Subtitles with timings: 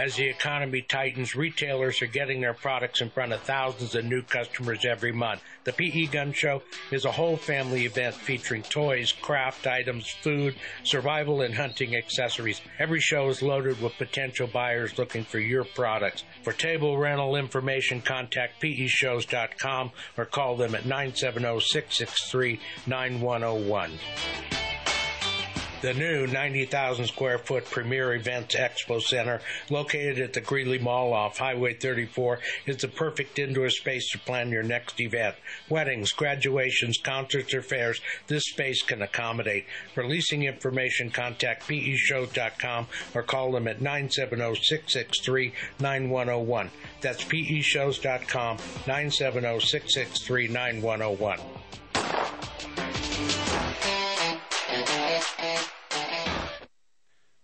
[0.00, 4.22] As the economy tightens, retailers are getting their products in front of thousands of new
[4.22, 5.42] customers every month.
[5.64, 10.54] The PE Gun Show is a whole family event featuring toys, craft items, food,
[10.84, 12.62] survival, and hunting accessories.
[12.78, 16.24] Every show is loaded with potential buyers looking for your products.
[16.44, 24.69] For table rental information, contact peshows.com or call them at 970 663 9101.
[25.82, 31.38] The new 90,000 square foot Premier Events Expo Center, located at the Greeley Mall off
[31.38, 35.36] Highway 34, is the perfect indoor space to plan your next event.
[35.70, 39.64] Weddings, graduations, concerts, or fairs, this space can accommodate.
[39.94, 46.70] For leasing information, contact peshows.com or call them at 970 663 9101.
[47.00, 49.60] That's peshows.com, 970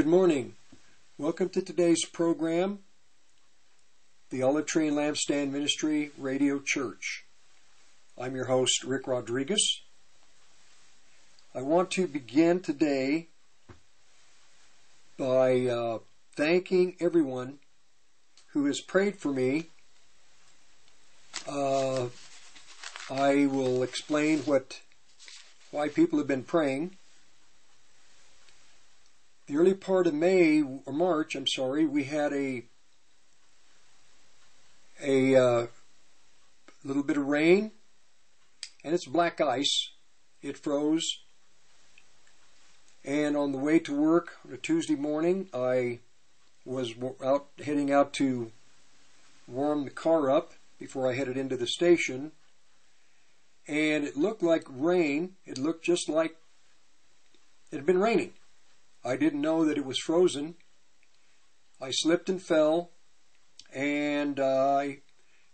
[0.00, 0.54] Good morning.
[1.18, 2.78] Welcome to today's program,
[4.30, 7.26] the Olive Tree and Lampstand Ministry Radio Church.
[8.16, 9.82] I'm your host, Rick Rodriguez.
[11.54, 13.28] I want to begin today
[15.18, 15.98] by uh,
[16.34, 17.58] thanking everyone
[18.54, 19.66] who has prayed for me.
[21.46, 22.06] Uh,
[23.10, 24.80] I will explain what
[25.70, 26.96] why people have been praying.
[29.50, 32.66] The early part of May or March, I'm sorry, we had a
[35.02, 35.66] a uh,
[36.84, 37.72] little bit of rain,
[38.84, 39.90] and it's black ice.
[40.40, 41.18] It froze.
[43.04, 45.98] And on the way to work on a Tuesday morning, I
[46.64, 48.52] was out heading out to
[49.48, 52.30] warm the car up before I headed into the station.
[53.66, 55.34] And it looked like rain.
[55.44, 56.36] It looked just like
[57.72, 58.34] it had been raining.
[59.04, 60.56] I didn't know that it was frozen.
[61.80, 62.90] I slipped and fell,
[63.72, 64.98] and I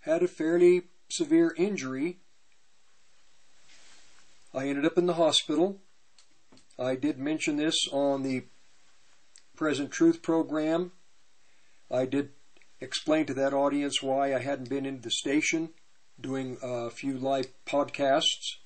[0.00, 2.18] had a fairly severe injury.
[4.52, 5.80] I ended up in the hospital.
[6.78, 8.44] I did mention this on the
[9.56, 10.92] Present Truth program.
[11.90, 12.30] I did
[12.80, 15.70] explain to that audience why I hadn't been in the station
[16.20, 18.56] doing a few live podcasts.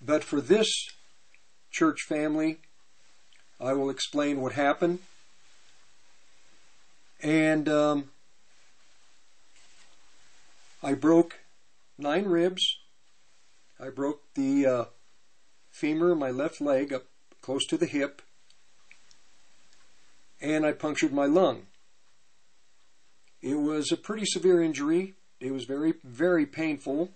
[0.00, 0.68] But for this
[1.70, 2.58] church family,
[3.60, 5.00] I will explain what happened.
[7.20, 8.10] And um,
[10.82, 11.40] I broke
[11.98, 12.78] nine ribs.
[13.80, 14.84] I broke the uh,
[15.70, 17.04] femur of my left leg up
[17.42, 18.22] close to the hip.
[20.40, 21.66] And I punctured my lung.
[23.42, 25.14] It was a pretty severe injury.
[25.40, 27.10] It was very, very painful.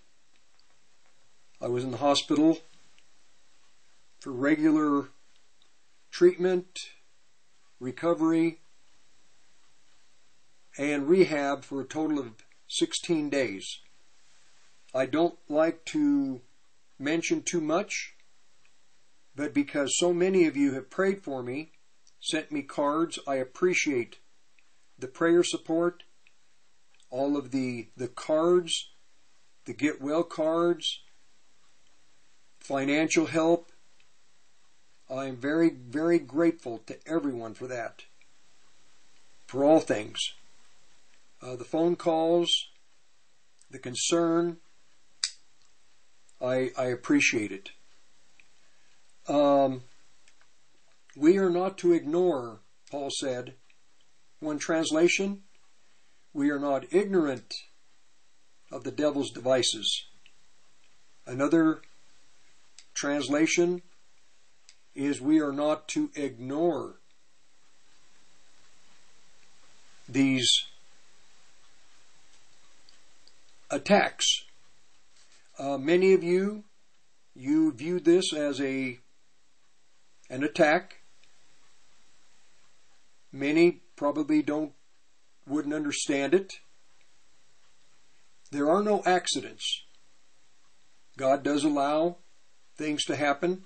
[1.60, 2.58] I was in the hospital
[4.18, 5.08] for regular
[6.12, 6.90] treatment,
[7.80, 8.60] recovery,
[10.78, 12.34] and rehab for a total of
[12.68, 13.80] 16 days.
[14.94, 16.42] I don't like to
[16.98, 18.14] mention too much,
[19.34, 21.72] but because so many of you have prayed for me,
[22.20, 24.18] sent me cards, I appreciate
[24.98, 26.04] the prayer support
[27.10, 28.92] all of the, the cards,
[29.64, 31.00] the get well cards,
[32.60, 33.71] financial help.
[35.12, 38.04] I am very, very grateful to everyone for that,
[39.46, 40.18] for all things.
[41.42, 42.50] Uh, the phone calls,
[43.70, 44.56] the concern,
[46.40, 47.70] I, I appreciate it.
[49.28, 49.82] Um,
[51.14, 52.60] we are not to ignore,
[52.90, 53.54] Paul said.
[54.40, 55.42] One translation,
[56.32, 57.52] we are not ignorant
[58.70, 60.06] of the devil's devices.
[61.26, 61.82] Another
[62.94, 63.82] translation
[64.94, 66.96] is we are not to ignore
[70.08, 70.48] these
[73.70, 74.44] attacks.
[75.58, 76.64] Uh, many of you,
[77.34, 78.98] you view this as a
[80.28, 80.98] an attack.
[83.32, 84.72] Many probably don't
[85.46, 86.52] wouldn't understand it.
[88.50, 89.82] There are no accidents.
[91.16, 92.18] God does allow
[92.76, 93.64] things to happen.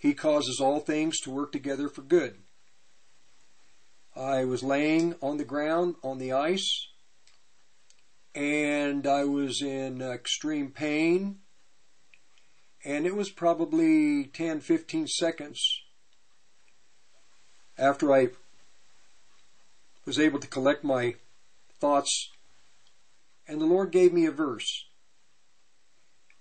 [0.00, 2.38] He causes all things to work together for good.
[4.16, 6.88] I was laying on the ground on the ice
[8.34, 11.40] and I was in extreme pain.
[12.82, 15.82] And it was probably 10 15 seconds
[17.76, 18.28] after I
[20.06, 21.14] was able to collect my
[21.78, 22.30] thoughts,
[23.46, 24.86] and the Lord gave me a verse.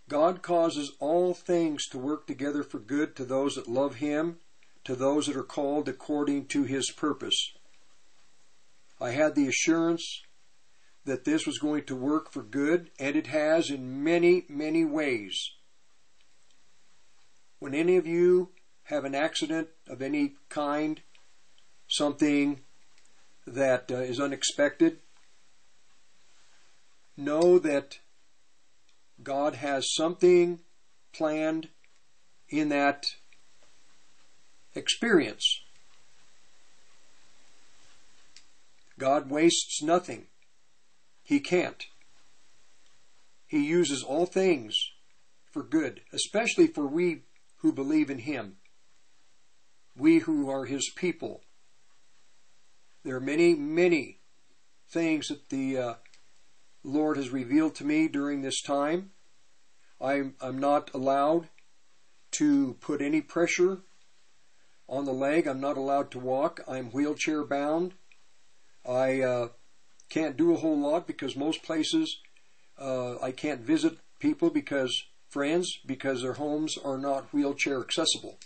[0.10, 4.40] God causes all things to work together for good to those that love Him,
[4.84, 7.54] to those that are called according to His purpose.
[9.00, 10.24] I had the assurance
[11.06, 15.52] that this was going to work for good, and it has in many, many ways.
[17.60, 18.50] When any of you
[18.84, 21.02] have an accident of any kind,
[21.88, 22.62] something
[23.46, 24.98] that uh, is unexpected.
[27.16, 28.00] Know that
[29.24, 30.60] God has something
[31.14, 31.70] planned
[32.50, 33.06] in that
[34.74, 35.62] experience.
[38.98, 40.28] God wastes nothing.
[41.24, 41.84] He can't.
[43.48, 44.76] He uses all things
[45.52, 47.24] for good, especially for we
[47.58, 48.58] who believe in Him.
[49.98, 51.42] We who are His people.
[53.04, 54.20] There are many, many
[54.90, 55.94] things that the uh,
[56.84, 59.12] Lord has revealed to me during this time.
[60.02, 61.50] I'm, I'm not allowed
[62.32, 63.80] to put any pressure
[64.88, 65.48] on the leg.
[65.48, 66.62] I'm not allowed to walk.
[66.68, 67.94] I'm wheelchair bound.
[68.88, 69.48] I uh,
[70.10, 72.20] can't do a whole lot because most places
[72.78, 78.40] uh, I can't visit people because friends because their homes are not wheelchair accessible.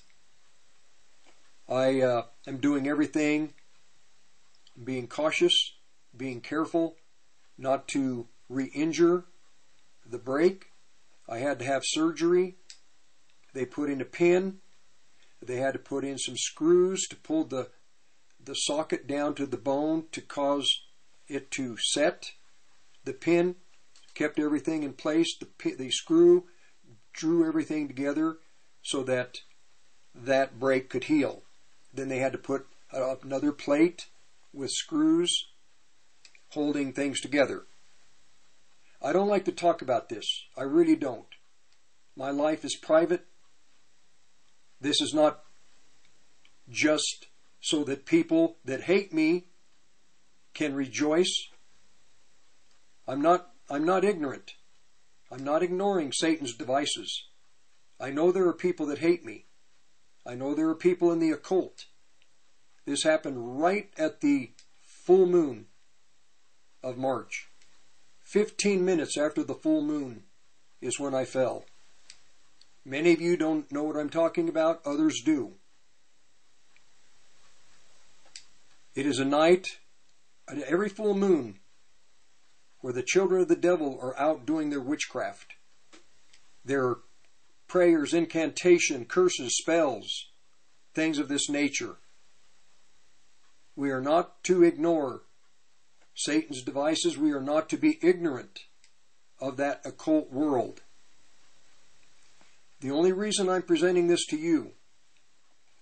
[1.70, 3.54] I uh, am doing everything,
[4.84, 5.76] being cautious,
[6.16, 6.98] being careful,
[7.58, 9.26] not to re-injure
[10.06, 10.66] the break.
[11.28, 12.56] I had to have surgery.
[13.54, 14.60] They put in a pin.
[15.42, 17.70] They had to put in some screws to pull the
[18.44, 20.82] the socket down to the bone to cause
[21.28, 22.32] it to set.
[23.06, 23.56] The pin
[24.16, 25.38] kept everything in place.
[25.38, 26.46] The, the screw
[27.14, 28.38] drew everything together
[28.82, 29.38] so that
[30.14, 31.44] that break could heal.
[31.94, 34.08] Then they had to put another plate
[34.52, 35.48] with screws
[36.54, 37.64] holding things together.
[39.02, 40.26] I don't like to talk about this.
[40.58, 41.28] I really don't.
[42.16, 43.26] My life is private.
[44.80, 45.42] This is not
[46.70, 47.28] just
[47.60, 49.48] so that people that hate me
[50.54, 51.50] can rejoice.
[53.08, 54.52] I'm not, I'm not ignorant.
[55.32, 57.26] I'm not ignoring Satan's devices.
[58.00, 59.48] I know there are people that hate me.
[60.26, 61.86] I know there are people in the occult.
[62.86, 65.68] This happened right at the full moon
[66.84, 67.48] of March.
[68.24, 70.24] 15 minutes after the full moon
[70.82, 71.66] is when I fell.
[72.86, 75.54] Many of you don't know what I'm talking about, others do.
[78.96, 79.80] It is a night,
[80.68, 81.60] every full moon,
[82.82, 85.54] where the children of the devil are out doing their witchcraft.
[86.66, 86.98] Their
[87.68, 90.28] prayers, incantation, curses, spells,
[90.94, 91.98] things of this nature.
[93.76, 95.22] We are not to ignore
[96.16, 97.18] Satan's devices.
[97.18, 98.60] We are not to be ignorant
[99.40, 100.82] of that occult world.
[102.80, 104.72] The only reason I'm presenting this to you,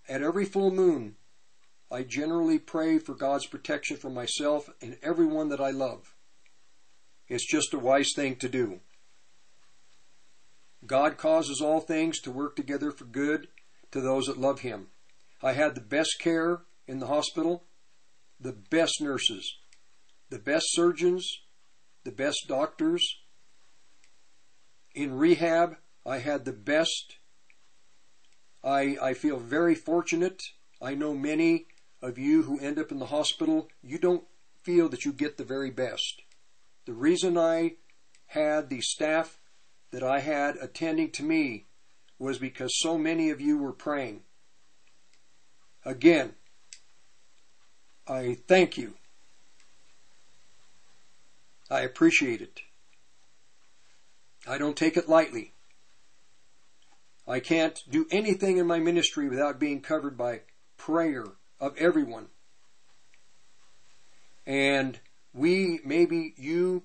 [0.08, 1.16] at every full moon,
[1.92, 6.16] I generally pray for God's protection for myself and everyone that I love.
[7.28, 8.80] It's just a wise thing to do.
[10.86, 13.48] God causes all things to work together for good
[13.92, 14.88] to those that love Him.
[15.44, 17.64] I had the best care in the hospital,
[18.40, 19.58] the best nurses,
[20.32, 21.42] the best surgeons,
[22.06, 23.18] the best doctors.
[24.96, 27.18] In rehab, I had the best.
[28.64, 30.42] I, I feel very fortunate.
[30.82, 31.68] I know many
[32.02, 34.24] of you who end up in the hospital, you don't
[34.64, 36.22] feel that you get the very best.
[36.86, 37.76] The reason I
[38.28, 39.38] had the staff
[39.92, 41.66] that I had attending to me
[42.18, 44.22] was because so many of you were praying.
[45.84, 46.36] Again,
[48.08, 48.94] I thank you.
[51.72, 52.60] I appreciate it.
[54.46, 55.54] I don't take it lightly.
[57.26, 60.42] I can't do anything in my ministry without being covered by
[60.76, 61.24] prayer
[61.62, 62.28] of everyone.
[64.46, 65.00] And
[65.34, 66.84] we, maybe you,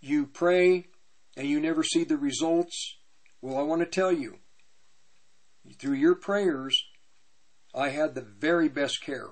[0.00, 0.88] you pray
[1.36, 2.96] and you never see the results.
[3.40, 4.38] Well, I want to tell you,
[5.78, 6.82] through your prayers,
[7.72, 9.28] I had the very best care.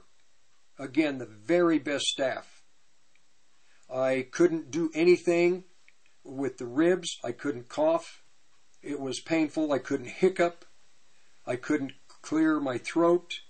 [0.78, 2.51] Again, the very best staff.
[3.94, 5.64] I couldn't do anything
[6.24, 7.18] with the ribs.
[7.22, 8.22] I couldn't cough.
[8.82, 9.72] It was painful.
[9.72, 10.64] I couldn't hiccup.
[11.46, 13.40] I couldn't clear my throat.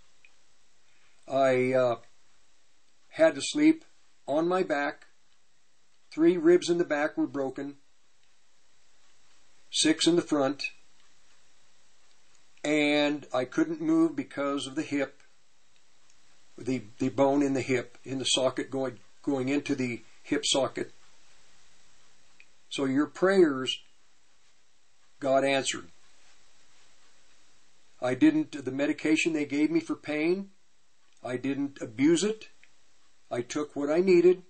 [1.28, 1.96] I uh,
[3.10, 3.84] had to sleep
[4.26, 5.06] on my back.
[6.10, 7.76] Three ribs in the back were broken,
[9.70, 10.64] six in the front,
[12.62, 15.22] and I couldn't move because of the hip,
[16.58, 20.92] the, the bone in the hip, in the socket going, going into the hip socket.
[22.68, 23.80] So your prayers,
[25.20, 25.88] God answered.
[28.00, 30.50] I didn't, the medication they gave me for pain,
[31.22, 32.48] I didn't abuse it.
[33.30, 34.42] I took what I needed.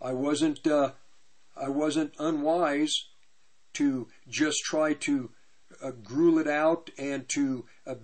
[0.00, 0.92] I wasn't uh,
[1.56, 3.08] I wasn't unwise
[3.74, 5.30] to just try to
[5.82, 7.94] uh, gruel it out and to uh,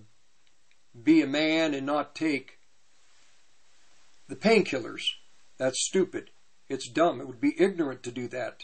[1.02, 2.58] be a man and not take
[4.28, 5.02] the painkillers.
[5.58, 6.30] That's stupid.
[6.68, 7.20] It's dumb.
[7.20, 8.62] It would be ignorant to do that.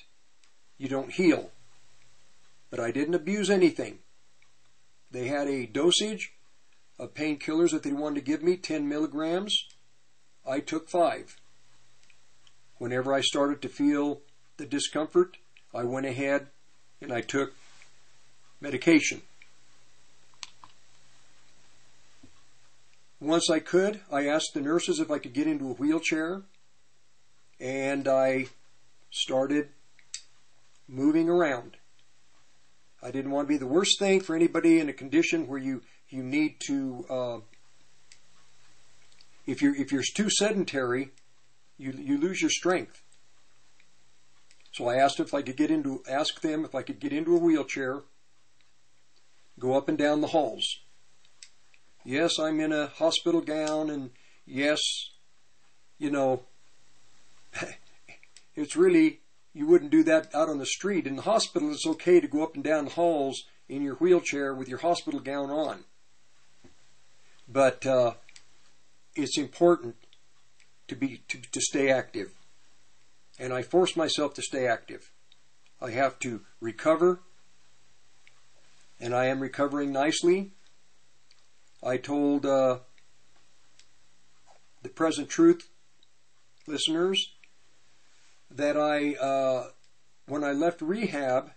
[0.78, 1.50] You don't heal.
[2.70, 3.98] But I didn't abuse anything.
[5.10, 6.32] They had a dosage
[6.98, 9.66] of painkillers that they wanted to give me, 10 milligrams.
[10.46, 11.36] I took five.
[12.78, 14.20] Whenever I started to feel
[14.56, 15.36] the discomfort,
[15.74, 16.48] I went ahead
[17.00, 17.54] and I took
[18.60, 19.22] medication.
[23.20, 26.42] Once I could, I asked the nurses if I could get into a wheelchair,
[27.60, 28.46] and I
[29.10, 29.68] started
[30.88, 31.76] moving around.
[33.02, 35.82] I didn't want to be the worst thing for anybody in a condition where you
[36.08, 37.38] you need to uh,
[39.46, 41.10] if you're if you're too sedentary,
[41.78, 43.02] you you lose your strength.
[44.72, 47.36] So I asked if I could get into ask them if I could get into
[47.36, 48.02] a wheelchair,
[49.58, 50.66] go up and down the halls.
[52.04, 54.10] Yes, I'm in a hospital gown, and
[54.46, 54.80] yes,
[55.98, 56.42] you know,
[58.54, 59.20] it's really
[59.54, 61.06] you wouldn't do that out on the street.
[61.06, 64.52] In the hospital, it's okay to go up and down the halls in your wheelchair
[64.52, 65.84] with your hospital gown on.
[67.48, 68.14] But uh,
[69.14, 69.94] it's important
[70.88, 72.32] to be to, to stay active.
[73.38, 75.10] And I force myself to stay active.
[75.80, 77.20] I have to recover,
[79.00, 80.52] and I am recovering nicely.
[81.82, 82.78] I told uh,
[84.82, 85.68] the present truth
[86.66, 87.33] listeners
[88.54, 89.68] that I, uh,
[90.26, 91.50] when I left rehab,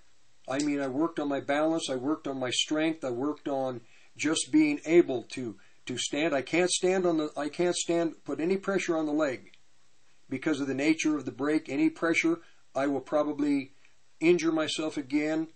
[0.50, 3.82] I mean, I worked on my balance, I worked on my strength, I worked on
[4.16, 6.36] just being able to to stand.
[6.36, 7.32] I can't stand on the.
[7.36, 9.54] I can't stand put any pressure on the leg
[10.30, 11.70] because of the nature of the break.
[11.70, 12.40] Any pressure,
[12.76, 13.72] I will probably
[14.20, 15.48] injure myself again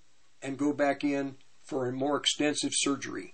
[0.41, 3.33] and go back in for a more extensive surgery.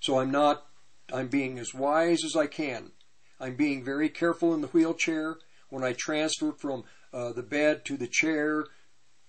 [0.00, 0.66] So I'm not.
[1.12, 2.92] I'm being as wise as I can.
[3.38, 5.36] I'm being very careful in the wheelchair
[5.74, 8.64] when I transfer from uh, the bed to the chair,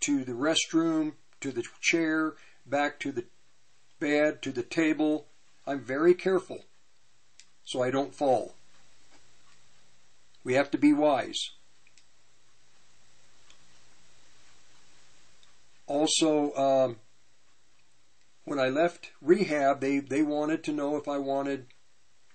[0.01, 2.35] to the restroom, to the chair,
[2.67, 3.25] back to the
[3.99, 5.25] bed, to the table.
[5.65, 6.59] I'm very careful
[7.63, 8.53] so I don't fall.
[10.43, 11.49] We have to be wise.
[15.87, 16.97] Also, um,
[18.43, 21.65] when I left rehab, they, they wanted to know if I wanted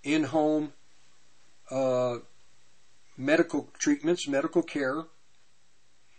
[0.03, 0.73] in home
[1.71, 2.19] uh,
[3.17, 5.05] medical treatments, medical care,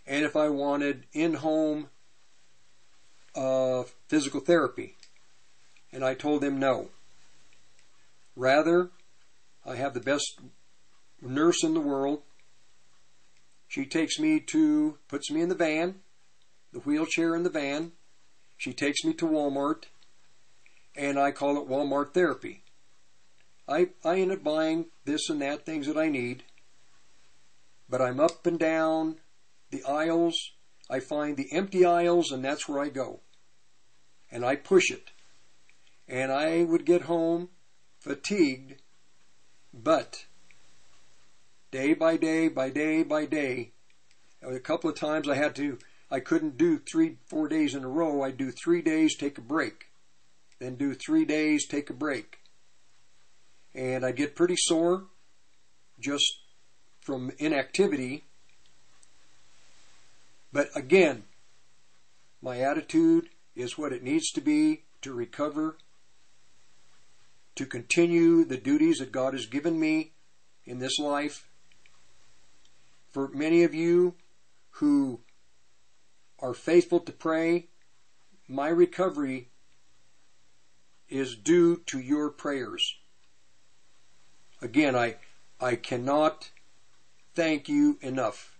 [0.06, 1.89] and if I wanted in home
[3.36, 4.95] uh, physical therapy.
[5.93, 6.89] And I told them no.
[8.36, 8.89] Rather,
[9.65, 10.39] I have the best
[11.21, 12.21] nurse in the world.
[13.67, 16.01] She takes me to, puts me in the van,
[16.73, 17.93] the wheelchair in the van.
[18.58, 19.84] She takes me to Walmart,
[20.95, 22.63] and I call it Walmart therapy.
[23.67, 26.43] I, I end up buying this and that, things that I need,
[27.91, 29.17] but I'm up and down
[29.69, 30.54] the aisles.
[30.89, 33.19] I find the empty aisles, and that's where I go.
[34.32, 35.12] And I push it.
[36.08, 37.49] And I would get home
[37.99, 38.82] fatigued,
[39.73, 40.25] but
[41.69, 43.73] day by day by day by day,
[44.41, 45.77] a couple of times I had to,
[46.10, 48.23] I couldn't do three, four days in a row.
[48.23, 49.86] I'd do three days, take a break,
[50.60, 52.39] then do three days, take a break.
[53.75, 55.08] And I get pretty sore
[55.99, 56.40] just
[57.01, 58.23] from inactivity.
[60.53, 61.23] But again,
[62.41, 65.75] my attitude is what it needs to be to recover
[67.55, 70.11] to continue the duties that God has given me
[70.65, 71.47] in this life.
[73.09, 74.15] For many of you
[74.71, 75.19] who
[76.39, 77.67] are faithful to pray,
[78.47, 79.49] my recovery
[81.09, 82.95] is due to your prayers.
[84.61, 85.17] Again, I,
[85.59, 86.49] I cannot
[87.41, 88.56] thank you enough.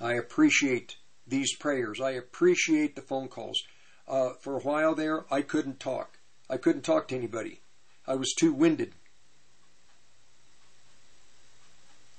[0.00, 0.94] I appreciate
[1.26, 2.00] these prayers.
[2.00, 3.60] I appreciate the phone calls.
[4.06, 6.20] Uh, for a while there, I couldn't talk.
[6.48, 7.62] I couldn't talk to anybody.
[8.06, 8.92] I was too winded.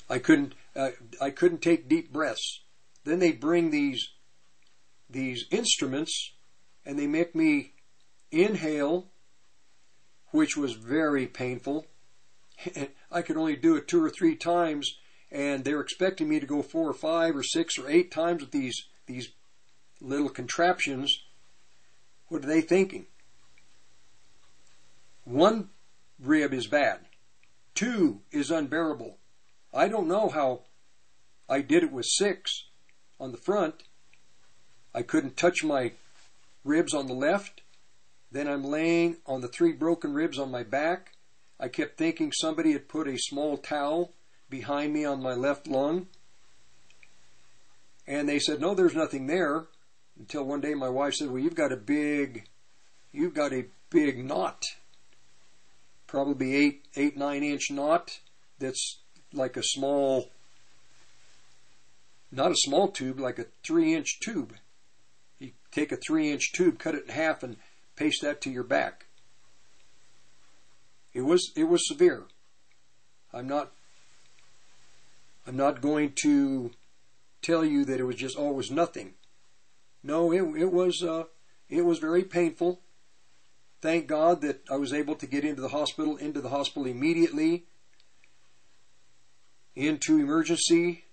[0.10, 0.56] I couldn't.
[0.75, 0.89] Uh,
[1.21, 2.60] I couldn't take deep breaths.
[3.06, 4.10] Then they bring these
[5.10, 6.34] these instruments,
[6.86, 7.71] and they make me
[8.30, 9.08] inhale,
[10.32, 11.86] which was very painful.
[13.12, 14.97] I could only do it two or three times,
[15.32, 18.52] and they're expecting me to go four or five or six or eight times with
[18.52, 19.30] these these
[20.00, 21.24] little contraptions.
[22.28, 23.08] What are they thinking?
[25.24, 25.69] One
[26.19, 27.00] rib is bad.
[27.76, 29.17] Two is unbearable.
[29.74, 30.62] I don't know how
[31.47, 32.65] I did it with six
[33.19, 33.84] on the front.
[34.93, 35.93] I couldn't touch my
[36.63, 37.62] ribs on the left.
[38.32, 41.13] Then I'm laying on the three broken ribs on my back.
[41.62, 44.13] I kept thinking somebody had put a small towel
[44.50, 46.08] behind me on my left lung.
[48.08, 49.67] And they said, no, there's nothing there.
[50.19, 52.47] Until one day my wife said, well, you've got a big,
[53.13, 54.65] you've got a big knot
[56.12, 58.19] probably eight, eight, nine inch knot
[58.60, 59.00] that's
[59.34, 60.30] like a small,
[62.34, 64.54] not a small tube, like a three inch tube.
[65.39, 67.56] You take a three inch tube, cut it in half, and
[67.95, 69.06] paste that to your back.
[71.13, 72.26] It was it was severe.
[73.34, 73.71] I'm not
[75.45, 76.71] I'm not going to
[77.41, 79.13] tell you that it was just always nothing.
[80.04, 81.24] No, it it was uh,
[81.69, 82.82] it was very painful.
[83.82, 87.65] thank God that I was able to get into the hospital, into the hospital immediately,
[89.76, 91.06] into emergency,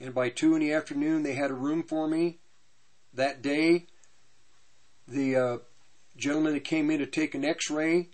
[0.00, 2.38] and by two in the afternoon they had a room for me.
[3.12, 3.86] That day,
[5.06, 5.58] the uh,
[6.16, 8.08] gentleman that came in to take an X-ray,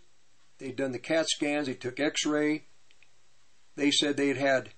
[0.58, 2.64] they'd done the CAT scans, they took X-ray.
[3.76, 4.70] They said they'd had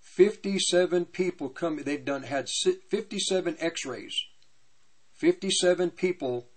[0.00, 1.80] 57 people come.
[1.84, 4.16] They'd done had 57 X-rays.
[5.14, 6.48] 57 people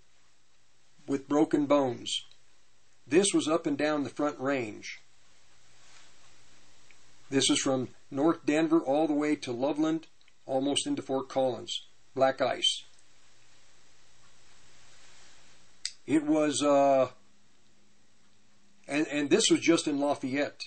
[1.06, 2.24] with broken bones.
[3.06, 5.00] This was up and down the front range.
[7.30, 10.06] This is from North Denver all the way to Loveland,
[10.46, 11.86] almost into Fort Collins.
[12.14, 12.84] Black ice.
[16.06, 17.08] It was, uh,
[18.92, 20.60] and, and this was just in Lafayette.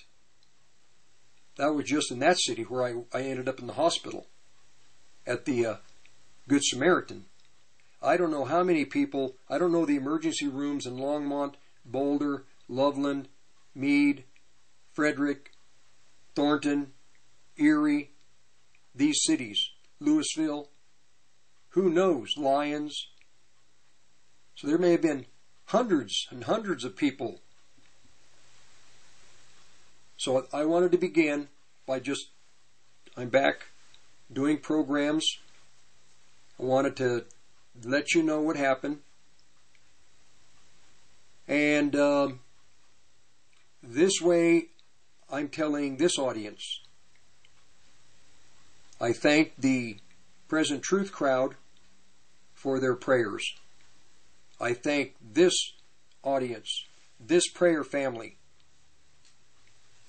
[1.57, 4.25] That was just in that city where I, I ended up in the hospital
[5.27, 5.75] at the uh,
[6.47, 7.25] Good Samaritan.
[8.01, 11.53] I don't know how many people, I don't know the emergency rooms in Longmont,
[11.85, 13.27] Boulder, Loveland,
[13.75, 14.23] Mead,
[14.93, 15.51] Frederick,
[16.33, 16.93] Thornton,
[17.57, 18.09] Erie,
[18.95, 20.69] these cities, Louisville,
[21.69, 23.07] who knows, Lyons.
[24.55, 25.27] So there may have been
[25.65, 27.41] hundreds and hundreds of people.
[30.25, 31.49] So I wanted to begin
[31.85, 32.29] by just,
[33.15, 33.67] I'm back
[34.33, 35.37] doing programs.
[36.59, 37.25] I wanted to
[37.83, 39.01] let you know what happened.
[41.47, 42.39] And um,
[43.83, 44.69] this way,
[45.31, 46.79] I'm telling this audience.
[48.99, 49.97] I thank the
[50.47, 51.53] Present Truth crowd
[52.55, 53.45] for their prayers.
[54.59, 55.53] I thank this
[56.23, 56.85] audience,
[57.19, 58.37] this prayer family,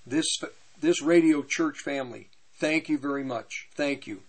[0.07, 0.39] this
[0.81, 2.29] this radio church family.
[2.59, 3.69] Thank you very much.
[3.75, 4.23] Thank you.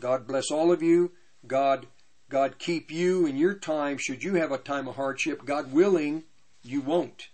[0.00, 1.12] God bless all of you.
[1.46, 1.86] God
[2.28, 5.44] God keep you in your time should you have a time of hardship.
[5.44, 6.24] God willing,
[6.64, 7.28] you won't.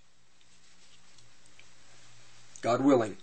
[2.60, 3.16] God willing.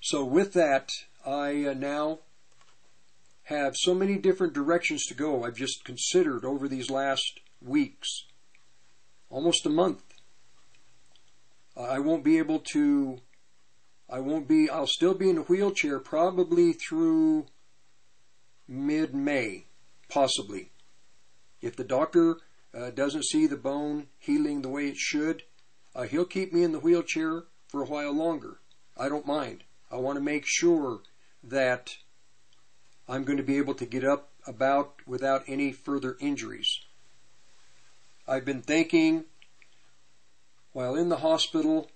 [0.00, 0.90] So with that,
[1.26, 2.20] I uh, now
[3.44, 5.44] have so many different directions to go.
[5.44, 8.24] I've just considered over these last weeks,
[9.30, 10.05] almost a month.
[11.76, 13.18] I won't be able to,
[14.08, 17.46] I won't be, I'll still be in a wheelchair probably through
[18.66, 19.66] mid May,
[20.08, 20.72] possibly.
[21.60, 22.38] If the doctor
[22.74, 25.42] uh, doesn't see the bone healing the way it should,
[25.94, 28.58] uh, he'll keep me in the wheelchair for a while longer.
[28.96, 29.64] I don't mind.
[29.90, 31.00] I want to make sure
[31.42, 31.96] that
[33.08, 36.80] I'm going to be able to get up about without any further injuries.
[38.26, 39.24] I've been thinking
[40.76, 41.88] while in the hospital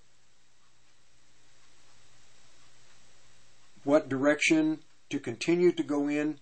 [3.83, 6.39] what direction to continue to go in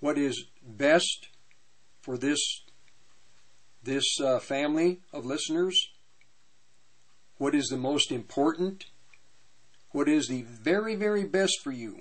[0.00, 1.28] what is best
[2.00, 2.62] for this
[3.82, 5.78] this uh, family of listeners,
[7.36, 8.86] what is the most important,
[9.90, 12.00] what is the very, very best for you,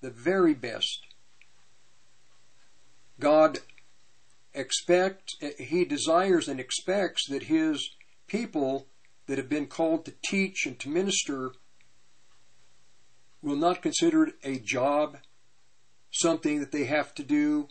[0.00, 1.06] the very best.
[3.20, 3.60] God
[4.52, 7.90] expect he desires and expects that his
[8.30, 8.86] people
[9.26, 11.50] that have been called to teach and to minister
[13.42, 15.18] will not consider it a job
[16.12, 17.68] something that they have to do,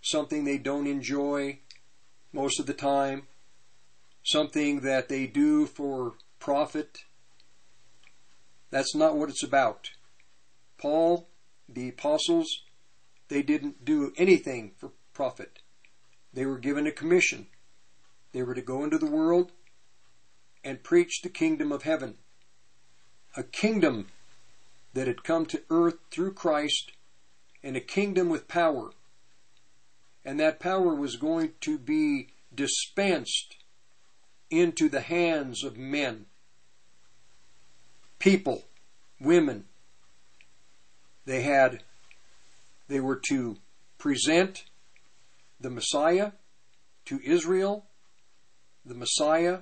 [0.00, 1.58] something they don't enjoy
[2.32, 3.22] most of the time,
[4.24, 7.04] something that they do for profit.
[8.70, 9.90] That's not what it's about.
[10.78, 11.28] Paul,
[11.68, 12.48] the apostles,
[13.28, 15.60] they didn't do anything for profit.
[16.32, 17.46] They were given a commission.
[18.32, 19.52] They were to go into the world
[20.64, 22.16] and preach the kingdom of heaven.
[23.36, 24.08] A kingdom
[24.94, 26.92] that had come to earth through Christ
[27.62, 28.90] and a kingdom with power.
[30.24, 33.56] And that power was going to be dispensed
[34.50, 36.26] into the hands of men,
[38.18, 38.64] people,
[39.18, 39.64] women.
[41.24, 41.82] They had,
[42.88, 43.56] they were to
[43.98, 44.64] present
[45.58, 46.32] the Messiah
[47.06, 47.86] to Israel,
[48.84, 49.60] the Messiah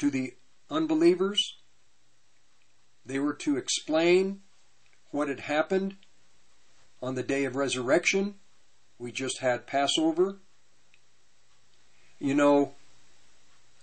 [0.00, 0.34] to the
[0.70, 1.56] unbelievers.
[3.04, 4.40] They were to explain
[5.10, 5.96] what had happened
[7.02, 8.34] on the day of resurrection.
[8.98, 10.38] We just had Passover.
[12.18, 12.72] You know,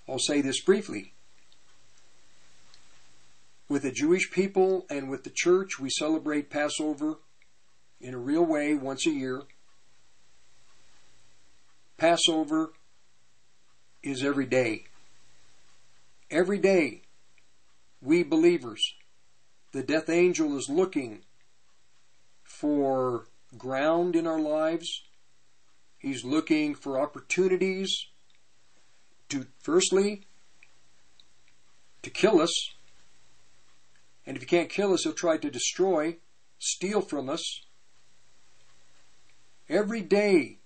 [0.08, 1.14] I'll say this briefly.
[3.70, 7.16] With the Jewish people and with the church, we celebrate Passover
[8.00, 9.44] in a real way once a year.
[11.98, 12.72] Passover
[14.04, 14.86] is every day.
[16.30, 17.04] Every day,
[18.02, 18.96] we believers,
[19.72, 21.22] the death angel is looking
[22.44, 23.26] for
[23.58, 25.04] ground in our lives
[25.98, 28.08] He's looking for opportunities
[29.30, 30.28] to, firstly,
[32.04, 32.70] to kill us.
[34.26, 36.18] And if he can't kill us, he'll try to destroy,
[36.60, 37.62] steal from us.
[39.70, 40.60] Every day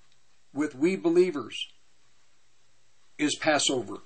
[0.54, 1.68] with we believers
[3.18, 4.00] is Passover.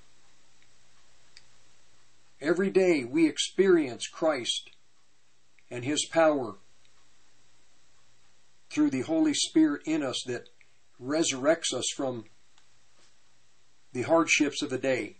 [2.40, 4.70] Every day we experience Christ
[5.70, 6.56] and His power
[8.70, 10.48] through the Holy Spirit in us that
[11.00, 12.24] resurrects us from
[13.92, 15.16] the hardships of the day,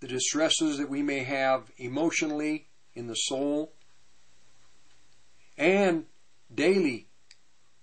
[0.00, 3.72] the distresses that we may have emotionally in the soul,
[5.56, 6.06] and
[6.52, 7.06] daily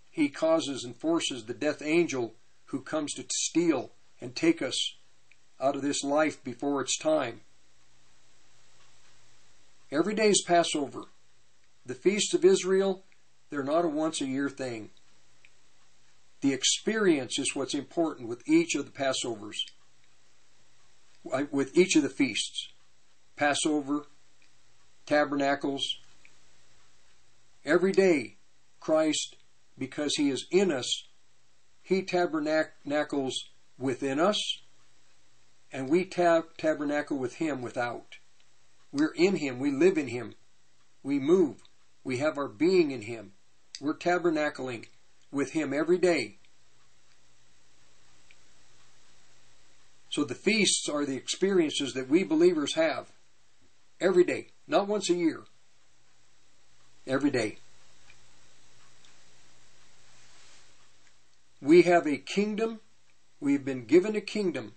[0.09, 4.97] he causes and forces the death angel who comes to steal and take us
[5.61, 7.41] out of this life before its time.
[9.91, 11.05] Every day is Passover.
[11.85, 13.03] The feasts of Israel,
[13.49, 14.91] they're not a once a year thing.
[16.41, 19.57] The experience is what's important with each of the Passovers,
[21.33, 22.69] uh, with each of the feasts.
[23.35, 24.05] Passover,
[25.05, 25.83] tabernacles.
[27.65, 28.37] Every day,
[28.79, 29.35] Christ,
[29.77, 31.07] because He is in us,
[31.81, 33.33] He tabernacles
[33.79, 34.59] within us,
[35.71, 38.17] and we tab- tabernacle with Him without.
[38.91, 39.59] We're in Him.
[39.59, 40.35] We live in Him.
[41.03, 41.57] We move.
[42.03, 43.33] We have our being in Him.
[43.79, 44.85] We're tabernacling
[45.31, 46.37] with Him every day.
[50.09, 53.11] So the feasts are the experiences that we believers have
[54.01, 55.43] every day, not once a year.
[57.05, 57.57] Every day.
[61.61, 62.79] We have a kingdom.
[63.39, 64.73] We've been given a kingdom.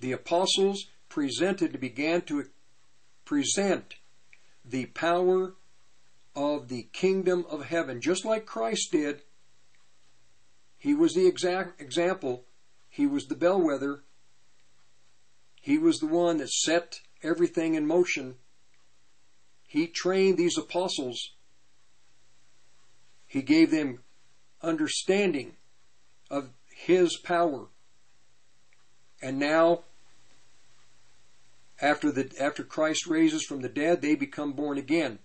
[0.00, 2.46] The apostles presented began to
[3.28, 3.96] present
[4.64, 5.52] the power
[6.34, 9.20] of the kingdom of heaven, just like Christ did.
[10.78, 12.46] He was the exact example.
[12.88, 14.02] He was the bellwether.
[15.60, 18.36] He was the one that set everything in motion.
[19.66, 21.34] He trained these apostles.
[23.26, 23.98] He gave them
[24.62, 25.56] understanding
[26.30, 27.66] of his power.
[29.20, 29.80] And now
[31.80, 35.18] after, the, after Christ raises from the dead, they become born again.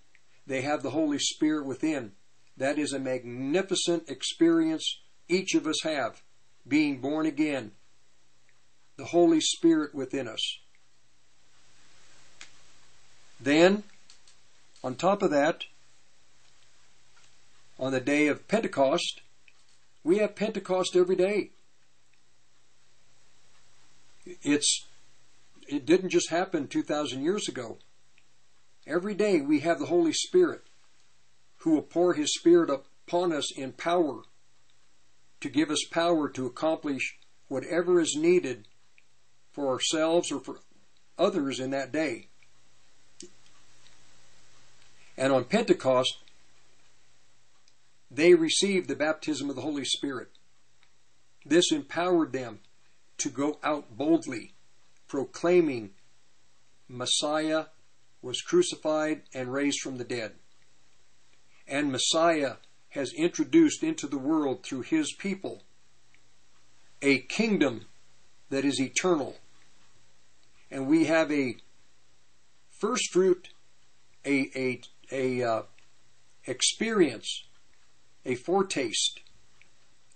[0.46, 2.12] They have the Holy Spirit within.
[2.56, 6.22] That is a magnificent experience each of us have,
[6.66, 7.72] being born again.
[8.96, 10.58] The Holy Spirit within us.
[13.40, 13.82] Then,
[14.84, 15.64] on top of that,
[17.78, 19.20] on the day of Pentecost,
[20.04, 21.50] we have Pentecost every day.
[24.42, 24.84] It's
[25.68, 27.78] it didn't just happen 2,000 years ago.
[28.86, 30.62] Every day we have the Holy Spirit
[31.58, 34.22] who will pour His Spirit upon us in power
[35.40, 38.66] to give us power to accomplish whatever is needed
[39.52, 40.60] for ourselves or for
[41.18, 42.28] others in that day.
[45.16, 46.18] And on Pentecost,
[48.10, 50.28] they received the baptism of the Holy Spirit.
[51.46, 52.60] This empowered them
[53.18, 54.53] to go out boldly
[55.08, 55.90] proclaiming
[56.88, 57.66] Messiah
[58.22, 60.32] was crucified and raised from the dead.
[61.66, 62.54] And Messiah
[62.90, 65.62] has introduced into the world through his people
[67.02, 67.86] a kingdom
[68.50, 69.36] that is eternal.
[70.70, 71.56] And we have a
[72.70, 73.48] first fruit,
[74.24, 74.80] a, a,
[75.12, 75.62] a uh,
[76.46, 77.44] experience,
[78.24, 79.20] a foretaste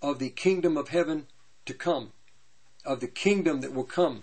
[0.01, 1.27] of the kingdom of heaven
[1.67, 2.13] to come,
[2.85, 4.23] of the kingdom that will come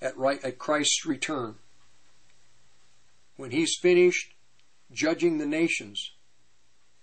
[0.00, 1.56] at, right, at Christ's return.
[3.36, 4.34] When he's finished
[4.92, 6.12] judging the nations,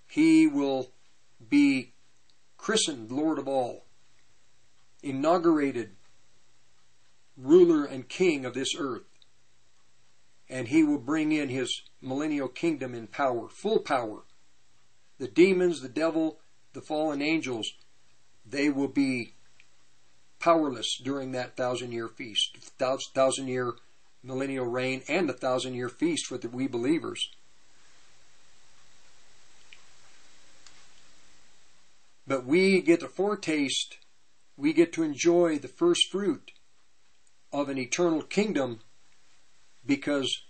[0.07, 0.91] he will
[1.49, 1.93] be
[2.57, 3.85] christened Lord of all,
[5.03, 5.91] inaugurated
[7.37, 9.03] ruler and king of this earth.
[10.49, 14.23] And he will bring in his millennial kingdom in power, full power.
[15.19, 16.39] The demons, the devil,
[16.73, 17.73] the fallen angels,
[18.45, 19.33] they will be
[20.39, 23.73] powerless during that thousand year feast, thousand year
[24.23, 27.29] millennial reign, and the thousand year feast for the we believers.
[32.27, 33.97] But we get a foretaste,
[34.57, 36.51] we get to enjoy the first fruit
[37.53, 38.79] of an eternal kingdom
[39.85, 40.41] because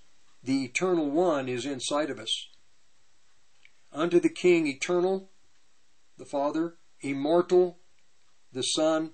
[0.44, 2.48] the eternal one is inside of us.
[3.94, 5.30] Unto the King eternal,
[6.18, 7.78] the Father, immortal,
[8.52, 9.12] the Son,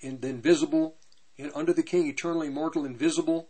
[0.00, 0.96] in the invisible,
[1.38, 3.48] and under the King, eternal, immortal, invisible,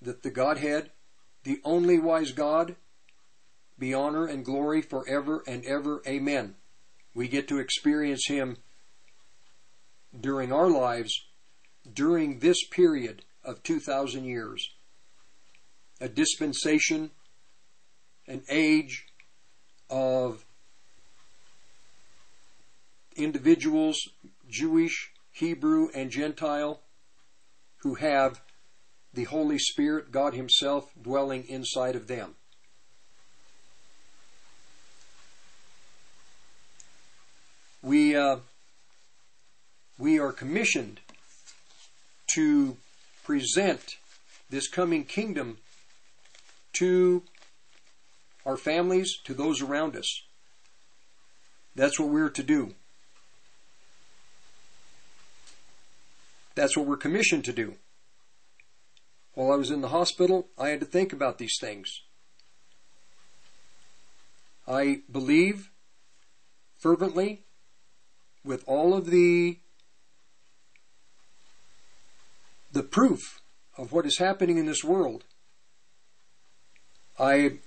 [0.00, 0.90] that the Godhead,
[1.44, 2.76] the only wise God,
[3.78, 6.02] be honor and glory forever and ever.
[6.06, 6.56] Amen.
[7.14, 8.58] We get to experience Him
[10.18, 11.12] during our lives
[11.94, 14.70] during this period of 2,000 years.
[16.00, 17.10] A dispensation,
[18.26, 19.06] an age
[19.90, 20.44] of
[23.16, 23.98] individuals,
[24.48, 26.80] Jewish, Hebrew, and Gentile,
[27.82, 28.40] who have
[29.14, 32.34] the Holy Spirit, God Himself, dwelling inside of them.
[37.82, 38.38] We, uh,
[39.96, 41.00] we are commissioned
[42.34, 42.76] to
[43.22, 43.96] present
[44.50, 45.58] this coming kingdom
[46.74, 47.22] to
[48.44, 50.22] our families, to those around us.
[51.76, 52.74] That's what we're to do.
[56.58, 57.76] That's what we're commissioned to do.
[59.34, 62.02] While I was in the hospital, I had to think about these things.
[64.66, 65.70] I believe
[66.76, 67.44] fervently
[68.44, 69.60] with all of the
[72.72, 73.40] the proof
[73.76, 75.22] of what is happening in this world.
[77.20, 77.58] I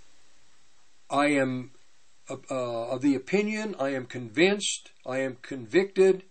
[1.10, 1.72] I am
[2.30, 6.24] uh, of the opinion, I am convinced, I am convicted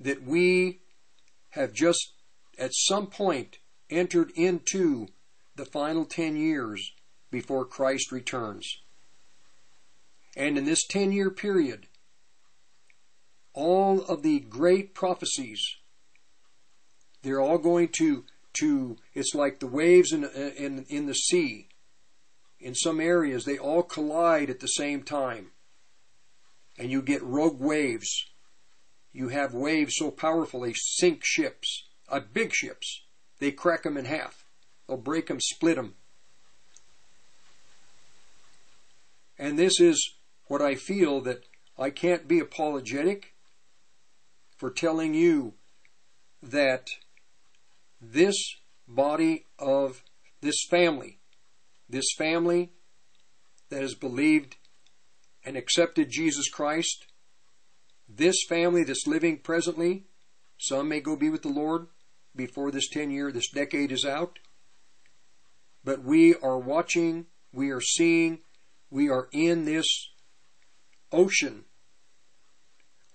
[0.00, 0.80] that we
[1.54, 2.12] have just
[2.58, 3.58] at some point
[3.90, 5.06] entered into
[5.56, 6.92] the final 10 years
[7.30, 8.78] before Christ returns.
[10.36, 11.86] And in this 10 year period,
[13.52, 15.64] all of the great prophecies,
[17.22, 21.68] they're all going to, to it's like the waves in, in, in the sea.
[22.58, 25.52] In some areas, they all collide at the same time.
[26.78, 28.26] And you get rogue waves
[29.14, 33.02] you have waves so powerful they sink ships, uh, big ships.
[33.38, 34.44] They crack them in half.
[34.86, 35.94] They'll break them, split them.
[39.38, 40.14] And this is
[40.48, 41.44] what I feel that
[41.78, 43.34] I can't be apologetic
[44.56, 45.54] for telling you
[46.42, 46.88] that
[48.00, 48.36] this
[48.88, 50.02] body of
[50.40, 51.18] this family,
[51.88, 52.72] this family
[53.70, 54.56] that has believed
[55.44, 57.06] and accepted Jesus Christ
[58.08, 60.04] this family that's living presently,
[60.58, 61.88] some may go be with the Lord
[62.36, 64.38] before this 10 year, this decade is out.
[65.84, 68.40] But we are watching, we are seeing,
[68.90, 69.86] we are in this
[71.12, 71.64] ocean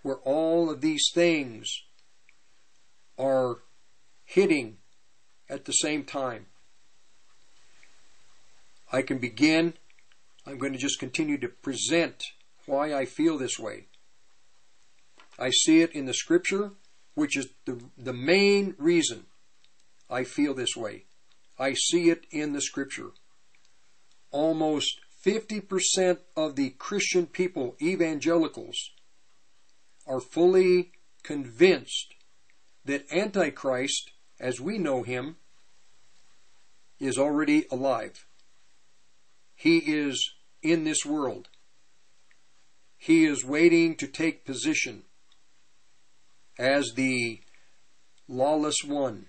[0.02, 1.70] where all of these things
[3.18, 3.58] are
[4.26, 4.78] hitting
[5.50, 6.46] at the same time.
[8.92, 9.74] I can begin.
[10.46, 12.24] I'm going to just continue to present
[12.66, 13.88] why I feel this way.
[15.40, 16.72] I see it in the scripture,
[17.16, 19.26] which is the, the main reason
[20.10, 21.06] I feel this way.
[21.58, 23.12] I see it in the scripture.
[24.32, 28.92] Almost 50% of the Christian people, evangelicals,
[30.06, 30.92] are fully
[31.24, 32.16] convinced
[32.86, 35.38] that Antichrist, as we know him,
[37.00, 38.26] is already alive.
[39.56, 41.48] He is in this world.
[42.98, 45.04] He is waiting to take position
[46.60, 47.40] as the
[48.28, 49.28] lawless one.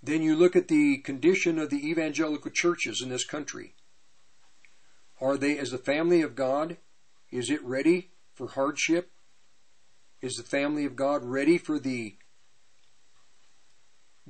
[0.00, 3.74] Then you look at the condition of the evangelical churches in this country.
[5.20, 6.76] Are they, as the family of God,
[7.32, 9.10] is it ready for hardship?
[10.22, 12.16] Is the family of God ready for the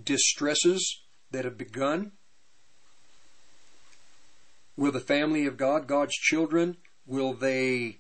[0.03, 2.13] distresses that have begun?
[4.79, 7.99] Will the family of God, God's children, will they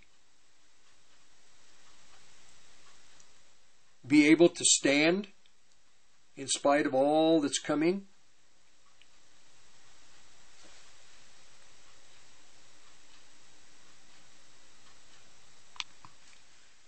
[4.06, 5.28] be able to stand
[6.36, 8.06] in spite of all that's coming?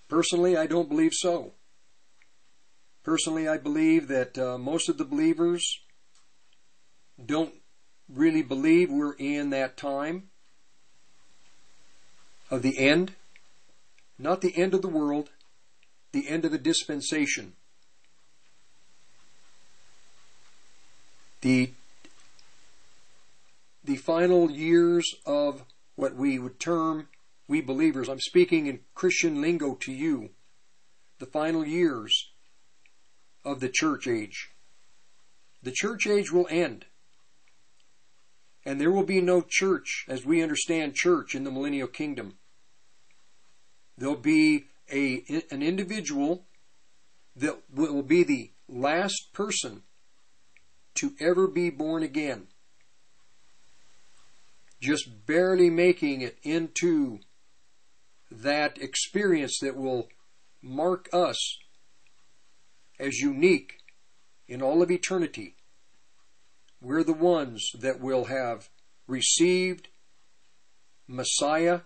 [0.09, 1.53] Personally, I don't believe so.
[3.05, 5.81] Personally, I believe that uh, most of the believers
[7.25, 7.55] don't
[8.09, 10.31] really believe we're in that time
[12.51, 13.12] of the end.
[14.19, 15.31] Not the end of the world,
[16.13, 17.53] the end of the dispensation.
[21.41, 21.71] The,
[23.85, 25.63] the final years of
[25.95, 27.09] what we would term,
[27.47, 30.31] we believers, I'm speaking in Christian lingo to you,
[31.19, 32.31] the final years
[33.45, 34.51] of the church age.
[35.63, 36.87] The church age will end.
[38.65, 42.35] And there will be no church as we understand church in the millennial kingdom.
[43.97, 46.47] There'll be a, an individual
[47.36, 49.82] that will be the last person
[50.95, 52.49] to ever be born again.
[54.80, 57.20] Just barely making it into
[58.30, 60.09] that experience that will
[60.62, 61.59] mark us
[62.99, 63.74] as unique
[64.47, 65.55] in all of eternity.
[66.80, 68.68] We're the ones that will have
[69.07, 69.89] received
[71.07, 71.80] Messiah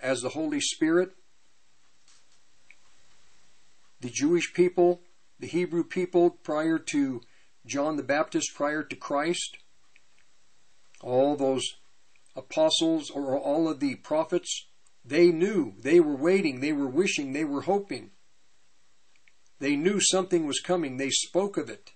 [0.00, 1.12] as the Holy Spirit.
[4.04, 5.00] The Jewish people,
[5.40, 7.22] the Hebrew people prior to
[7.64, 9.56] John the Baptist, prior to Christ,
[11.00, 11.64] all those
[12.36, 14.66] apostles or all of the prophets,
[15.02, 18.10] they knew, they were waiting, they were wishing, they were hoping.
[19.58, 21.92] They knew something was coming, they spoke of it.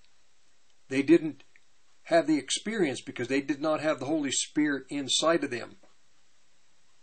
[0.88, 1.44] They didn't
[2.04, 5.76] have the experience because they did not have the Holy Spirit inside of them.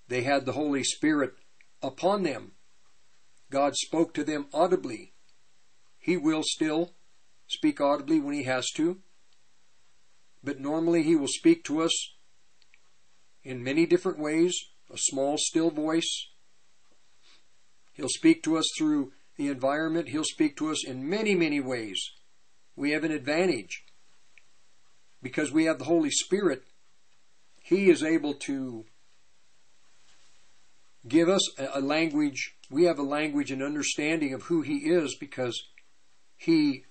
[0.08, 1.36] They had the Holy Spirit
[1.84, 2.55] upon them.
[3.50, 5.14] God spoke to them audibly.
[6.00, 6.94] He will still
[7.48, 9.00] speak audibly when He has to,
[10.44, 12.16] but normally He will speak to us
[13.44, 14.56] in many different ways
[14.92, 16.28] a small, still voice.
[17.94, 20.10] He'll speak to us through the environment.
[20.10, 22.00] He'll speak to us in many, many ways.
[22.76, 23.84] We have an advantage
[25.24, 26.64] because we have the Holy Spirit.
[27.62, 28.86] He is able to
[31.08, 32.56] give us a language.
[32.70, 35.64] We have a language and understanding of who He is because
[36.38, 36.86] He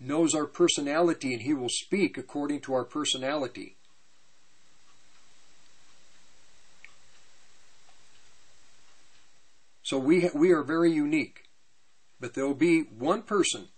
[0.00, 3.76] knows our personality and He will speak according to our personality.
[9.82, 11.44] So we we are very unique,
[12.20, 13.68] but there will be one person.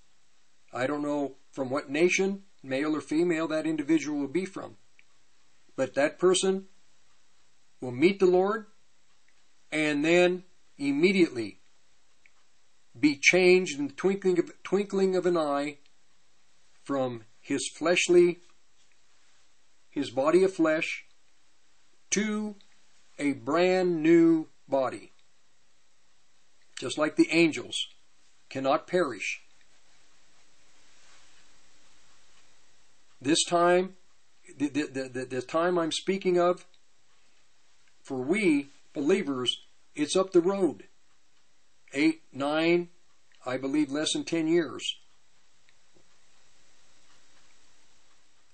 [0.73, 4.77] I don't know from what nation, male or female, that individual will be from,
[5.77, 6.67] but that person
[7.81, 8.67] will meet the Lord,
[9.73, 10.45] and then
[10.79, 11.59] immediately
[12.99, 15.77] be changed in the twinkling of, twinkling of an eye
[16.83, 18.39] from his fleshly,
[19.89, 21.05] his body of flesh,
[22.11, 22.57] to
[23.19, 25.13] a brand new body
[26.81, 27.77] just like the angels,
[28.49, 29.43] cannot perish.
[33.21, 33.97] This time,
[34.57, 36.65] the, the, the, the time I'm speaking of,
[38.03, 39.57] for we believers,
[39.95, 40.85] it's up the road.
[41.93, 42.89] Eight, nine,
[43.45, 44.97] I believe less than ten years.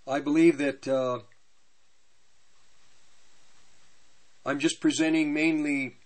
[0.08, 1.20] I believe that uh,
[4.44, 5.96] I'm just presenting mainly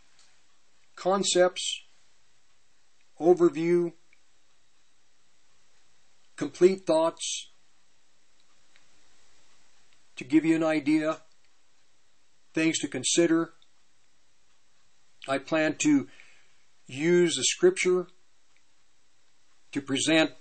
[0.97, 1.83] concepts
[3.21, 3.93] overview,
[6.37, 7.51] complete thoughts
[10.17, 11.19] to give you an idea,
[12.55, 13.53] things to consider.
[15.29, 16.09] I plan to
[16.87, 18.07] use the scripture
[19.73, 20.33] to present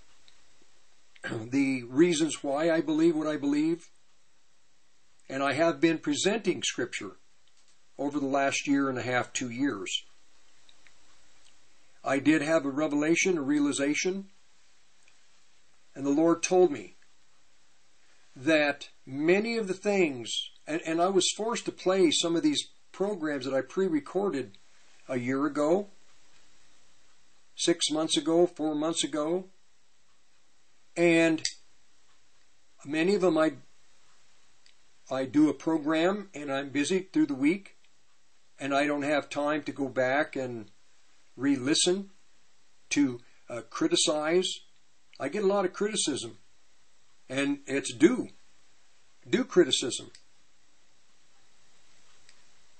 [1.51, 3.89] the reasons why I believe what I believe.
[5.29, 7.17] And I have been presenting scripture
[7.97, 10.03] over the last year and a half, two years.
[12.03, 14.29] I did have a revelation, a realization,
[15.93, 16.95] and the Lord told me
[18.35, 20.31] that many of the things,
[20.65, 24.57] and, and I was forced to play some of these programs that I pre recorded
[25.09, 25.87] a year ago,
[27.55, 29.45] six months ago, four months ago,
[30.95, 31.41] and
[32.85, 33.53] many of them I
[35.11, 37.77] I do a program and I'm busy through the week
[38.59, 40.69] and I don't have time to go back and
[41.35, 42.09] re listen,
[42.89, 44.47] to uh, criticize.
[45.19, 46.37] I get a lot of criticism,
[47.29, 48.29] and it's due,
[49.27, 50.11] due criticism.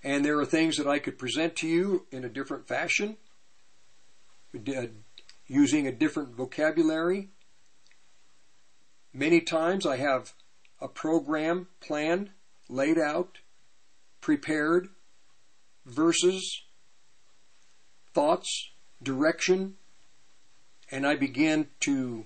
[0.04, 3.18] And there are things that I could present to you in a different fashion,
[4.56, 4.88] uh,
[5.47, 7.30] using a different vocabulary.
[9.14, 10.34] Many times I have
[10.80, 12.30] a program planned,
[12.70, 13.39] laid out,
[14.22, 14.89] prepared,
[15.86, 16.64] verses,
[18.14, 18.70] thoughts,
[19.02, 19.76] direction,
[20.91, 22.26] and I begin to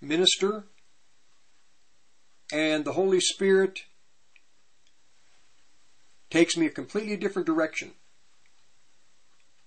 [0.00, 0.64] minister,
[2.52, 3.84] and the Holy Spirit
[6.32, 7.92] takes me a completely different direction.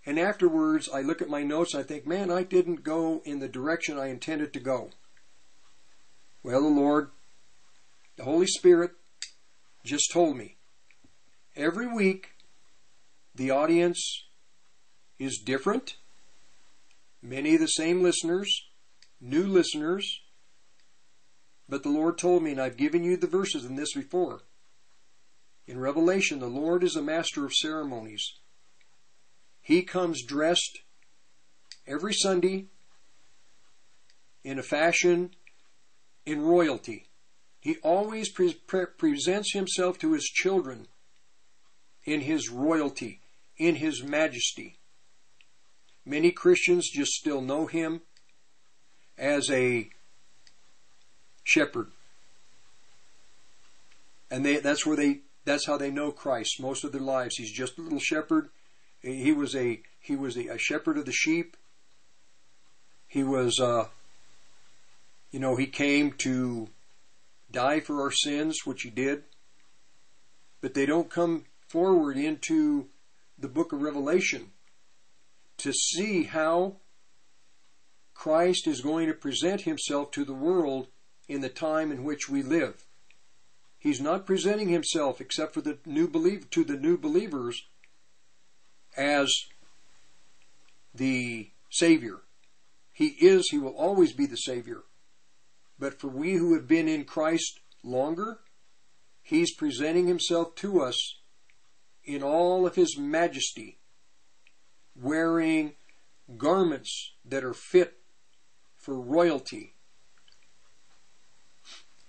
[0.04, 3.38] And afterwards, I look at my notes and I think, man, I didn't go in
[3.38, 4.90] the direction I intended to go.
[6.42, 7.12] Well, the Lord,
[8.18, 8.94] the Holy Spirit,
[9.84, 10.58] just told me.
[11.56, 12.30] Every week,
[13.36, 14.24] the audience
[15.20, 15.98] is different.
[17.22, 18.50] Many of the same listeners,
[19.22, 20.20] new listeners.
[21.70, 24.42] But the Lord told me, and I've given you the verses in this before.
[25.68, 28.34] In Revelation, the Lord is a master of ceremonies.
[29.62, 30.80] He comes dressed
[31.88, 32.66] every Sunday
[34.44, 35.32] in a fashion
[36.26, 37.08] in royalty.
[37.60, 40.88] He always pre- pre- presents himself to his children
[42.06, 43.22] in his royalty
[43.58, 44.78] in his majesty.
[46.06, 48.02] Many Christians just still know him
[49.18, 49.90] as a
[51.44, 51.92] shepherd.
[54.30, 57.38] And they, that's where they, that's how they know Christ most of their lives.
[57.38, 58.50] He's just a little shepherd.
[59.02, 61.56] He was a, he was a, a shepherd of the sheep.
[63.08, 63.86] He was, uh,
[65.32, 66.68] you know, he came to
[67.52, 69.24] die for our sins, which he did.
[70.62, 72.88] But they don't come forward into
[73.38, 74.52] the book of Revelation
[75.58, 76.78] to see how
[78.14, 80.88] Christ is going to present himself to the world
[81.28, 82.85] in the time in which we live.
[83.86, 87.68] He's not presenting himself except for the new believer to the new believers
[88.98, 89.32] as
[90.96, 92.24] the Savior.
[92.92, 94.86] He is, he will always be the Savior.
[95.78, 98.40] But for we who have been in Christ longer,
[99.22, 101.20] he's presenting himself to us
[102.04, 103.78] in all of his majesty,
[105.00, 105.74] wearing
[106.38, 108.00] garments that are fit
[108.78, 109.76] for royalty,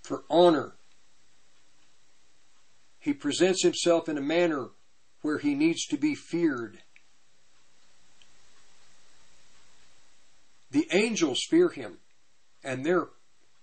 [0.01, 0.77] for honor.
[3.07, 4.71] He presents himself in a manner
[5.23, 6.79] where he needs to be feared.
[10.73, 11.99] The angels fear him,
[12.65, 13.07] and they're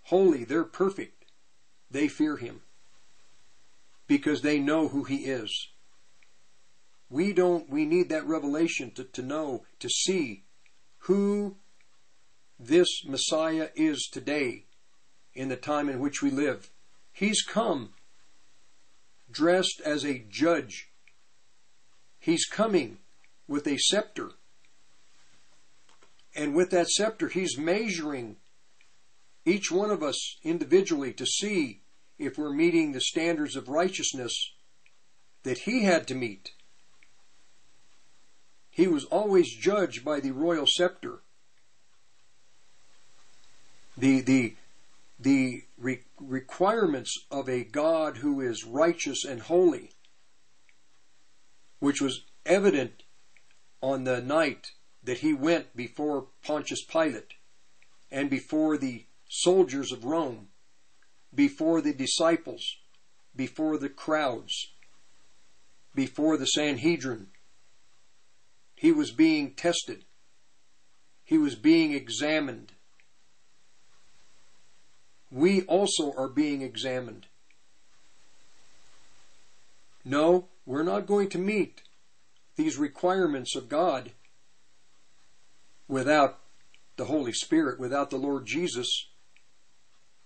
[0.03, 1.25] holy, they're perfect.
[1.91, 2.61] They fear him
[4.07, 5.67] because they know who he is.
[7.09, 10.45] We don't, we need that revelation to, to know, to see
[10.99, 11.57] who
[12.57, 14.67] this Messiah is today
[15.33, 16.71] in the time in which we live.
[17.11, 17.89] He's come
[19.33, 20.89] dressed as a judge.
[22.19, 22.99] He's coming
[23.47, 24.31] with a scepter.
[26.35, 28.37] And with that scepter, he's measuring
[29.45, 31.81] each one of us individually to see
[32.17, 34.53] if we're meeting the standards of righteousness
[35.43, 36.51] that he had to meet.
[38.71, 41.19] He was always judged by the royal scepter.
[43.97, 44.55] The, the,
[45.19, 49.91] the re- requirements of a God who is righteous and holy,
[51.79, 53.03] which was evident
[53.81, 54.71] on the night
[55.03, 57.33] that he went before Pontius Pilate
[58.11, 60.49] and before the soldiers of Rome,
[61.33, 62.77] before the disciples,
[63.35, 64.73] before the crowds,
[65.95, 67.27] before the Sanhedrin.
[68.75, 70.05] He was being tested.
[71.23, 72.73] He was being examined.
[75.33, 77.25] We also are being examined.
[80.05, 81.81] No, we're not going to meet
[82.55, 84.11] these requirements of God
[85.87, 86.39] without
[86.97, 89.07] the Holy Spirit, without the Lord Jesus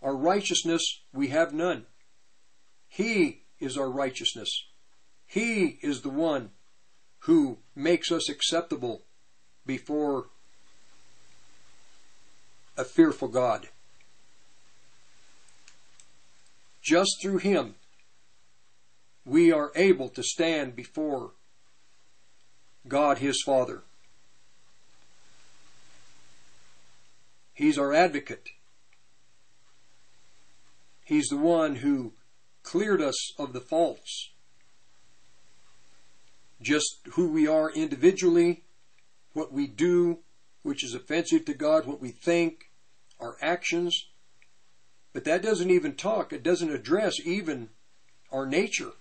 [0.02, 1.86] our righteousness we have none.
[2.88, 4.50] He is our righteousness.
[5.26, 6.52] He is the one
[7.22, 9.04] who makes us acceptable
[9.66, 10.28] before
[12.78, 13.70] a fearful God.
[16.88, 17.76] Just through Him,
[19.26, 21.32] we are able to stand before
[22.88, 23.84] God His Father.
[27.54, 28.52] He's our advocate.
[31.04, 32.14] He's the one who
[32.64, 34.30] cleared us of the faults.
[36.62, 38.64] Just who we are individually,
[39.34, 40.20] what we do,
[40.64, 42.72] which is offensive to God, what we think,
[43.20, 44.08] our actions.
[45.14, 47.70] But that doesn't even talk, it doesn't address even
[48.32, 48.92] our nature.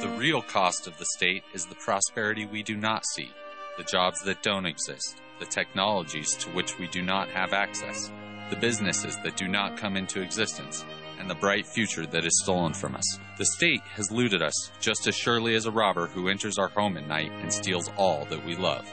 [0.00, 3.30] The real cost of the state is the prosperity we do not see,
[3.76, 8.10] the jobs that don't exist, the technologies to which we do not have access,
[8.48, 10.86] the businesses that do not come into existence,
[11.18, 13.18] and the bright future that is stolen from us.
[13.36, 16.96] The state has looted us just as surely as a robber who enters our home
[16.96, 18.90] at night and steals all that we love.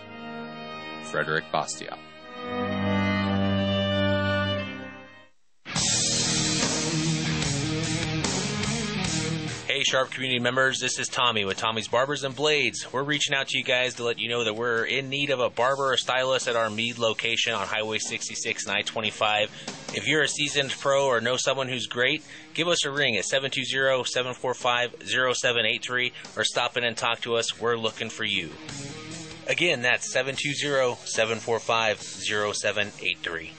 [1.04, 1.98] Frederick Bastiat.
[9.84, 12.92] Sharp community members, this is Tommy with Tommy's Barbers and Blades.
[12.92, 15.40] We're reaching out to you guys to let you know that we're in need of
[15.40, 19.92] a barber or stylist at our Mead location on Highway 66 and I 25.
[19.94, 22.24] If you're a seasoned pro or know someone who's great,
[22.54, 27.60] give us a ring at 720 745 0783 or stop in and talk to us.
[27.60, 28.52] We're looking for you.
[29.48, 33.52] Again, that's 720 745 0783.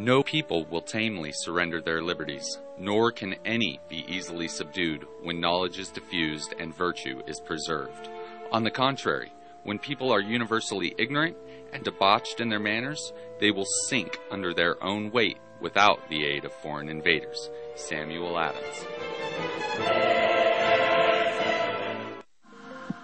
[0.00, 5.78] No people will tamely surrender their liberties, nor can any be easily subdued when knowledge
[5.78, 8.08] is diffused and virtue is preserved.
[8.50, 9.30] On the contrary,
[9.64, 11.36] when people are universally ignorant
[11.74, 16.46] and debauched in their manners, they will sink under their own weight without the aid
[16.46, 17.50] of foreign invaders.
[17.74, 18.86] Samuel Adams.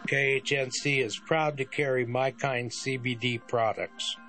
[0.08, 4.16] KHNC is proud to carry my kind CBD products.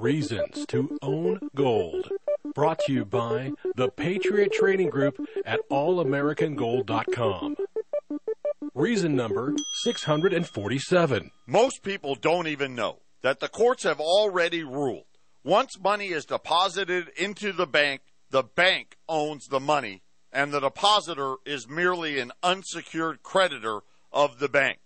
[0.00, 2.10] Reasons to Own Gold.
[2.54, 7.56] Brought to you by the Patriot Trading Group at allamericangold.com.
[8.74, 11.30] Reason number 647.
[11.46, 15.04] Most people don't even know that the courts have already ruled.
[15.44, 21.34] Once money is deposited into the bank, the bank owns the money, and the depositor
[21.44, 23.80] is merely an unsecured creditor
[24.10, 24.78] of the bank.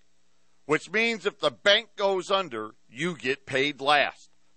[0.66, 4.30] Which means if the bank goes under, you get paid last.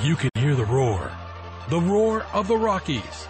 [0.00, 1.10] You can hear the roar.
[1.70, 3.24] The roar of the Rockies.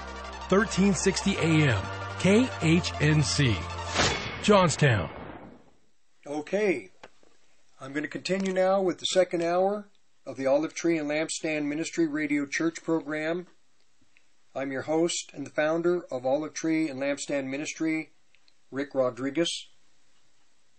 [0.50, 1.82] 1360 AM.
[2.18, 3.56] KHNC.
[4.42, 5.08] Johnstown.
[6.26, 6.90] Okay.
[7.80, 9.88] I'm going to continue now with the second hour
[10.26, 13.46] of the Olive Tree and Lampstand Ministry Radio Church program.
[14.54, 18.10] I'm your host and the founder of Olive Tree and Lampstand Ministry,
[18.70, 19.68] Rick Rodriguez.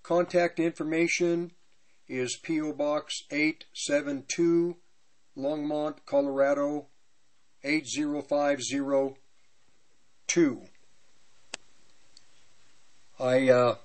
[0.04, 1.54] Contact information
[2.08, 2.74] is P.O.
[2.74, 4.78] Box 872
[5.40, 6.86] Longmont, Colorado
[7.64, 10.62] 80502.
[13.20, 13.76] I uh,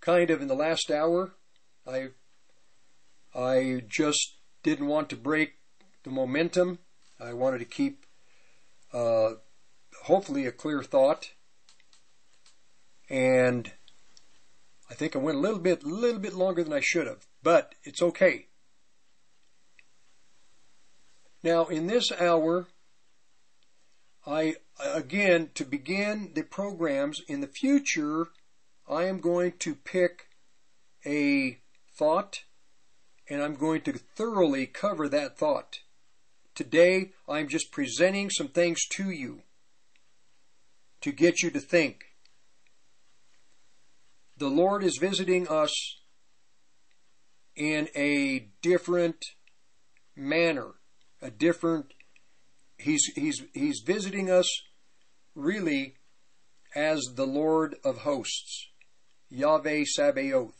[0.00, 1.30] kind of in the last hour,
[1.86, 2.08] I
[3.34, 5.54] I just didn't want to break
[6.02, 6.78] the momentum.
[7.20, 8.04] I wanted to keep
[8.92, 9.34] uh,
[10.04, 11.30] hopefully a clear thought,
[13.08, 13.70] and
[14.90, 17.26] I think I went a little bit, a little bit longer than I should have,
[17.42, 18.46] but it's okay.
[21.42, 22.66] Now, in this hour,
[24.26, 28.28] I, again, to begin the programs in the future,
[28.88, 30.26] I am going to pick
[31.06, 31.58] a
[31.96, 32.44] thought
[33.28, 35.78] and I'm going to thoroughly cover that thought.
[36.54, 39.42] Today, I'm just presenting some things to you
[41.00, 42.06] to get you to think.
[44.36, 45.72] The Lord is visiting us
[47.54, 49.24] in a different
[50.16, 50.79] manner
[51.22, 51.92] a different
[52.78, 54.48] he's he's he's visiting us
[55.34, 55.94] really
[56.74, 58.68] as the Lord of hosts,
[59.28, 60.54] Yahweh Sabaoth,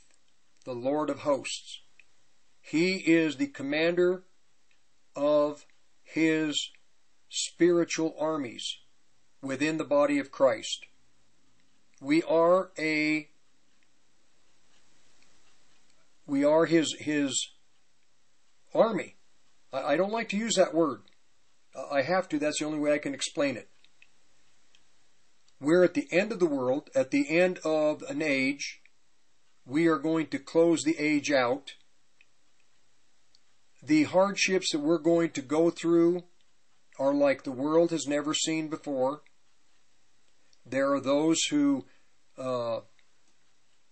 [0.65, 1.81] the Lord of hosts.
[2.61, 4.25] He is the commander
[5.17, 5.65] of
[6.03, 6.71] his
[7.29, 8.79] spiritual armies
[9.43, 10.87] within the body of Christ.
[12.01, 13.29] We are a
[16.27, 17.51] we are his his
[18.75, 19.17] army.
[19.73, 21.03] I, don't like to use that word.
[21.91, 22.39] I have to.
[22.39, 23.69] That's the only way I can explain it.
[25.61, 28.81] We're at the end of the world, at the end of an age.
[29.67, 31.75] We are going to close the age out.
[33.83, 36.25] The hardships that we're going to go through
[36.99, 39.23] are like the world has never seen before.
[40.67, 41.87] There are those who
[42.37, 42.81] uh,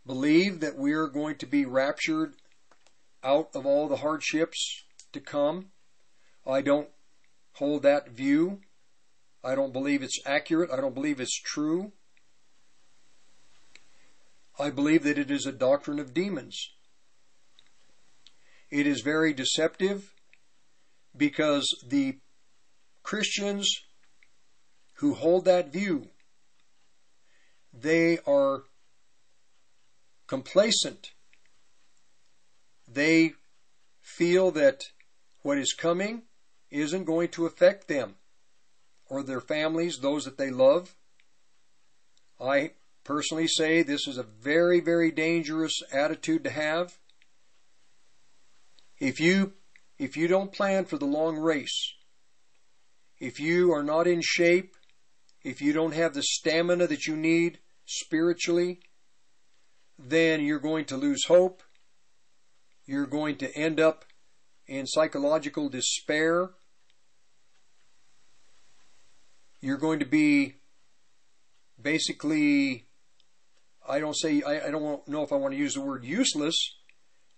[0.06, 2.34] believe that we are going to be raptured
[3.22, 5.70] out of all the hardships to come.
[6.46, 6.88] I don't
[7.54, 8.60] hold that view.
[9.44, 10.70] I don't believe it's accurate.
[10.70, 11.92] I don't believe it's true.
[14.58, 16.72] I believe that it is a doctrine of demons.
[18.70, 20.12] It is very deceptive
[21.16, 22.18] because the
[23.02, 23.68] Christians
[24.94, 26.08] who hold that view,
[27.72, 28.64] they are
[30.26, 31.12] complacent.
[32.86, 33.32] They
[34.02, 34.84] feel that
[35.42, 36.22] what is coming
[36.70, 38.16] isn't going to affect them
[39.08, 40.94] or their families, those that they love.
[42.40, 42.72] I
[43.04, 46.98] personally say this is a very, very dangerous attitude to have.
[48.98, 49.54] If you
[49.98, 51.94] if you don't plan for the long race,
[53.18, 54.76] if you are not in shape,
[55.42, 58.80] if you don't have the stamina that you need spiritually,
[59.98, 61.62] then you're going to lose hope.
[62.86, 64.04] You're going to end up
[64.68, 66.50] in psychological despair.
[69.60, 70.54] You're going to be
[71.80, 72.86] basically,
[73.88, 76.56] I don't say, I, I don't know if I want to use the word useless,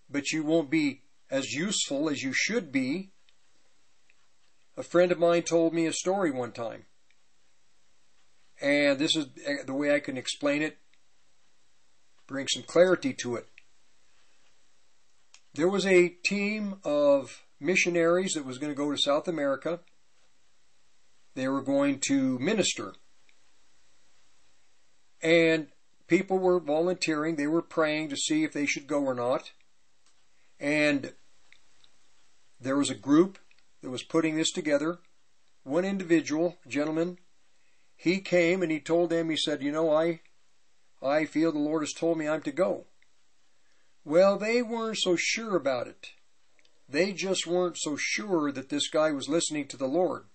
[0.09, 1.01] but you won't be
[1.31, 3.11] as useful as you should be
[4.77, 6.85] a friend of mine told me a story one time.
[8.61, 10.77] And this is eh, the way I can explain it,
[12.27, 13.47] bring some clarity to it.
[15.53, 19.81] There was a team of missionaries that was going to go to South America.
[21.35, 22.93] They were going to minister.
[25.21, 25.67] And
[26.07, 27.35] people were volunteering.
[27.35, 29.51] They were praying to see if they should go or not.
[30.59, 31.13] And
[32.59, 33.37] there was a group
[33.81, 34.99] that was putting this together.
[35.63, 37.17] One individual, gentleman,
[37.95, 40.21] he came and he told them, he said, You know, I,
[41.03, 42.85] I feel the Lord has told me I'm to go.
[44.03, 46.07] Well, they weren't so sure about it.
[46.89, 50.25] They just weren't so sure that this guy was listening to the Lord.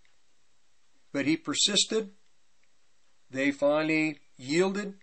[1.12, 2.12] But he persisted.
[3.30, 4.94] They finally yielded.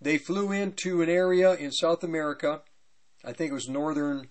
[0.00, 2.62] They flew into an area in South America.
[3.24, 4.28] I think it was northern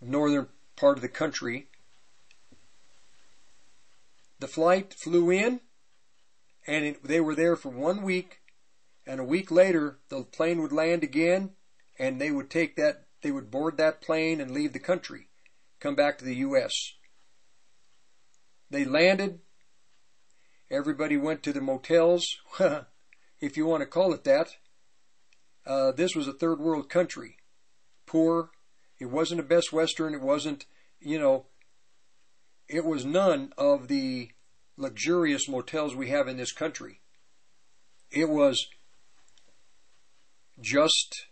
[0.00, 1.66] northern part of the country.
[4.38, 5.60] The flight flew in,
[6.66, 8.40] and it, they were there for one week,
[9.06, 11.55] and a week later the plane would land again,
[11.98, 15.28] and they would take that, they would board that plane and leave the country,
[15.80, 16.72] come back to the U.S.
[18.70, 19.40] They landed.
[20.70, 22.26] Everybody went to the motels,
[23.40, 24.48] if you want to call it that.
[25.64, 27.36] Uh, this was a third world country,
[28.06, 28.50] poor.
[28.98, 30.14] It wasn't a Best Western.
[30.14, 30.64] It wasn't,
[31.00, 31.46] you know,
[32.68, 34.30] it was none of the
[34.76, 37.00] luxurious motels we have in this country.
[38.10, 38.68] It was
[40.60, 41.26] just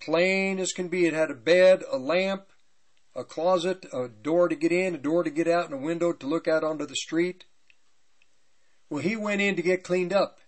[0.00, 1.06] plain as can be.
[1.06, 2.46] It had a bed, a lamp,
[3.14, 6.12] a closet, a door to get in, a door to get out, and a window
[6.12, 7.44] to look out onto the street.
[8.88, 10.38] Well, he went in to get cleaned up.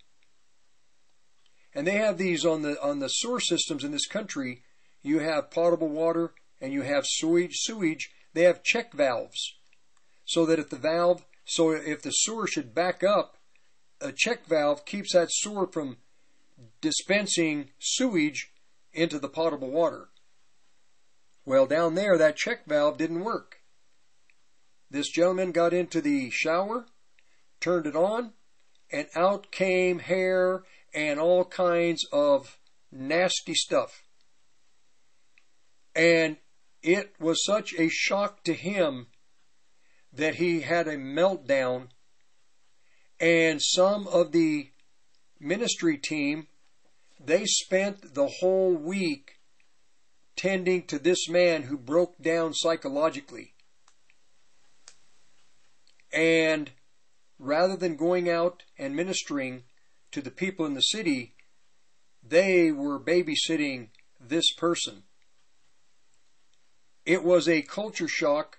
[1.74, 4.62] And they have these on the on the sewer systems in this country.
[5.02, 7.54] You have potable water and you have sewage.
[7.54, 8.10] Sewage.
[8.34, 9.56] They have check valves,
[10.24, 13.36] so that if the valve, so if the sewer should back up,
[14.00, 15.98] a check valve keeps that sewer from
[16.80, 18.51] dispensing sewage
[18.92, 20.08] into the potable water.
[21.44, 23.56] Well, down there, that check valve didn't work.
[24.90, 26.86] This gentleman got into the shower,
[27.60, 28.32] turned it on,
[28.90, 30.64] and out came hair
[30.94, 32.58] and all kinds of
[32.90, 34.02] nasty stuff.
[35.94, 36.36] And
[36.82, 39.06] it was such a shock to him
[40.12, 41.88] that he had a meltdown,
[43.18, 44.68] and some of the
[45.40, 46.48] ministry team
[47.24, 49.38] they spent the whole week
[50.36, 53.54] tending to this man who broke down psychologically.
[56.12, 56.70] And
[57.38, 59.64] rather than going out and ministering
[60.10, 61.34] to the people in the city,
[62.22, 63.88] they were babysitting
[64.20, 65.04] this person.
[67.04, 68.58] It was a culture shock.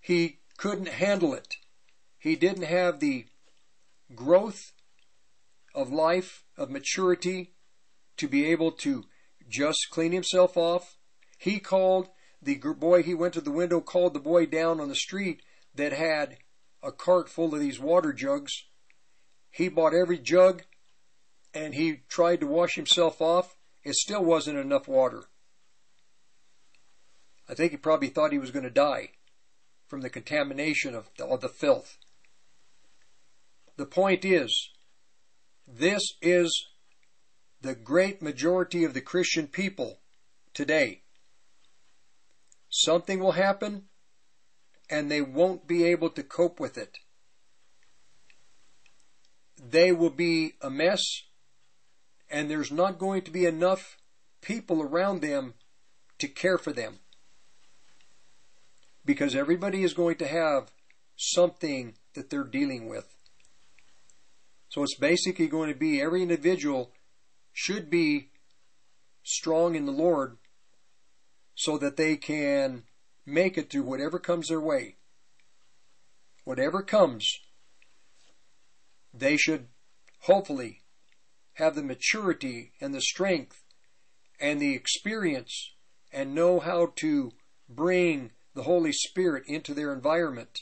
[0.00, 1.54] He couldn't handle it.
[2.18, 3.26] He didn't have the
[4.14, 4.72] growth
[5.76, 7.52] of life, of maturity,
[8.16, 9.04] to be able to
[9.48, 10.96] just clean himself off.
[11.38, 12.08] He called
[12.42, 15.42] the boy, he went to the window, called the boy down on the street
[15.74, 16.38] that had
[16.82, 18.64] a cart full of these water jugs.
[19.50, 20.62] He bought every jug
[21.54, 23.56] and he tried to wash himself off.
[23.84, 25.24] It still wasn't enough water.
[27.48, 29.10] I think he probably thought he was going to die
[29.86, 31.98] from the contamination of the, of the filth.
[33.76, 34.70] The point is,
[35.66, 36.66] this is
[37.60, 39.98] the great majority of the Christian people
[40.54, 41.02] today.
[42.70, 43.84] Something will happen
[44.88, 46.98] and they won't be able to cope with it.
[49.56, 51.02] They will be a mess
[52.30, 53.96] and there's not going to be enough
[54.42, 55.54] people around them
[56.18, 57.00] to care for them.
[59.04, 60.70] Because everybody is going to have
[61.16, 63.15] something that they're dealing with.
[64.68, 66.92] So it's basically going to be every individual
[67.52, 68.30] should be
[69.22, 70.36] strong in the Lord
[71.54, 72.84] so that they can
[73.24, 74.96] make it through whatever comes their way.
[76.44, 77.26] Whatever comes,
[79.12, 79.66] they should
[80.20, 80.82] hopefully
[81.54, 83.62] have the maturity and the strength
[84.38, 85.72] and the experience
[86.12, 87.32] and know how to
[87.68, 90.60] bring the Holy Spirit into their environment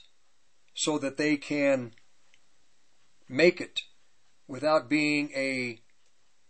[0.75, 1.93] so that they can
[3.29, 3.81] make it
[4.47, 5.81] without being a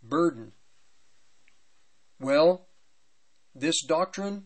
[0.01, 0.51] burden.
[2.19, 2.67] Well,
[3.53, 4.45] this doctrine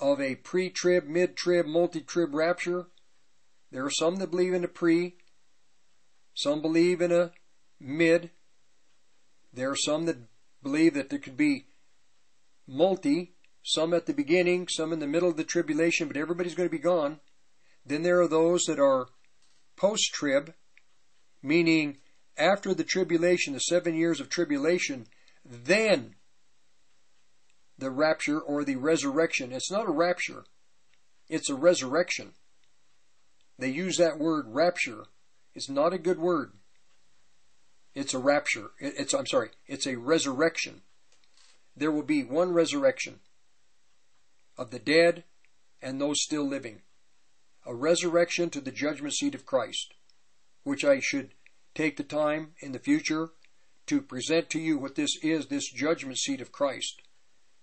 [0.00, 2.86] of a pre trib, mid trib, multi trib rapture,
[3.70, 5.16] there are some that believe in a pre,
[6.34, 7.32] some believe in a
[7.80, 8.30] mid,
[9.52, 10.18] there are some that
[10.62, 11.66] believe that there could be
[12.66, 16.68] multi, some at the beginning, some in the middle of the tribulation, but everybody's going
[16.68, 17.20] to be gone.
[17.86, 19.08] Then there are those that are
[19.76, 20.54] post trib,
[21.42, 21.98] meaning
[22.36, 25.06] after the tribulation, the seven years of tribulation,
[25.44, 26.14] then
[27.78, 29.52] the rapture or the resurrection.
[29.52, 30.44] It's not a rapture,
[31.28, 32.32] it's a resurrection.
[33.58, 35.04] They use that word rapture.
[35.54, 36.52] It's not a good word.
[37.94, 38.70] It's a rapture.
[38.80, 40.82] It's, I'm sorry, it's a resurrection.
[41.76, 43.20] There will be one resurrection
[44.58, 45.24] of the dead
[45.80, 46.82] and those still living.
[47.66, 49.94] A resurrection to the judgment seat of Christ,
[50.64, 51.30] which I should
[51.74, 53.30] take the time in the future
[53.86, 57.02] to present to you what this is, this judgment seat of Christ.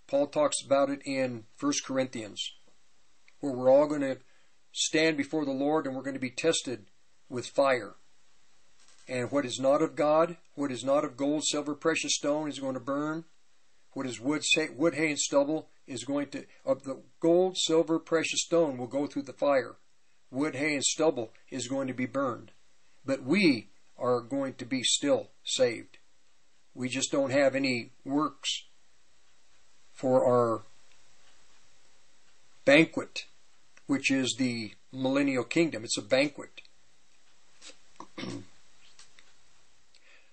[0.07, 2.53] Paul talks about it in 1 Corinthians,
[3.39, 4.17] where we're all going to
[4.71, 6.87] stand before the Lord and we're going to be tested
[7.29, 7.95] with fire.
[9.07, 12.59] And what is not of God, what is not of gold, silver, precious stone is
[12.59, 13.25] going to burn.
[13.93, 14.43] What is wood,
[14.75, 19.07] wood, hay, and stubble is going to, of the gold, silver, precious stone will go
[19.07, 19.75] through the fire.
[20.29, 22.51] Wood, hay, and stubble is going to be burned.
[23.05, 23.69] But we
[24.01, 25.97] are going to be still saved.
[26.73, 28.65] We just don't have any works
[29.91, 30.63] for our
[32.65, 33.25] banquet,
[33.87, 35.83] which is the millennial kingdom.
[35.83, 36.61] It's a banquet.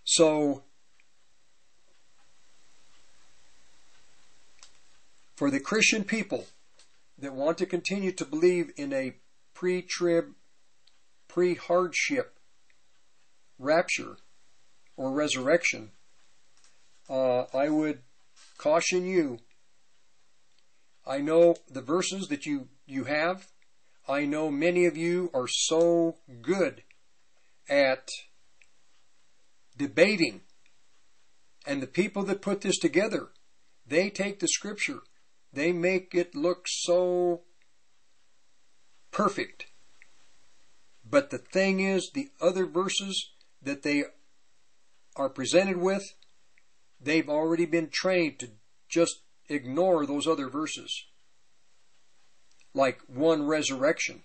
[0.04, 0.62] so,
[5.36, 6.46] for the Christian people
[7.18, 9.16] that want to continue to believe in a
[9.54, 10.34] pre trib,
[11.26, 12.37] pre hardship
[13.58, 14.16] rapture
[14.96, 15.90] or resurrection,
[17.08, 18.00] uh, I would
[18.56, 19.38] caution you.
[21.06, 23.48] I know the verses that you, you have.
[24.08, 26.82] I know many of you are so good
[27.68, 28.08] at
[29.76, 30.42] debating.
[31.66, 33.28] And the people that put this together,
[33.86, 35.00] they take the scripture
[35.52, 37.42] they make it look so
[39.10, 39.66] perfect.
[41.04, 43.30] But the thing is, the other verses
[43.68, 44.04] that they
[45.16, 46.02] are presented with,
[47.00, 48.50] they've already been trained to
[48.88, 51.06] just ignore those other verses.
[52.74, 54.22] Like one resurrection.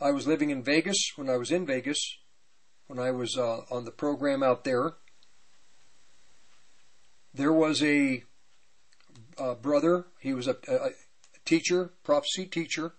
[0.00, 2.18] I was living in Vegas when I was in Vegas,
[2.86, 4.94] when I was uh, on the program out there.
[7.32, 8.22] There was a
[9.38, 10.06] uh, brother.
[10.20, 10.90] He was a, a,
[11.44, 12.94] teacher, prophecy teacher.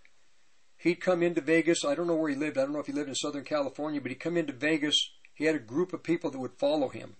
[0.77, 1.83] He'd come into Vegas.
[1.83, 2.57] I don't know where he lived.
[2.57, 4.95] I don't know if he lived in Southern California, but he'd come into Vegas.
[5.33, 7.15] He had a group of people that would follow him.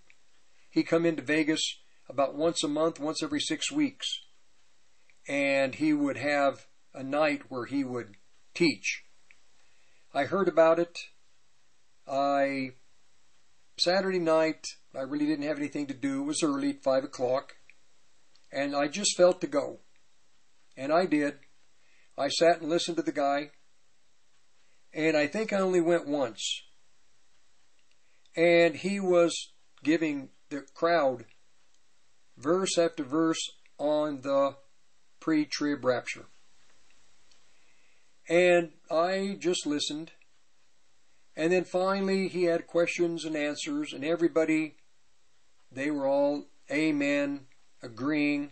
[0.70, 1.60] He'd come into Vegas
[2.08, 4.06] about once a month, once every six weeks.
[5.28, 8.16] And he would have a night where he would
[8.54, 9.04] teach.
[10.14, 10.98] I heard about it.
[12.06, 12.72] I
[13.76, 14.64] Saturday night,
[14.94, 16.22] I really didn't have anything to do.
[16.22, 17.54] It was early, five o'clock
[18.52, 19.80] and I just felt to go.
[20.76, 21.38] And I did.
[22.18, 23.52] I sat and listened to the guy,
[24.92, 26.62] and I think I only went once.
[28.36, 29.52] And he was
[29.84, 31.26] giving the crowd
[32.36, 33.40] verse after verse
[33.78, 34.56] on the
[35.20, 36.26] pre trib rapture.
[38.28, 40.10] And I just listened.
[41.36, 44.74] And then finally, he had questions and answers, and everybody,
[45.70, 47.46] they were all amen,
[47.80, 48.50] agreeing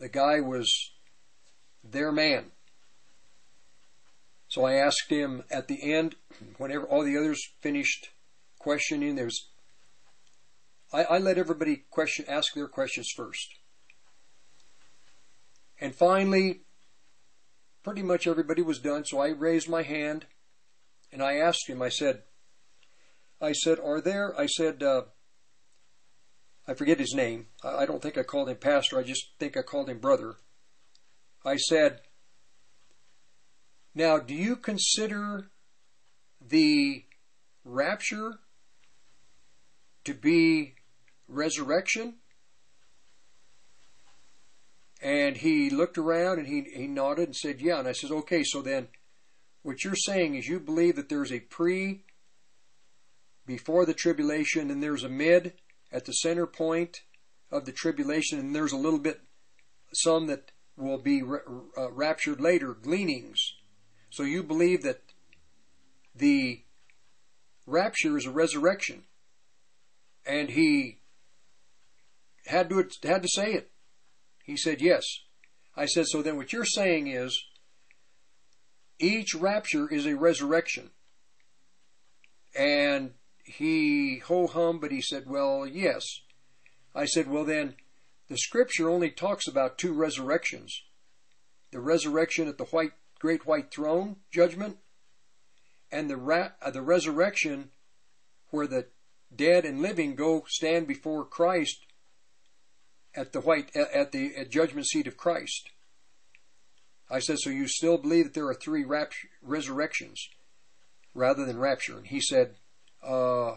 [0.00, 0.90] the guy was
[1.84, 2.50] their man.
[4.56, 6.14] So I asked him at the end,
[6.56, 8.08] whenever all the others finished
[8.58, 9.50] questioning, there was
[10.90, 13.48] I, I let everybody question ask their questions first.
[15.78, 16.62] And finally,
[17.82, 20.24] pretty much everybody was done, so I raised my hand
[21.12, 22.22] and I asked him, I said,
[23.42, 25.02] I said, are there, I said, uh,
[26.66, 27.48] I forget his name.
[27.62, 28.98] I don't think I called him pastor.
[28.98, 30.36] I just think I called him brother.
[31.44, 32.00] I said,
[33.96, 35.46] Now, do you consider
[36.38, 37.06] the
[37.64, 38.34] rapture
[40.04, 40.74] to be
[41.26, 42.16] resurrection?
[45.00, 47.78] And he looked around and he, he nodded and said, Yeah.
[47.78, 48.88] And I said, Okay, so then
[49.62, 52.04] what you're saying is you believe that there's a pre
[53.46, 55.54] before the tribulation and there's a mid
[55.90, 57.00] at the center point
[57.50, 59.22] of the tribulation, and there's a little bit,
[59.94, 63.54] some that will be uh, raptured later, gleanings.
[64.10, 65.02] So you believe that
[66.14, 66.62] the
[67.66, 69.04] rapture is a resurrection,
[70.24, 70.98] and he
[72.46, 73.70] had to had to say it.
[74.44, 75.04] He said yes.
[75.76, 76.22] I said so.
[76.22, 77.44] Then what you're saying is
[78.98, 80.90] each rapture is a resurrection,
[82.56, 83.12] and
[83.46, 86.04] he ho hum, but he said, Well, yes.
[86.94, 87.76] I said, Well, then,
[88.28, 90.82] the scripture only talks about two resurrections
[91.72, 94.78] the resurrection at the white great white throne judgment
[95.90, 97.70] and the ra- uh, the resurrection
[98.50, 98.86] where the
[99.34, 101.86] dead and living go stand before Christ
[103.14, 105.70] at the white at the at judgment seat of Christ.
[107.08, 110.28] I said, so you still believe that there are three rapture, resurrections
[111.14, 111.96] rather than rapture?
[111.96, 112.56] And he said,
[113.02, 113.56] uh,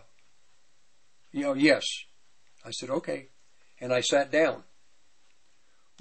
[1.32, 1.84] you know, yes.
[2.64, 3.30] I said, okay.
[3.82, 4.64] And I sat down.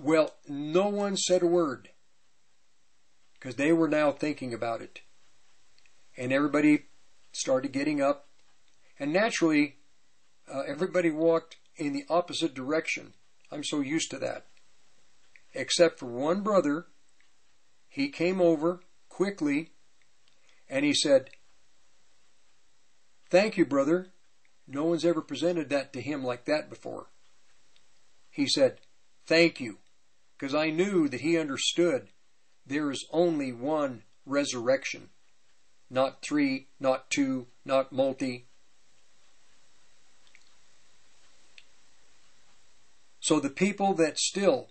[0.01, 1.89] Well, no one said a word
[3.39, 5.01] because they were now thinking about it.
[6.17, 6.87] And everybody
[7.33, 8.27] started getting up.
[8.99, 9.77] And naturally,
[10.53, 13.15] uh, everybody walked in the opposite direction.
[13.53, 14.47] I'm so used to that.
[15.55, 16.87] Except for one brother.
[17.89, 19.71] He came over quickly
[20.69, 21.31] and he said,
[23.31, 24.09] Thank you, brother.
[24.67, 27.07] No one's ever presented that to him like that before.
[28.31, 28.79] He said,
[29.27, 29.79] Thank you,
[30.39, 32.09] because I knew that he understood
[32.69, 35.09] there is only one resurrection,
[35.91, 38.47] not three, not two, not multi.
[43.21, 44.69] So the people that still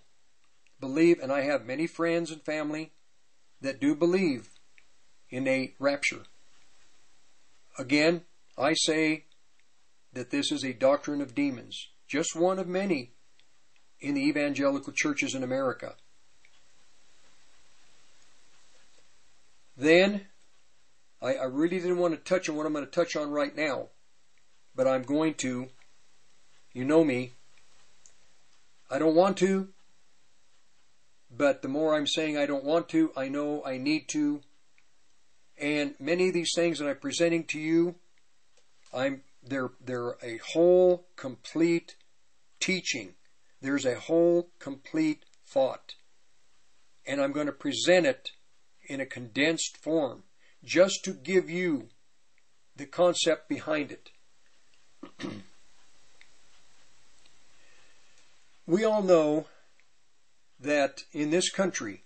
[0.80, 2.92] believe, and I have many friends and family
[3.60, 4.50] that do believe
[5.30, 6.22] in a rapture.
[7.78, 8.22] Again,
[8.56, 9.26] I say
[10.12, 13.12] that this is a doctrine of demons, just one of many
[14.00, 15.96] in the evangelical churches in America.
[19.78, 20.26] Then,
[21.22, 23.54] I, I, really didn't want to touch on what I'm going to touch on right
[23.56, 23.90] now,
[24.74, 25.68] but I'm going to.
[26.72, 27.32] You know me.
[28.90, 29.68] I don't want to,
[31.30, 34.40] but the more I'm saying I don't want to, I know I need to.
[35.60, 37.96] And many of these things that I'm presenting to you,
[38.94, 41.96] I'm they're they're a whole complete
[42.60, 43.14] teaching.
[43.60, 45.94] There's a whole complete thought.
[47.06, 48.30] And I'm going to present it
[48.88, 50.24] in a condensed form
[50.64, 51.88] just to give you
[52.76, 54.10] the concept behind it.
[58.66, 59.46] we all know
[60.60, 62.02] that in this country,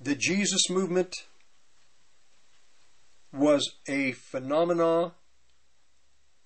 [0.00, 1.14] the Jesus movement
[3.32, 5.12] was a phenomenon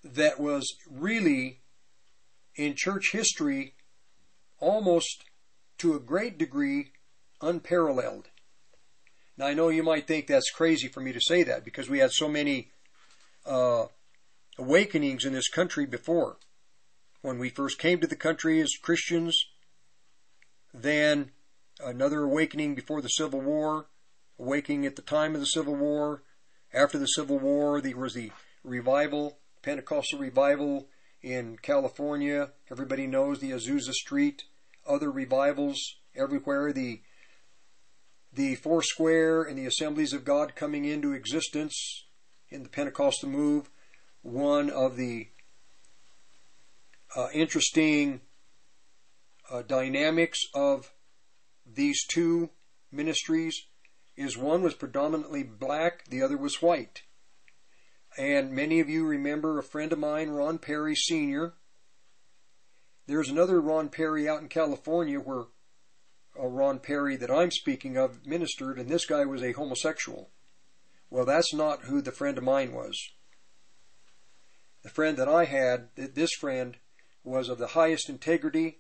[0.02, 1.60] that was really
[2.56, 3.74] in church history
[4.59, 5.24] almost
[5.78, 6.93] to a great degree
[7.40, 8.28] unparalleled.
[9.37, 11.99] Now I know you might think that's crazy for me to say that because we
[11.99, 12.71] had so many
[13.47, 13.87] uh,
[14.59, 16.37] awakenings in this country before.
[17.23, 19.47] When we first came to the country as Christians,
[20.75, 21.31] then
[21.85, 23.87] another awakening before the Civil War,
[24.39, 26.23] awakening at the time of the Civil War.
[26.75, 28.33] After the Civil War, there was the
[28.65, 30.89] revival, Pentecostal revival
[31.23, 32.51] in California.
[32.71, 34.45] Everybody knows the Azusa Street.
[34.87, 35.79] Other revivals
[36.17, 36.73] everywhere.
[36.73, 37.03] The
[38.33, 42.05] the Foursquare and the Assemblies of God coming into existence
[42.49, 43.71] in the Pentecostal move.
[44.23, 45.29] One of the
[47.15, 48.21] uh, interesting
[49.51, 50.93] uh, dynamics of
[51.67, 52.51] these two
[52.91, 53.67] ministries
[54.17, 57.03] is one was predominantly black, the other was white.
[58.19, 61.55] And many of you remember a friend of mine, Ron Perry Sr.
[63.07, 65.45] There's another Ron Perry out in California where
[66.39, 70.31] a Ron Perry that I'm speaking of ministered, and this guy was a homosexual.
[71.11, 73.11] Well, that's not who the friend of mine was.
[74.83, 76.79] The friend that I had, this friend,
[77.23, 78.79] was of the highest integrity,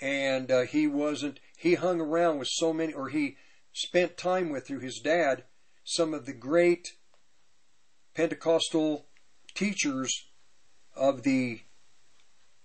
[0.00, 3.36] and uh, he wasn't, he hung around with so many, or he
[3.72, 5.44] spent time with through his dad,
[5.84, 6.96] some of the great
[8.14, 9.06] Pentecostal
[9.54, 10.28] teachers
[10.96, 11.60] of the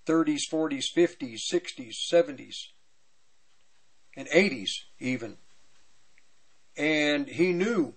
[0.08, 2.56] 30s, 40s, 50s, 60s, 70s,
[4.16, 5.38] and 80s even.
[6.78, 7.96] And he knew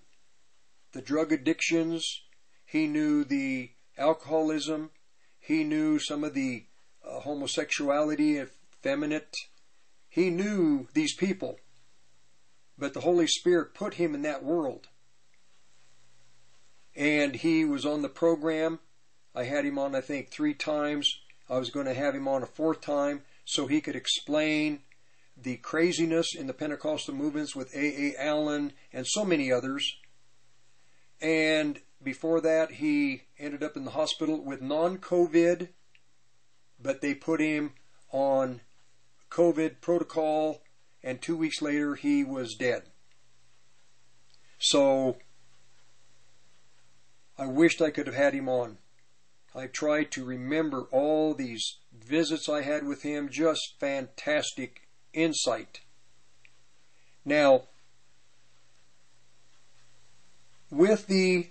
[0.93, 2.23] the drug addictions,
[2.65, 4.91] he knew the alcoholism,
[5.39, 6.65] he knew some of the
[7.07, 9.37] uh, homosexuality, effeminate.
[10.09, 11.59] He knew these people.
[12.77, 14.89] But the Holy Spirit put him in that world
[16.99, 18.81] and he was on the program.
[19.35, 21.21] I had him on, I think, three times.
[21.49, 24.81] I was going to have him on a fourth time so he could explain
[25.43, 28.13] the craziness in the Pentecostal movements with A.
[28.13, 28.15] A.
[28.19, 29.97] Allen and so many others.
[31.21, 35.69] And before that, he ended up in the hospital with non COVID,
[36.81, 37.75] but they put him
[38.11, 38.61] on
[39.31, 40.63] COVID protocol,
[41.03, 42.85] and two weeks later, he was dead.
[44.59, 45.19] So
[47.37, 48.79] I wished I could have had him on.
[49.55, 55.81] I tried to remember all these visits I had with him, just fantastic insight.
[57.25, 57.63] Now,
[60.71, 61.49] with the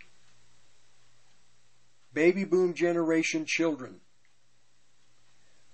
[2.14, 4.00] baby boom generation children.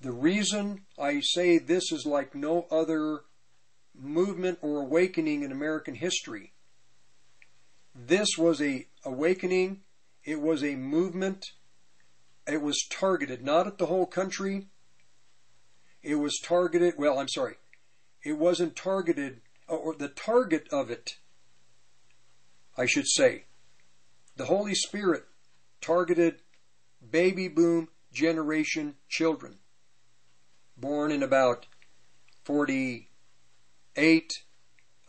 [0.01, 3.21] The reason I say this is like no other
[3.97, 6.51] movement or awakening in American history.
[7.95, 9.83] This was a awakening,
[10.25, 11.45] it was a movement,
[12.45, 14.67] it was targeted not at the whole country.
[16.01, 17.55] It was targeted, well, I'm sorry.
[18.23, 21.17] It wasn't targeted uh, or the target of it
[22.77, 23.45] I should say.
[24.35, 25.25] The Holy Spirit
[25.81, 26.41] targeted
[27.11, 29.57] baby boom generation children
[30.77, 31.67] born in about
[32.43, 34.31] 48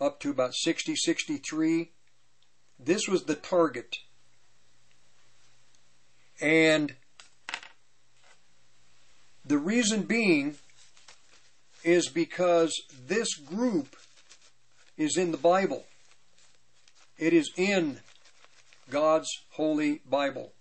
[0.01, 1.93] up to about 60, 63.
[2.79, 3.97] This was the target.
[6.41, 6.97] And
[9.45, 10.57] the reason being
[11.85, 13.95] is because this group
[14.97, 15.85] is in the Bible.
[17.19, 18.01] It is in
[18.91, 20.53] God's holy Bible.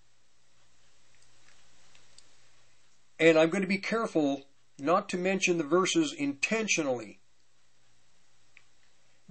[3.20, 4.44] And I'm going to be careful
[4.78, 7.20] not to mention the verses intentionally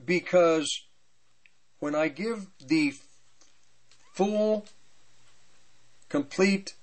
[0.04, 0.86] because
[1.78, 2.94] when I give the
[4.14, 4.66] full,
[6.08, 6.74] complete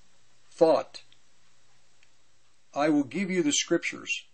[0.50, 1.02] thought,
[2.74, 4.24] I will give you the scriptures.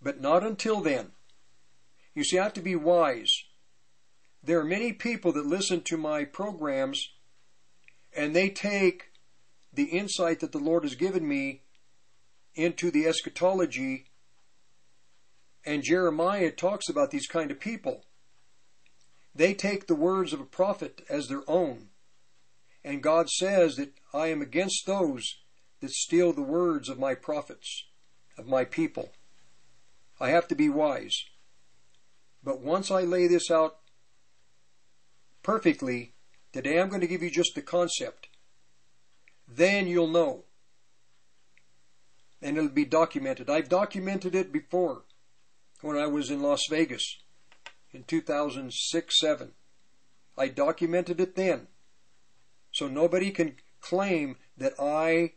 [0.00, 1.12] But not until then.
[2.14, 3.32] You see, I have to be wise.
[4.42, 7.10] There are many people that listen to my programs
[8.16, 9.10] and they take
[9.72, 11.62] the insight that the Lord has given me
[12.54, 14.06] into the eschatology
[15.64, 18.04] and Jeremiah talks about these kind of people.
[19.34, 21.90] They take the words of a prophet as their own.
[22.82, 25.24] And God says that I am against those
[25.80, 27.84] that steal the words of my prophets,
[28.38, 29.10] of my people.
[30.20, 31.24] I have to be wise.
[32.42, 33.78] But once I lay this out
[35.42, 36.14] perfectly,
[36.52, 38.28] today I'm going to give you just the concept.
[39.46, 40.44] Then you'll know.
[42.40, 43.50] And it'll be documented.
[43.50, 45.02] I've documented it before
[45.80, 47.18] when I was in Las Vegas
[47.92, 49.52] in 2006 7.
[50.36, 51.68] I documented it then.
[52.70, 55.32] So nobody can claim that I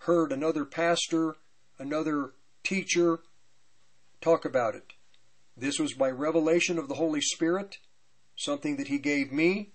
[0.00, 1.36] heard another pastor,
[1.78, 2.32] another
[2.62, 3.20] teacher
[4.20, 4.92] talk about it.
[5.56, 7.78] This was by revelation of the Holy Spirit
[8.36, 9.70] something that He gave me,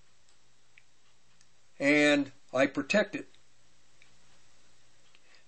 [1.79, 3.27] and I protect it.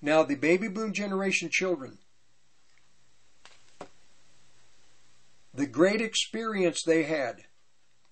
[0.02, 2.00] Now, the baby boom generation children,
[5.54, 7.44] the great experience they had,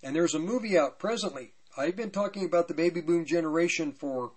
[0.04, 1.54] and there's a movie out presently.
[1.76, 4.34] I've been talking about the baby boom generation for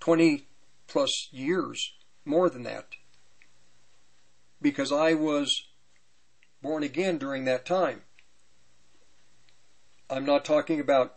[0.00, 0.46] 20
[0.86, 1.94] plus years,
[2.24, 2.88] more than that,
[4.60, 5.68] because I was
[6.62, 8.02] born again during that time.
[10.10, 11.16] I'm not talking about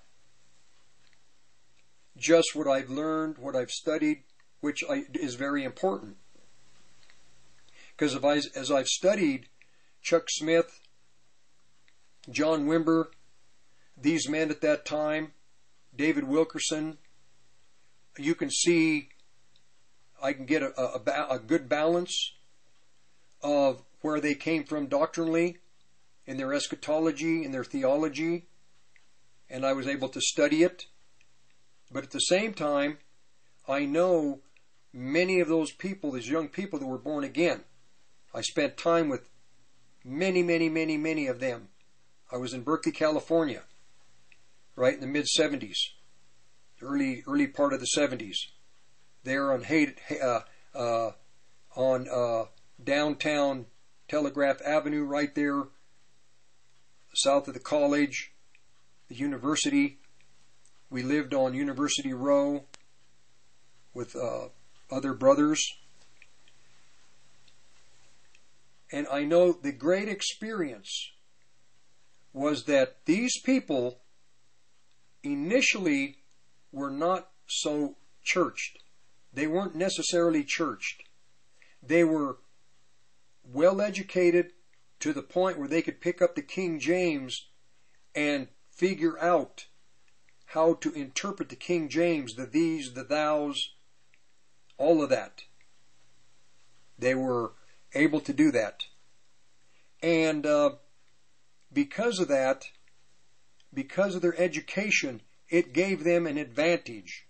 [2.18, 4.24] just what I've learned, what I've studied,
[4.60, 6.18] which I, is very important.
[7.96, 9.48] Because if I, as I've studied
[10.02, 10.82] Chuck Smith,
[12.30, 13.06] John Wimber,
[13.98, 15.34] these men at that time,
[15.96, 16.98] David Wilkerson,
[18.18, 19.10] you can see
[20.22, 22.34] I can get a, a, a good balance
[23.44, 25.58] of where they came from doctrinally,
[26.26, 28.48] in their eschatology, in their theology,
[29.50, 30.86] and I was able to study it.
[31.92, 33.00] But at the same time,
[33.68, 34.40] I know
[34.94, 37.64] many of those people, these young people that were born again.
[38.34, 39.30] I spent time with
[40.06, 41.70] many, many, many, many of them.
[42.32, 43.64] I was in Berkeley, California,
[44.76, 45.76] right in the mid 70s,
[46.82, 48.38] early early part of the 70s.
[49.24, 49.66] There on
[50.24, 50.40] uh,
[50.74, 51.12] uh,
[51.76, 52.46] on uh,
[52.84, 53.66] downtown
[54.08, 55.64] Telegraph Avenue right there,
[57.14, 58.34] south of the college,
[59.08, 60.00] the university.
[60.90, 62.66] We lived on University Row
[63.94, 64.50] with uh,
[64.90, 65.66] other brothers.
[68.92, 71.12] And I know the great experience
[72.34, 74.00] was that these people
[75.24, 76.18] initially
[76.72, 78.80] were not so churched.
[79.34, 81.04] They weren't necessarily churched.
[81.82, 82.38] They were
[83.54, 84.52] well educated
[85.00, 87.48] to the point where they could pick up the King James
[88.16, 89.66] and figure out
[90.48, 93.74] how to interpret the King James, the these, the thous,
[94.78, 95.44] all of that.
[97.00, 97.54] They were
[97.94, 98.86] able to do that.
[100.04, 100.72] And uh,
[101.72, 102.70] because of that,
[103.74, 107.28] because of their education, it gave them an advantage.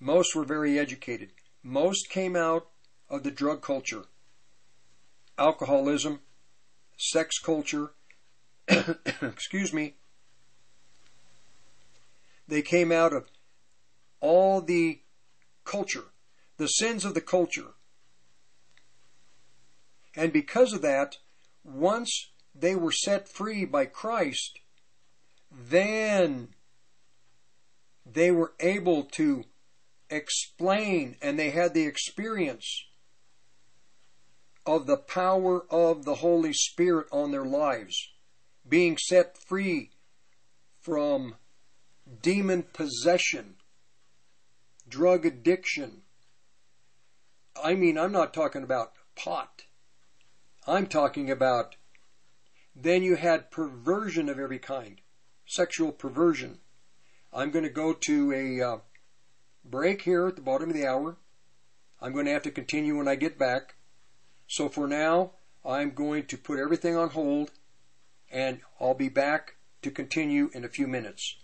[0.00, 1.32] Most were very educated.
[1.62, 2.68] Most came out
[3.08, 4.04] of the drug culture
[5.38, 6.20] alcoholism,
[6.96, 7.92] sex culture,
[9.22, 9.94] excuse me,
[12.46, 13.26] they came out of
[14.20, 15.00] all the
[15.64, 16.06] culture,
[16.56, 17.74] the sins of the culture.
[20.16, 21.18] And because of that,
[21.62, 24.58] once they were set free by Christ,
[25.50, 26.48] then
[28.04, 29.44] they were able to
[30.10, 32.87] explain and they had the experience
[34.68, 38.10] of the power of the Holy Spirit on their lives,
[38.68, 39.92] being set free
[40.78, 41.36] from
[42.20, 43.54] demon possession,
[44.86, 46.02] drug addiction.
[47.64, 49.64] I mean, I'm not talking about pot.
[50.66, 51.76] I'm talking about
[52.76, 55.00] then you had perversion of every kind,
[55.46, 56.58] sexual perversion.
[57.32, 58.78] I'm going to go to a uh,
[59.64, 61.16] break here at the bottom of the hour.
[62.02, 63.76] I'm going to have to continue when I get back.
[64.48, 65.32] So for now,
[65.64, 67.50] I'm going to put everything on hold
[68.30, 71.36] and I'll be back to continue in a few minutes.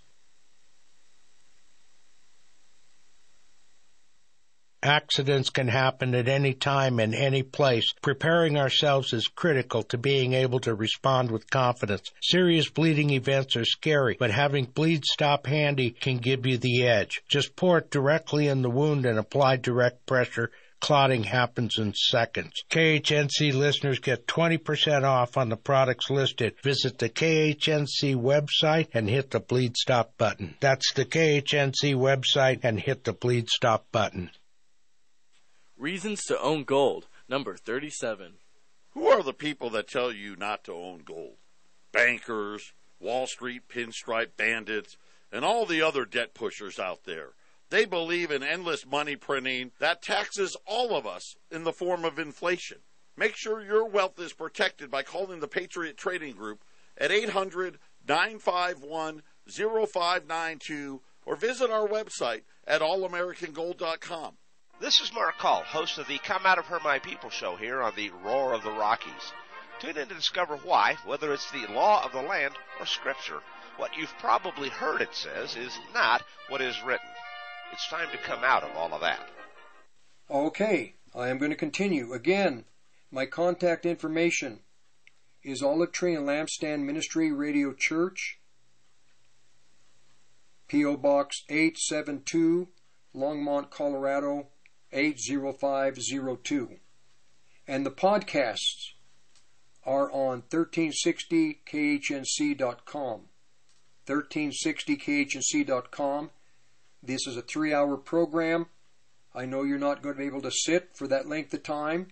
[4.83, 7.91] Accidents can happen at any time and any place.
[8.03, 12.11] Preparing ourselves is critical to being able to respond with confidence.
[12.23, 17.23] Serious bleeding events are scary, but having Bleed Stop handy can give you the edge.
[17.29, 20.51] Just pour it directly in the wound and apply direct pressure
[20.85, 22.63] clotting happens in seconds.
[22.69, 26.57] KHNC listeners get 20% off on the products listed.
[26.63, 30.57] Visit the KHNC website and hit the Bleed Stop button.
[30.61, 34.31] That's the KHNC website and hit the Bleed Stop button.
[35.79, 38.35] Reasons to Own Gold, number 37.
[38.91, 41.37] Who are the people that tell you not to own gold?
[41.93, 44.99] Bankers, Wall Street pinstripe bandits,
[45.33, 47.31] and all the other debt pushers out there.
[47.71, 52.19] They believe in endless money printing that taxes all of us in the form of
[52.19, 52.79] inflation.
[53.17, 56.63] Make sure your wealth is protected by calling the Patriot Trading Group
[56.99, 64.37] at 800 951 0592 or visit our website at allamericangold.com.
[64.81, 67.81] This is Mark Call, host of the Come Out of Her My People show here
[67.81, 69.33] on the Roar of the Rockies.
[69.79, 73.41] Tune in to discover why, whether it's the law of the land or scripture,
[73.77, 77.09] what you've probably heard it says is not what is written.
[77.75, 79.29] It's time to come out of all of that.
[80.31, 82.13] Okay, I am going to continue.
[82.13, 82.67] Again,
[83.11, 84.61] my contact information
[85.43, 88.39] is Olive Tree and Lampstand Ministry Radio Church,
[90.69, 90.99] P.O.
[90.99, 92.69] Box 872,
[93.13, 94.47] Longmont, Colorado
[94.93, 96.77] 80502.
[97.67, 98.93] And the podcasts
[99.85, 103.21] are on 1360khnc.com.
[104.07, 106.31] 1360khnc.com.
[107.07, 108.67] This is a three hour program.
[109.35, 112.09] I know you're not going to be able to sit for that length of time,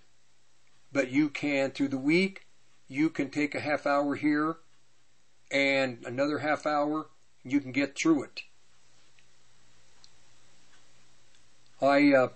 [0.92, 2.46] but you can through the week.
[2.88, 4.56] You can take a half hour here
[5.50, 7.06] and another half hour.
[7.42, 8.42] You can get through it.
[11.80, 12.28] I uh,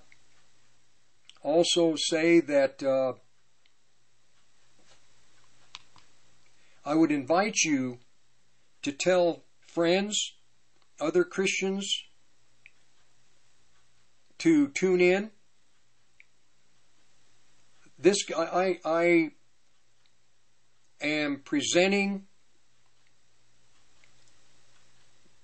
[1.42, 3.12] also say that uh,
[6.86, 7.98] I would invite you
[8.82, 10.32] to tell friends,
[10.98, 12.05] other Christians,
[14.38, 15.30] to tune in.
[17.98, 19.30] This I I
[21.00, 22.26] am presenting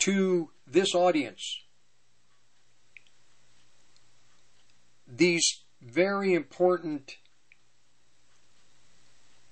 [0.01, 1.63] to this audience
[5.07, 7.17] these very important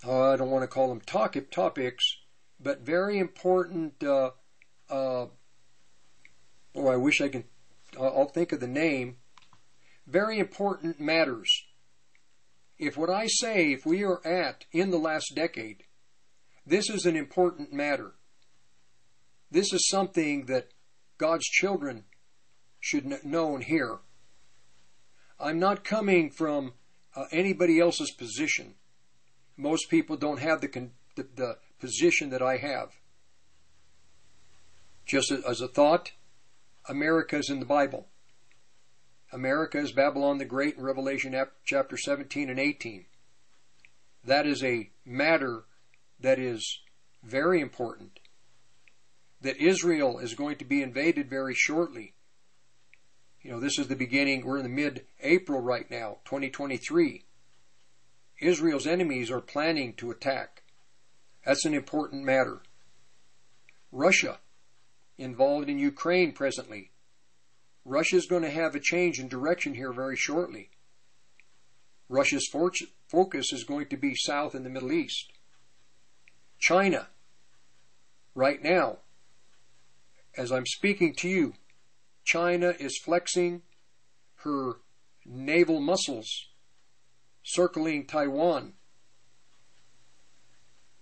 [0.06, 2.04] uh, I don't want to call them topic topics,
[2.58, 4.02] but very important.
[4.02, 4.30] Uh,
[4.88, 5.26] uh,
[6.74, 7.44] oh, I wish I can.
[7.98, 9.16] I'll think of the name
[10.10, 11.64] very important matters.
[12.78, 15.84] If what I say, if we are at in the last decade,
[16.66, 18.12] this is an important matter.
[19.50, 20.68] This is something that
[21.18, 22.04] God's children
[22.78, 23.98] should know and hear.
[25.38, 26.74] I'm not coming from
[27.14, 28.74] uh, anybody else's position.
[29.56, 32.90] Most people don't have the, con- the, the position that I have.
[35.04, 36.12] Just as a thought,
[36.88, 38.06] America is in the Bible.
[39.32, 43.06] America is Babylon the Great in Revelation chapter 17 and 18.
[44.24, 45.64] That is a matter
[46.18, 46.80] that is
[47.22, 48.18] very important.
[49.40, 52.14] That Israel is going to be invaded very shortly.
[53.40, 57.24] You know, this is the beginning, we're in the mid April right now, 2023.
[58.40, 60.62] Israel's enemies are planning to attack.
[61.46, 62.60] That's an important matter.
[63.92, 64.40] Russia,
[65.16, 66.90] involved in Ukraine presently,
[67.90, 70.70] Russia's going to have a change in direction here very shortly.
[72.08, 72.70] Russia's for-
[73.08, 75.32] focus is going to be south in the Middle East.
[76.60, 77.08] China
[78.32, 78.98] right now,
[80.36, 81.54] as I'm speaking to you,
[82.24, 83.62] China is flexing
[84.44, 84.74] her
[85.26, 86.46] naval muscles
[87.42, 88.74] circling Taiwan.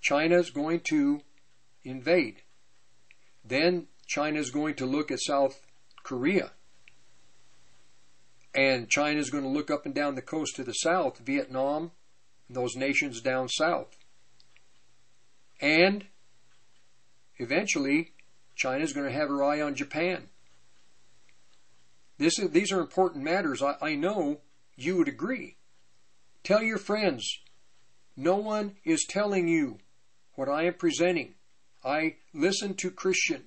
[0.01, 1.21] China is going to
[1.85, 2.37] invade.
[3.45, 5.61] Then China is going to look at South
[6.03, 6.53] Korea.
[8.59, 11.93] And China is going to look up and down the coast to the south, Vietnam,
[12.51, 13.97] those nations down south.
[15.61, 16.07] And
[17.37, 18.15] eventually,
[18.57, 20.25] China is going to have her eye on Japan.
[22.19, 23.63] Is, these are important matters.
[23.63, 24.41] I, I know
[24.75, 25.57] you would agree.
[26.43, 27.39] Tell your friends.
[28.17, 29.79] No one is telling you
[30.35, 31.35] what I am presenting.
[31.85, 33.45] I listen to Christian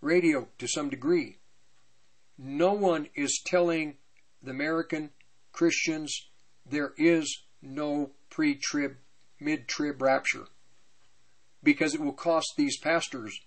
[0.00, 1.36] radio to some degree.
[2.36, 3.96] No one is telling
[4.42, 5.10] the American
[5.52, 6.28] Christians
[6.66, 8.96] there is no pre trib,
[9.40, 10.46] mid trib rapture
[11.62, 13.40] because it will cost these pastors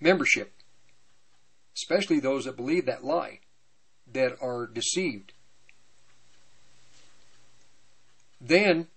[0.00, 0.52] membership,
[1.74, 3.40] especially those that believe that lie,
[4.12, 5.32] that are deceived.
[8.40, 8.88] Then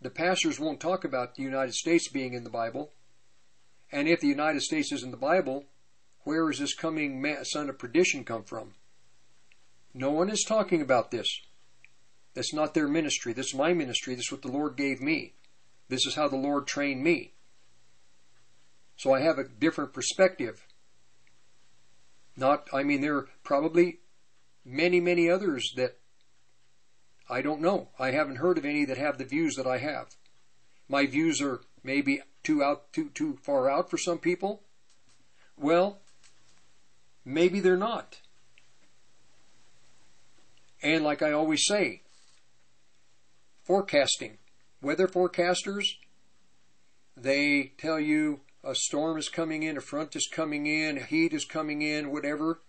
[0.00, 2.90] the pastors won't talk about the United States being in the Bible.
[3.92, 5.64] And if the United States is in the Bible,
[6.24, 8.74] where is this coming son of perdition come from?
[9.94, 11.40] No one is talking about this.
[12.34, 13.32] That's not their ministry.
[13.32, 14.14] This is my ministry.
[14.14, 15.34] This is what the Lord gave me.
[15.88, 17.34] This is how the Lord trained me.
[18.96, 20.66] So I have a different perspective.
[22.36, 24.00] Not, I mean, there are probably
[24.64, 25.98] many, many others that
[27.28, 27.88] I don't know.
[27.98, 30.16] I haven't heard of any that have the views that I have.
[30.88, 34.62] My views are maybe too out, too, too far out for some people.
[35.56, 36.00] Well,
[37.24, 38.20] maybe they're not.
[40.82, 42.02] And like I always say,
[43.62, 44.38] forecasting.
[44.82, 45.84] Weather forecasters,
[47.16, 51.44] they tell you a storm is coming in, a front is coming in, heat is
[51.44, 52.60] coming in, whatever.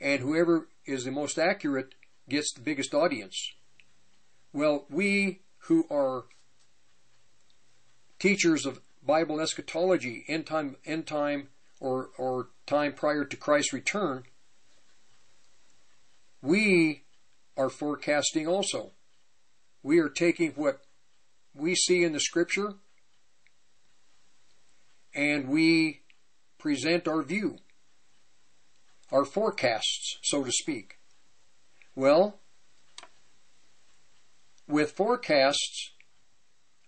[0.00, 1.94] And whoever is the most accurate
[2.28, 3.52] gets the biggest audience.
[4.52, 6.24] Well, we who are
[8.18, 11.48] teachers of Bible eschatology, end time, end time,
[11.80, 14.24] or, or time prior to Christ's return,
[16.42, 17.02] we
[17.56, 18.92] are forecasting also.
[19.82, 20.80] We are taking what
[21.54, 22.74] we see in the scripture
[25.14, 26.02] and we
[26.58, 27.58] present our view,
[29.10, 30.98] our forecasts, so to speak.
[31.94, 32.38] Well,
[34.68, 35.92] with forecasts,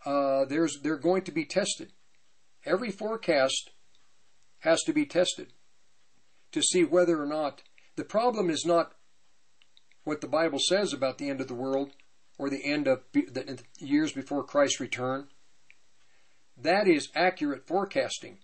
[0.05, 1.93] uh, there's they're going to be tested.
[2.65, 3.70] Every forecast
[4.60, 5.52] has to be tested
[6.52, 7.62] to see whether or not
[7.97, 8.93] the problem is not
[10.05, 11.90] what the Bible says about the end of the world
[12.39, 15.28] or the end of the years before Christ's return.
[16.56, 18.39] That is accurate forecasting.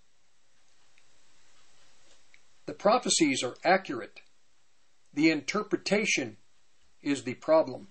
[2.66, 4.20] The prophecies are accurate.
[5.12, 6.36] The interpretation
[7.02, 7.88] is the problem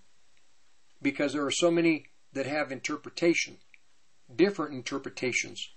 [1.02, 3.58] because there are so many that have interpretation,
[4.36, 5.70] different interpretations.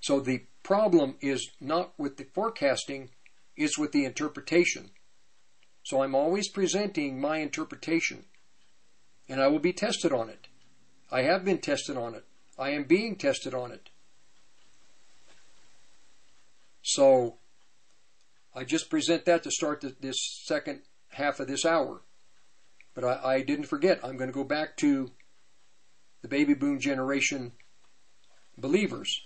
[0.00, 3.10] So the problem is not with the forecasting,
[3.56, 4.90] it's with the interpretation.
[5.84, 8.24] So I'm always presenting my interpretation,
[9.28, 10.48] and I will be tested on it.
[11.12, 12.24] I have been tested on it.
[12.58, 13.90] I am being tested on it.
[16.82, 17.36] So
[18.54, 22.02] I just present that to start the, this second half of this hour.
[22.94, 25.10] But I, I didn't forget, I'm going to go back to
[26.22, 27.52] the baby boom generation
[28.56, 29.20] believers.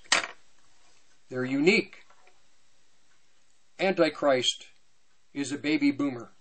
[1.28, 2.04] They're unique.
[3.78, 4.66] Antichrist
[5.34, 6.32] is a baby boomer.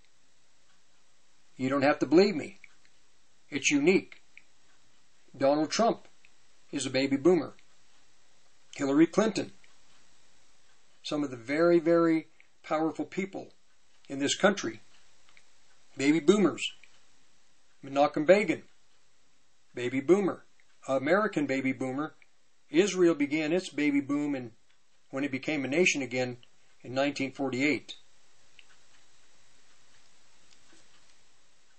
[1.55, 2.59] You don't have to believe me.
[3.49, 4.21] It's unique.
[5.35, 6.07] Donald Trump
[6.71, 7.53] is a baby boomer.
[8.75, 9.51] Hillary Clinton.
[11.03, 12.27] Some of the very, very
[12.63, 13.49] powerful people
[14.09, 14.81] in this country.
[15.95, 16.71] Baby boomers.
[17.83, 18.63] Menachem Begin,
[19.73, 20.43] baby boomer,
[20.87, 22.15] American baby boomer.
[22.69, 24.51] Israel began its baby boom in,
[25.09, 26.37] when it became a nation again
[26.83, 27.95] in 1948.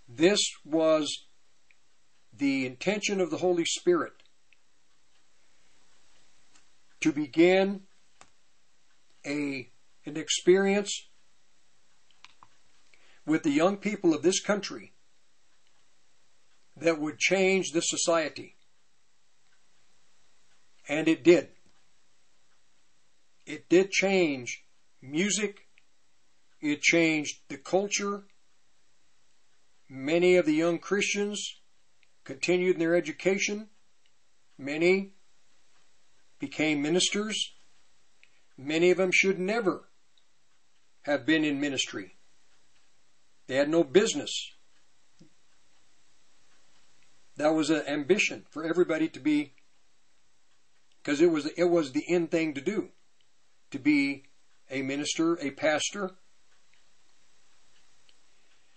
[0.08, 1.26] This was
[2.32, 4.14] the intention of the Holy Spirit
[7.00, 7.82] to begin
[9.26, 9.70] a,
[10.06, 11.08] an experience
[13.26, 14.92] with the young people of this country
[16.76, 18.56] that would change this society.
[20.88, 21.50] And it did.
[23.48, 24.62] It did change
[25.00, 25.68] music.
[26.60, 28.24] It changed the culture.
[29.88, 31.56] Many of the young Christians
[32.24, 33.68] continued in their education.
[34.58, 35.12] Many
[36.38, 37.54] became ministers,
[38.56, 39.88] many of them should never
[41.02, 42.16] have been in ministry.
[43.46, 44.52] They had no business.
[47.36, 49.54] That was an ambition for everybody to be,
[51.02, 52.90] because it was it was the end thing to do,
[53.70, 54.24] to be
[54.70, 56.12] a minister, a pastor.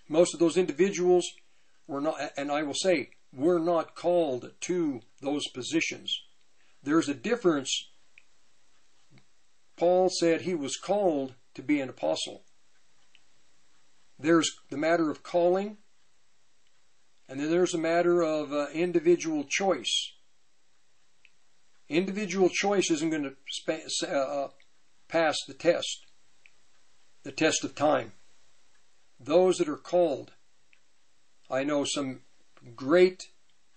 [0.08, 1.26] Most of those individuals
[1.88, 6.22] were not, and I will say, were not called to those positions.
[6.84, 7.90] There's a difference.
[9.78, 12.44] Paul said he was called to be an apostle.
[14.20, 15.78] There's the matter of calling,
[17.28, 20.14] and then there's a matter of uh, individual choice.
[21.90, 24.48] Individual choice isn't going to sp- uh,
[25.12, 26.06] pass the test,
[27.24, 28.14] the test of time.
[29.20, 30.32] Those that are called,
[31.50, 32.22] I know some
[32.76, 33.24] great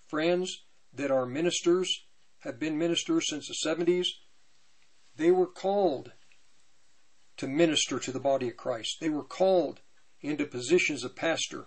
[0.06, 2.04] friends that are ministers,
[2.40, 4.06] have been ministers since the 70s.
[5.16, 6.12] They were called
[7.38, 8.98] to minister to the body of Christ.
[9.00, 9.80] They were called
[10.20, 11.66] into positions of pastor.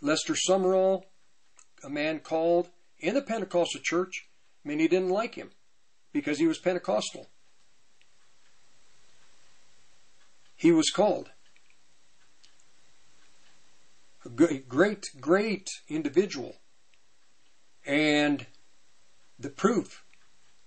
[0.00, 1.02] Lester Sumrall,
[1.82, 2.68] a man called
[2.98, 4.28] in the Pentecostal church,
[4.64, 5.50] many didn't like him
[6.12, 7.28] because he was Pentecostal.
[10.58, 11.30] He was called.
[14.24, 16.56] A great, great individual.
[17.86, 18.44] And
[19.38, 20.04] the proof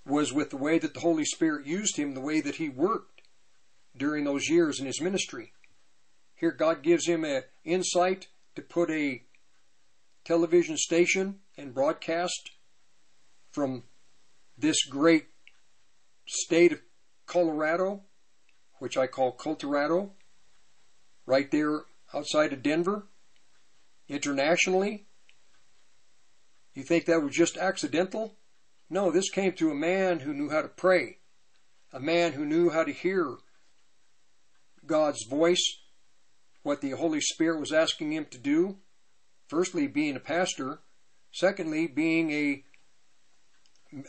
[0.05, 3.21] was with the way that the Holy Spirit used him, the way that he worked
[3.95, 5.51] during those years in his ministry.
[6.35, 9.23] Here, God gives him an insight to put a
[10.23, 12.51] television station and broadcast
[13.51, 13.83] from
[14.57, 15.27] this great
[16.25, 16.79] state of
[17.25, 18.03] Colorado
[18.81, 20.09] which I call Culturado,
[21.27, 21.81] right there
[22.15, 23.05] outside of Denver,
[24.09, 25.05] internationally.
[26.73, 28.33] You think that was just accidental?
[28.89, 31.19] No, this came through a man who knew how to pray,
[31.93, 33.35] a man who knew how to hear
[34.83, 35.63] God's voice,
[36.63, 38.77] what the Holy Spirit was asking him to do.
[39.47, 40.79] Firstly, being a pastor.
[41.31, 42.63] Secondly, being a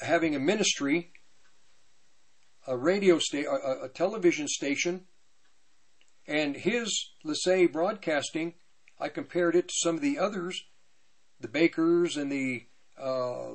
[0.03, 1.13] having a ministry
[2.67, 5.03] a radio station, a, a, television station,
[6.27, 8.55] and his LeSEA broadcasting,
[9.01, 10.65] I compared it to some of the others,
[11.41, 12.67] the Bakkers and the,
[13.01, 13.55] uh,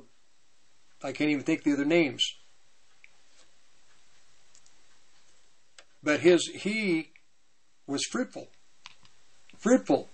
[1.03, 2.25] I can't even think the other names.
[6.03, 7.11] But his, he
[7.85, 8.49] was fruitful.
[9.57, 10.09] Fruitful.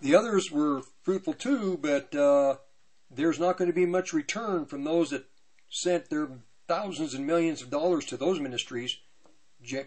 [0.00, 2.56] The others were fruitful too, but uh,
[3.10, 5.24] there's not going to be much return from those that
[5.74, 6.28] sent their
[6.68, 8.96] thousands and millions of dollars to those ministries,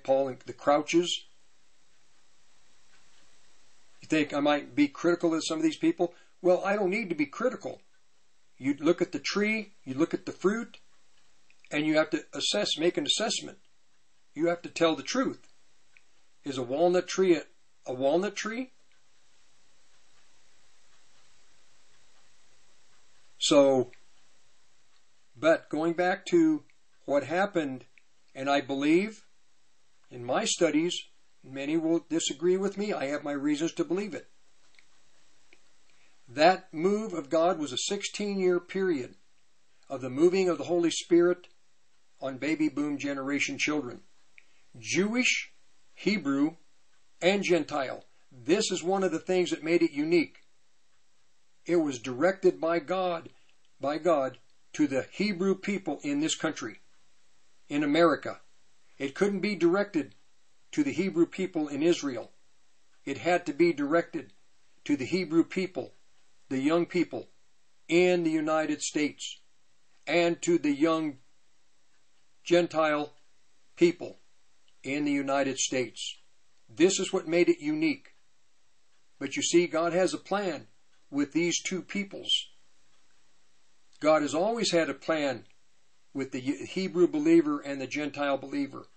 [0.03, 1.25] Paul and the Crouches.
[4.01, 6.13] You think I might be critical of some of these people?
[6.41, 7.79] Well, I don't need to be critical.
[8.57, 10.77] You look at the tree, you look at the fruit,
[11.71, 13.57] and you have to assess, make an assessment.
[14.35, 15.47] You have to tell the truth.
[16.43, 17.43] Is a walnut tree a,
[17.85, 18.71] a walnut tree?
[23.37, 23.91] So
[25.39, 26.63] but going back to
[27.05, 27.85] what happened,
[28.33, 29.25] and I believe
[30.09, 30.99] in my studies,
[31.43, 32.93] many will disagree with me.
[32.93, 34.27] I have my reasons to believe it.
[36.27, 39.15] That move of God was a 16 year period
[39.89, 41.47] of the moving of the Holy Spirit
[42.19, 44.01] on baby boom generation children.
[44.77, 45.51] Jewish,
[45.93, 46.55] Hebrew,
[47.21, 48.03] and Gentile.
[48.31, 50.37] This is one of the things that made it unique.
[51.65, 53.29] It was directed by God,
[53.79, 54.37] by God
[54.77, 56.81] to the Hebrew people in this country,
[57.67, 58.41] in America.
[58.99, 60.13] It couldn't be directed
[60.71, 62.29] to the Hebrew people in Israel.
[63.03, 64.33] It had to be directed
[64.85, 65.95] to the Hebrew people,
[66.49, 67.25] the young people
[67.87, 69.39] in the United States,
[70.05, 71.17] and to the young
[72.43, 73.13] Gentile
[73.77, 74.19] people
[74.83, 76.19] in the United States.
[76.69, 78.09] This is what made it unique.
[79.17, 80.67] But you see, God has a plan
[81.09, 82.49] with these two peoples.
[83.99, 85.45] God has always had a plan
[86.13, 88.87] with the Hebrew believer and the Gentile believer.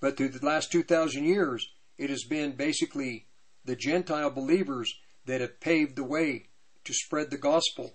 [0.00, 3.26] But through the last 2,000 years, it has been basically
[3.64, 4.92] the Gentile believers
[5.26, 6.48] that have paved the way
[6.84, 7.94] to spread the gospel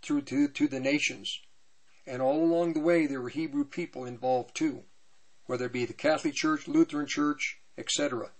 [0.00, 1.40] through to, to the nations.
[2.06, 4.84] And all along the way, there were Hebrew people involved too,
[5.46, 8.30] whether it be the Catholic Church, Lutheran Church, etc.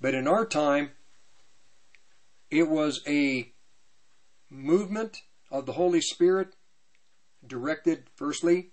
[0.00, 0.92] But in our time,
[2.50, 3.52] it was a
[4.50, 6.54] movement of the Holy Spirit
[7.46, 8.70] directed, firstly,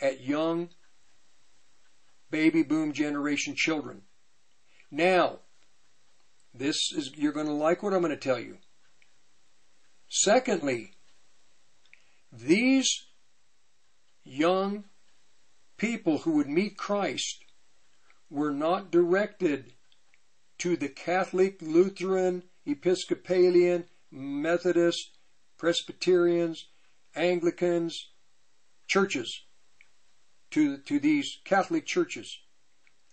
[0.00, 0.70] at young
[2.30, 4.02] baby boom generation children.
[4.90, 5.40] Now,
[6.54, 8.58] this is, you're going to like what I'm going to tell you.
[10.08, 10.92] Secondly,
[12.32, 12.88] these
[14.24, 14.84] young
[15.76, 17.44] people who would meet Christ
[18.30, 19.72] were not directed
[20.58, 25.18] to the Catholic, Lutheran, Episcopalian, Methodist,
[25.58, 26.66] Presbyterians,
[27.14, 28.10] Anglicans,
[28.86, 29.44] churches,
[30.50, 32.40] to, to these Catholic churches.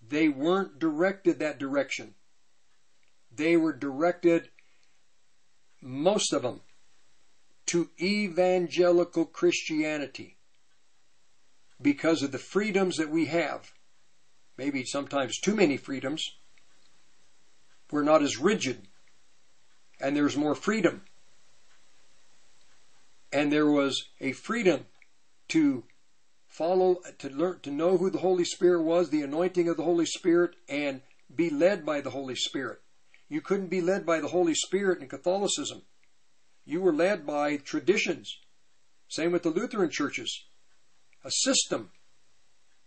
[0.08, 2.16] They weren't directed that direction.
[3.36, 4.50] They were directed,
[5.82, 6.62] most of them,
[7.68, 10.38] to evangelical Christianity
[11.82, 13.72] because of the freedoms that we have.
[14.58, 16.24] Maybe sometimes too many freedoms.
[17.92, 18.88] We're not as rigid,
[20.00, 21.02] and there's more freedom.
[23.32, 24.86] And there was a freedom
[25.50, 25.84] to
[26.48, 30.06] follow, to learn, to know who the Holy Spirit was, the anointing of the Holy
[30.06, 31.02] Spirit, and
[31.34, 32.80] be led by the Holy Spirit.
[33.28, 35.82] You couldn't be led by the Holy Spirit in Catholicism.
[36.64, 38.38] You were led by traditions.
[39.08, 40.46] Same with the Lutheran churches.
[41.24, 41.92] A system.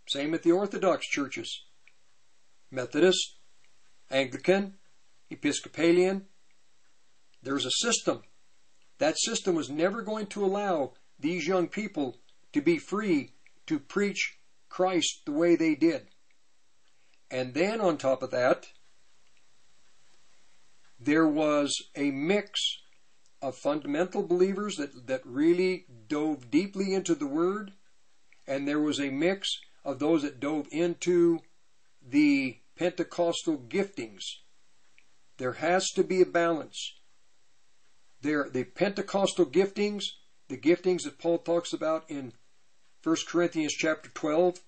[0.07, 1.63] Same with the Orthodox churches.
[2.71, 3.35] Methodist,
[4.09, 4.75] Anglican,
[5.29, 6.25] Episcopalian.
[7.41, 8.23] There's a system.
[8.97, 12.17] That system was never going to allow these young people
[12.53, 13.31] to be free
[13.67, 14.37] to preach
[14.67, 16.07] Christ the way they did.
[17.31, 18.67] And then on top of that,
[20.99, 22.59] there was a mix
[23.41, 27.71] of fundamental believers that, that really dove deeply into the Word,
[28.47, 29.49] and there was a mix
[29.85, 31.39] of those that dove into
[32.05, 34.23] the Pentecostal giftings.
[35.37, 36.98] There has to be a balance.
[38.21, 40.03] There, the Pentecostal giftings,
[40.49, 42.33] the giftings that Paul talks about in
[43.03, 44.59] 1 Corinthians chapter 12,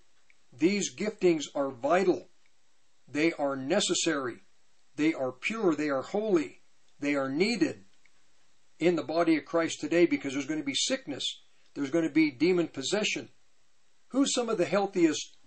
[0.57, 2.29] these giftings are vital.
[3.07, 4.43] They are necessary.
[4.95, 5.75] They are pure.
[5.75, 6.61] They are holy.
[6.99, 7.83] They are needed
[8.79, 11.41] in the body of Christ today because there's going to be sickness.
[11.73, 13.29] There's going to be demon possession.
[14.09, 15.37] Who's some of the healthiest,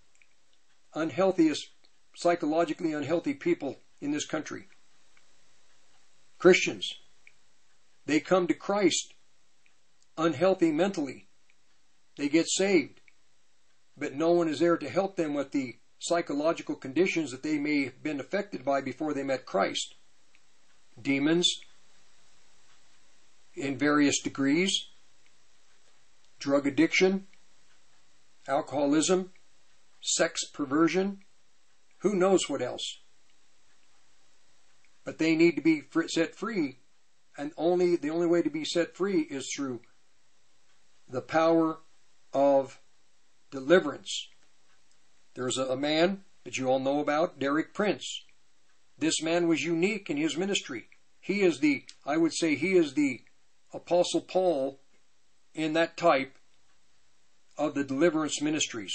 [0.94, 1.70] unhealthiest,
[2.16, 4.68] psychologically unhealthy people in this country?
[6.39, 6.94] Christians.
[8.06, 9.14] They come to Christ
[10.16, 11.26] unhealthy mentally.
[12.16, 13.01] They get saved.
[13.97, 17.85] But no one is there to help them with the psychological conditions that they may
[17.85, 19.94] have been affected by before they met Christ.
[21.01, 21.48] Demons,
[23.55, 24.89] in various degrees,
[26.39, 27.26] drug addiction,
[28.47, 29.32] alcoholism,
[30.01, 31.20] sex perversion,
[31.98, 33.01] who knows what else.
[35.05, 36.78] But they need to be set free,
[37.36, 39.81] and only the only way to be set free is through
[41.09, 41.78] the power
[42.32, 42.81] of
[43.51, 44.28] deliverance.
[45.35, 48.24] There's a, a man that you all know about, Derek Prince.
[48.98, 50.89] This man was unique in his ministry.
[51.20, 53.20] He is the, I would say, he is the
[53.73, 54.78] Apostle Paul
[55.55, 56.36] in that type
[57.56, 58.94] of the deliverance ministries.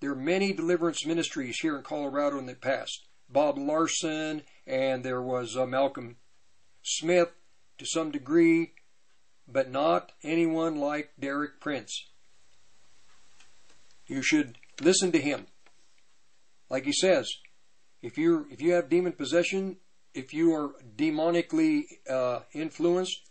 [0.00, 3.06] There are many deliverance ministries here in Colorado in the past.
[3.28, 6.16] Bob Larson, and there was uh, Malcolm
[6.82, 7.30] Smith
[7.78, 8.72] to some degree,
[9.46, 12.06] but not anyone like Derek Prince.
[14.06, 15.46] You should listen to him.
[16.70, 17.28] Like he says,
[18.02, 19.76] if you if you have demon possession,
[20.12, 23.30] if you are demonically uh, influenced,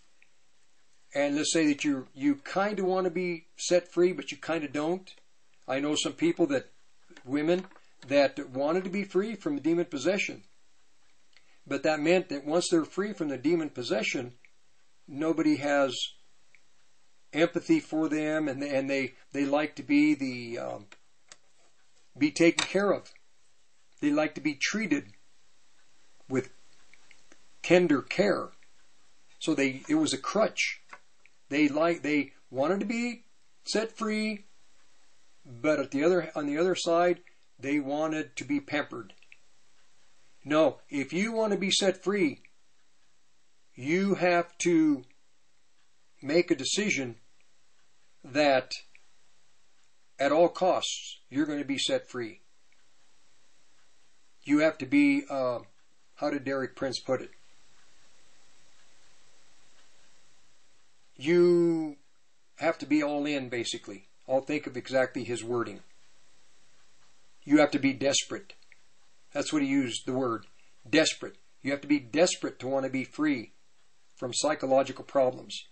[1.14, 4.38] and let's say that you you kind of want to be set free, but you
[4.38, 5.14] kind of don't.
[5.68, 6.72] I know some people that
[7.24, 7.66] women
[8.08, 10.44] that wanted to be free from demon possession,
[11.66, 14.34] but that meant that once they're free from the demon possession,
[15.08, 15.96] nobody has
[17.32, 20.86] empathy for them, and and they they like to be the um,
[22.18, 23.12] be taken care of.
[24.02, 25.14] They like to be treated
[26.30, 26.50] with
[27.62, 28.50] tender care.
[29.40, 30.84] So they it was a crutch
[31.54, 33.26] they like they wanted to be
[33.64, 34.46] set free,
[35.46, 37.20] but at the other on the other side,
[37.60, 39.14] they wanted to be pampered.
[40.46, 42.42] No, if you want to be set free,
[43.76, 45.04] you have to
[46.22, 47.16] make a decision
[48.24, 48.74] that
[50.20, 52.42] at all costs you're going to be set free.
[54.44, 55.60] You have to be, uh,
[56.16, 57.32] how did Derek Prince put it?
[61.24, 61.98] you
[62.58, 64.08] have to be all in, basically.
[64.28, 65.82] I'll think of exactly his wording.
[67.44, 68.54] You have to be desperate.
[69.34, 70.46] That's what he used the word.
[70.90, 71.38] Desperate.
[71.62, 73.54] You have to be desperate to want to be free
[74.16, 75.68] from psychological problems.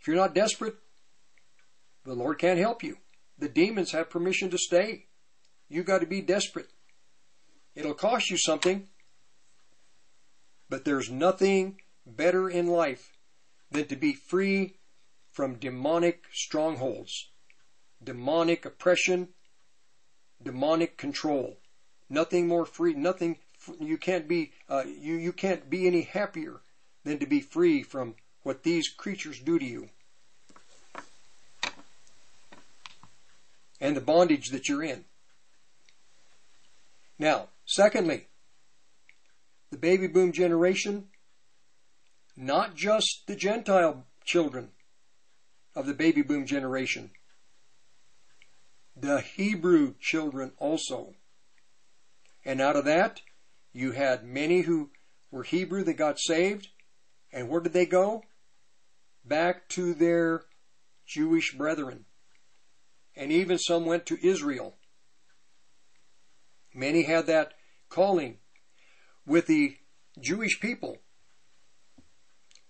[0.00, 0.76] If you're not desperate,
[2.04, 2.98] the Lord can't help you.
[3.38, 5.06] The demons have permission to stay.
[5.68, 6.68] You got to be desperate.
[7.74, 8.88] It'll cost you something,
[10.68, 13.16] but there's nothing better in life
[13.70, 14.76] than to be free
[15.32, 17.30] from demonic strongholds,
[18.02, 19.30] demonic oppression,
[20.40, 21.56] demonic control.
[22.14, 23.38] Nothing more free, nothing,
[23.80, 26.60] you can't be, uh, you, you can't be any happier
[27.02, 28.14] than to be free from
[28.44, 29.88] what these creatures do to you.
[33.80, 35.04] And the bondage that you're in.
[37.18, 38.28] Now, secondly,
[39.72, 41.08] the baby boom generation,
[42.36, 44.68] not just the Gentile children
[45.74, 47.10] of the baby boom generation,
[48.96, 51.14] the Hebrew children also.
[52.44, 53.20] And out of that,
[53.72, 54.90] you had many who
[55.30, 56.68] were Hebrew that got saved.
[57.32, 58.22] And where did they go?
[59.24, 60.42] Back to their
[61.06, 62.04] Jewish brethren.
[63.16, 64.76] And even some went to Israel.
[66.74, 67.54] Many had that
[67.88, 68.38] calling
[69.26, 69.76] with the
[70.20, 70.98] Jewish people.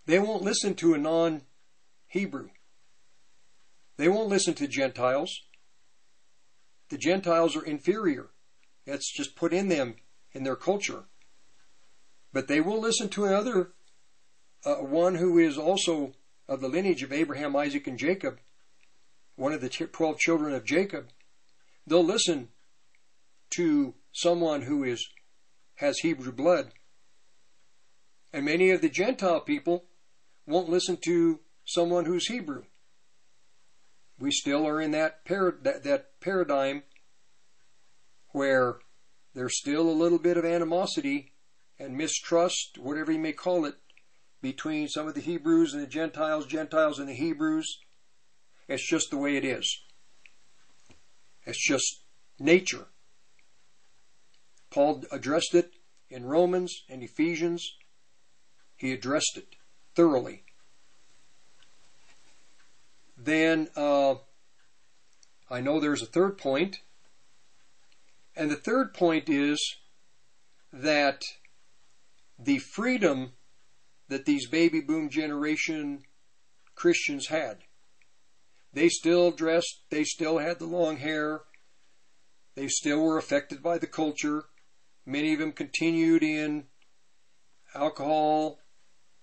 [0.07, 1.43] They won't listen to a non
[2.07, 2.51] Hebrew.
[3.97, 5.41] They won't listen to Gentiles.
[6.91, 8.31] The Gentiles are inferior.
[8.87, 9.97] That's just put in them
[10.33, 11.05] in their culture.
[12.33, 13.73] But they will listen to another,
[14.65, 16.15] uh, one who is also
[16.49, 18.41] of the lineage of Abraham, Isaac, and Jacob,
[19.37, 21.09] one of the twelve children of Jacob.
[21.87, 22.49] They'll listen
[23.57, 25.09] to someone who is
[25.77, 26.73] has Hebrew blood.
[28.33, 29.85] And many of the Gentile people
[30.47, 32.65] won't listen to someone who's Hebrew.
[34.19, 36.83] We still are in that, that, that paradigm
[38.35, 38.79] where
[39.33, 41.31] there's still a little bit of animosity
[41.79, 43.77] and mistrust, whatever you may call it,
[44.43, 47.79] between some of the Hebrews and the Gentiles, Gentiles and the Hebrews.
[48.67, 49.83] It's just the way it is.
[51.47, 52.01] It's just
[52.41, 52.87] nature.
[54.69, 55.75] Paul addressed it
[56.11, 57.77] in Romans and Ephesians.
[58.77, 59.55] He addressed it
[59.95, 60.43] thoroughly.
[63.17, 64.17] Then uh,
[65.49, 66.81] I know there's a third point,
[68.37, 69.77] and the third point is
[70.73, 71.23] that
[72.39, 73.33] the freedom
[74.09, 76.03] that these baby boom generation
[76.75, 77.59] Christians had.
[78.73, 81.43] They still dressed, they still had the long hair,
[82.57, 84.45] they still were affected by the culture.
[85.07, 86.65] Many of them continued in
[87.75, 88.59] alcohol,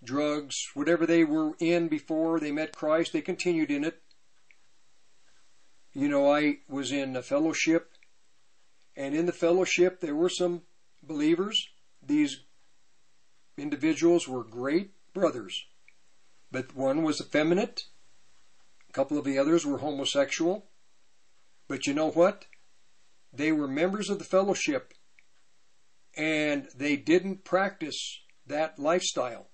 [0.03, 4.01] drugs, whatever they were in before they met Christ, they continued in it.
[5.93, 7.90] You know, I was in a fellowship,
[9.01, 10.61] and in the fellowship there were some
[11.01, 11.67] believers.
[12.05, 12.43] These
[13.57, 15.65] individuals were great brothers,
[16.51, 17.81] but one was effeminate,
[18.87, 20.67] a couple of the others were homosexual.
[21.67, 22.45] But you know what?
[23.33, 24.93] They were members of the fellowship
[26.15, 29.47] and they didn't practice that lifestyle.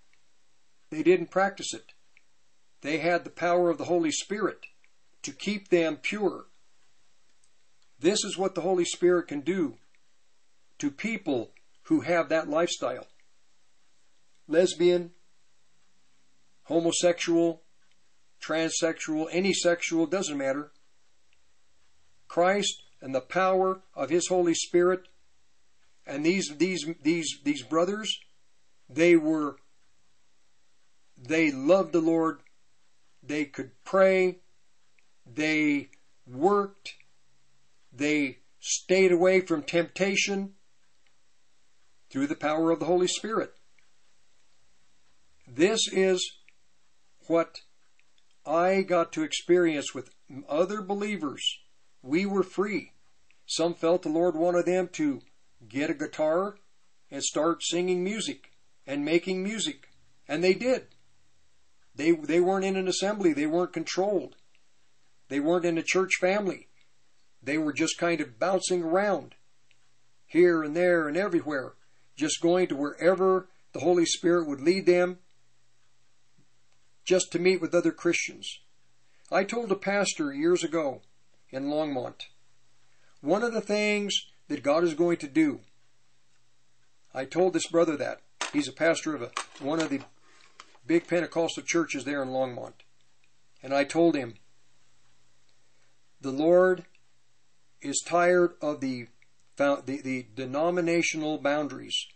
[0.89, 1.93] They didn't practice it.
[2.81, 4.65] They had the power of the Holy Spirit
[5.21, 6.47] to keep them pure.
[7.99, 9.77] This is what the Holy Spirit can do
[10.79, 11.51] to people
[11.83, 13.07] who have that lifestyle.
[14.47, 15.11] Lesbian,
[16.63, 17.63] homosexual,
[18.41, 20.71] transsexual, any sexual, doesn't matter.
[22.27, 25.07] Christ and the power of His Holy Spirit
[26.07, 28.19] and these these these these brothers,
[28.89, 29.57] they were
[31.17, 32.39] they loved the Lord.
[33.21, 34.37] They could pray.
[35.25, 35.89] They
[36.25, 36.93] worked.
[37.97, 40.53] They stayed away from temptation
[42.11, 43.53] through the power of the Holy Spirit.
[45.47, 46.23] This is
[47.25, 47.61] what
[48.45, 50.11] I got to experience with
[50.47, 51.43] other believers.
[52.03, 52.91] We were free.
[53.47, 55.21] Some felt the Lord wanted them to
[55.67, 56.57] get a guitar
[57.09, 58.51] and start singing music
[58.85, 59.87] and making music.
[60.27, 60.87] And they did.
[61.95, 63.33] They, they weren't in an assembly.
[63.33, 64.35] They weren't controlled.
[65.29, 66.66] They weren't in a church family.
[67.41, 69.35] They were just kind of bouncing around
[70.25, 71.73] here and there and everywhere,
[72.15, 75.19] just going to wherever the Holy Spirit would lead them
[77.05, 78.59] just to meet with other Christians.
[79.31, 81.01] I told a pastor years ago
[81.49, 82.25] in Longmont,
[83.21, 84.13] one of the things
[84.47, 85.61] that God is going to do,
[87.13, 88.21] I told this brother that.
[88.53, 90.01] He's a pastor of a, one of the
[90.85, 92.73] big Pentecostal churches there in Longmont.
[93.63, 94.35] And I told him,
[96.21, 96.85] the Lord
[97.81, 99.07] is tired of the,
[99.57, 102.07] the, the denominational boundaries.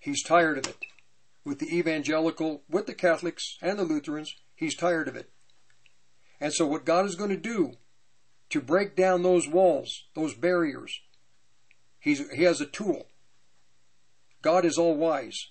[0.00, 0.78] He's tired of it.
[1.44, 5.30] With the evangelical, with the Catholics and the Lutherans, he's tired of it.
[6.40, 7.72] And so what God is going to do
[8.50, 11.00] to break down those walls, those barriers,
[11.98, 13.06] he's, he has a tool.
[14.42, 15.48] God is all wise.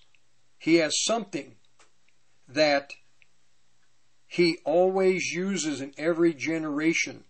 [0.57, 1.55] He has something
[2.47, 2.93] that
[4.27, 7.25] He always uses in every generation.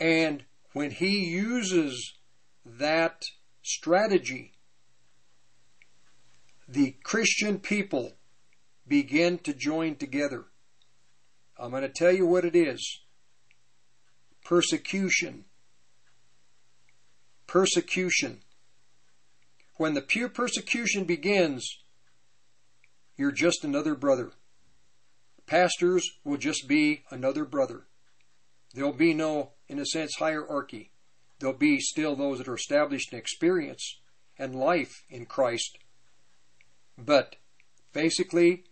[0.00, 2.14] And when He uses
[2.64, 3.24] that
[3.62, 4.52] strategy,
[6.68, 8.12] the Christian people
[8.86, 10.46] begin to join together.
[11.58, 13.00] I'm going to tell you what it is
[14.44, 15.44] persecution.
[17.46, 18.40] Persecution.
[19.76, 21.78] When the pure persecution begins,
[23.16, 24.32] you're just another brother.
[25.46, 27.86] Pastors will just be another brother.
[28.74, 30.90] There'll be no, in a sense, hierarchy.
[31.38, 34.00] There'll be still those that are established in experience
[34.38, 35.78] and life in Christ.
[36.96, 37.36] But
[37.92, 38.64] basically,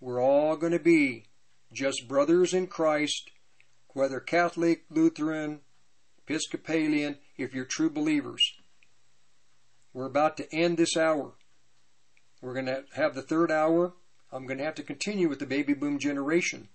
[0.00, 1.26] we're all going to be
[1.72, 3.30] just brothers in Christ,
[3.94, 5.60] whether Catholic, Lutheran,
[6.26, 8.52] Episcopalian, if you're true believers.
[9.92, 11.32] We're about to end this hour.
[12.42, 13.94] We're going to have the third hour.
[14.30, 16.68] I'm going to have to continue with the baby boom generation.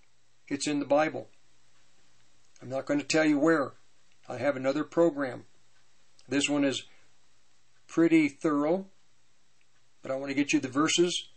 [0.48, 1.30] It's in the Bible.
[2.62, 3.74] I'm not going to tell you where.
[4.30, 5.46] I have another program.
[6.30, 6.84] This one is
[7.88, 8.86] pretty thorough,
[10.02, 11.28] but I want to get you the verses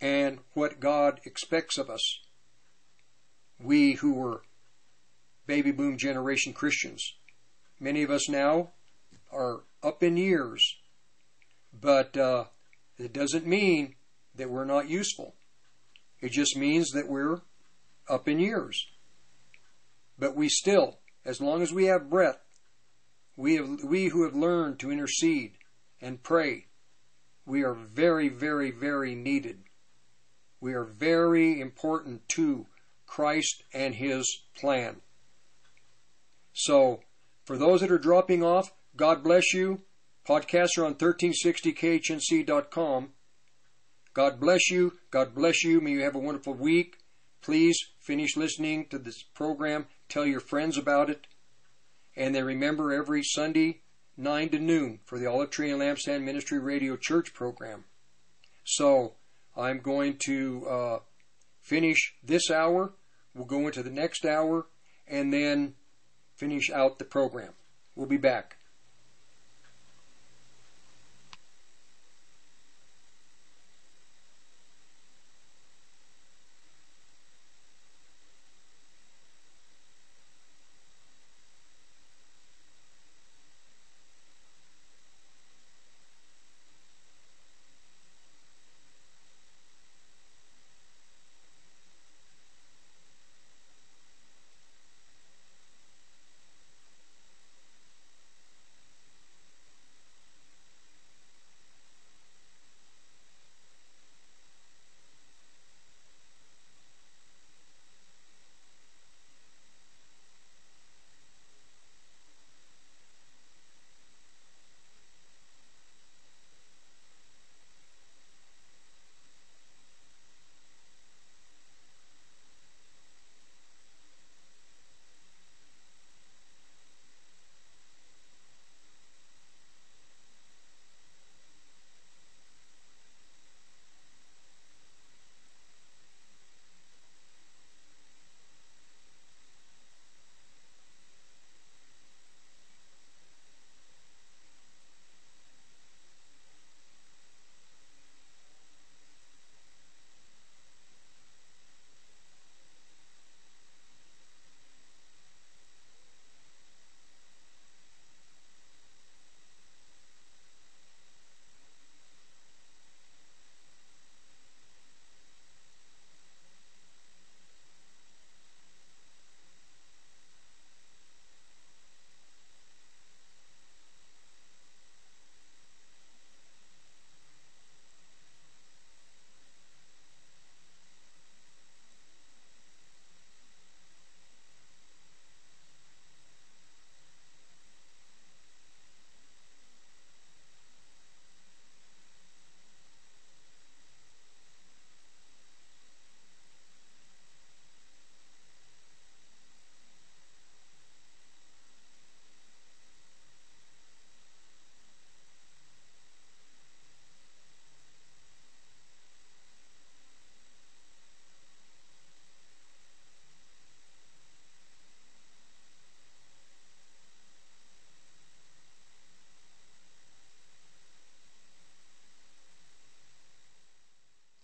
[0.00, 2.20] and what God expects of us.
[3.62, 4.42] We who were
[5.46, 7.14] baby boom generation Christians.
[7.78, 8.70] Many of us now
[9.32, 10.76] are up in years,
[11.72, 12.44] but uh,
[12.98, 13.94] it doesn't mean
[14.34, 15.34] that we're not useful.
[16.20, 17.40] It just means that we're
[18.08, 18.86] up in years.
[20.20, 22.44] But we still, as long as we have breath,
[23.36, 25.52] we, have, we who have learned to intercede
[25.98, 26.66] and pray,
[27.46, 29.62] we are very, very, very needed.
[30.60, 32.66] We are very important to
[33.06, 35.00] Christ and His plan.
[36.52, 37.00] So,
[37.46, 39.80] for those that are dropping off, God bless you.
[40.28, 43.12] Podcasts are on 1360khnc.com.
[44.12, 44.98] God bless you.
[45.10, 45.80] God bless you.
[45.80, 46.98] May you have a wonderful week.
[47.40, 49.86] Please finish listening to this program.
[50.10, 51.26] Tell your friends about it.
[52.16, 53.80] And then remember every Sunday,
[54.16, 57.84] 9 to noon, for the Olive Tree and Lampstand Ministry Radio Church program.
[58.64, 59.14] So,
[59.56, 60.98] I'm going to uh,
[61.60, 62.92] finish this hour.
[63.34, 64.66] We'll go into the next hour
[65.06, 65.74] and then
[66.36, 67.52] finish out the program.
[67.94, 68.56] We'll be back.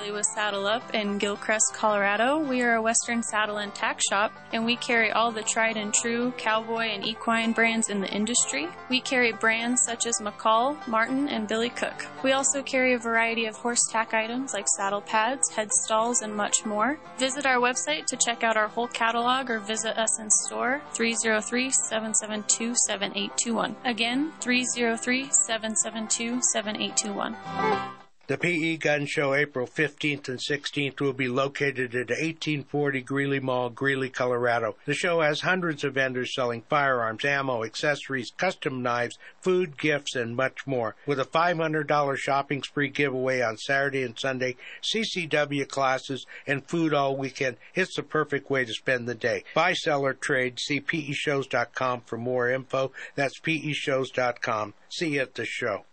[0.00, 2.38] Riley with Saddle Up in Gilcrest, Colorado.
[2.38, 5.92] We are a Western saddle and tack shop, and we carry all the tried and
[5.92, 8.68] true cowboy and equine brands in the industry.
[8.88, 12.06] We carry brands such as McCall, Martin, and Billy Cook.
[12.22, 16.34] We also carry a variety of horse tack items like saddle pads, head stalls, and
[16.34, 16.98] much more.
[17.18, 21.70] Visit our website to check out our whole catalog or visit us in store 303
[21.70, 23.76] 772 7821.
[23.84, 27.99] Again, 303 772 7821.
[28.30, 33.70] The PE Gun Show, April 15th and 16th, will be located at 1840 Greeley Mall,
[33.70, 34.76] Greeley, Colorado.
[34.86, 40.36] The show has hundreds of vendors selling firearms, ammo, accessories, custom knives, food, gifts, and
[40.36, 40.94] much more.
[41.06, 47.16] With a $500 shopping spree giveaway on Saturday and Sunday, CCW classes, and food all
[47.16, 49.42] weekend, it's the perfect way to spend the day.
[49.54, 50.60] Buy, sell, or trade.
[50.60, 52.92] See PEShows.com for more info.
[53.16, 54.74] That's PEShows.com.
[54.88, 55.84] See you at the show.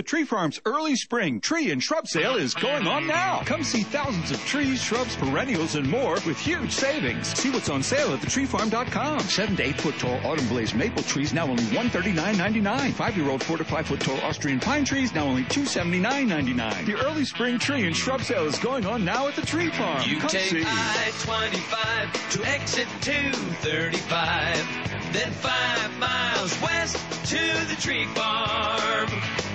[0.00, 3.42] The Tree Farm's early spring tree and shrub sale is going on now.
[3.44, 7.26] Come see thousands of trees, shrubs, perennials, and more with huge savings.
[7.38, 9.20] See what's on sale at thetreefarm.com.
[9.20, 12.94] Seven to eight foot tall autumn blaze maple trees now only $139.99.
[12.94, 16.86] Five year old four to five foot tall Austrian pine trees now only $279.99.
[16.86, 20.02] The early spring tree and shrub sale is going on now at the Tree Farm.
[20.08, 20.62] You Come take see.
[20.64, 26.96] I-25 to exit 235, then five miles west
[27.26, 29.49] to the tree farm.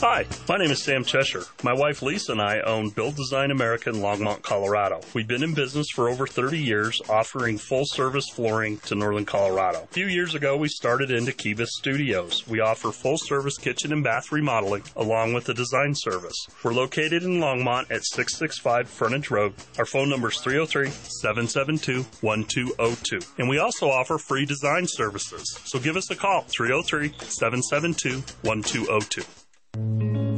[0.00, 1.42] Hi, my name is Sam Cheshire.
[1.64, 5.00] My wife Lisa and I own Build Design America in Longmont, Colorado.
[5.12, 9.82] We've been in business for over 30 years, offering full service flooring to Northern Colorado.
[9.82, 12.46] A few years ago, we started into Kivas Studios.
[12.46, 16.46] We offer full service kitchen and bath remodeling along with a design service.
[16.62, 19.52] We're located in Longmont at 665 Frontage Road.
[19.78, 23.18] Our phone number is 303 772 1202.
[23.38, 25.58] And we also offer free design services.
[25.64, 29.24] So give us a call 303 772 1202.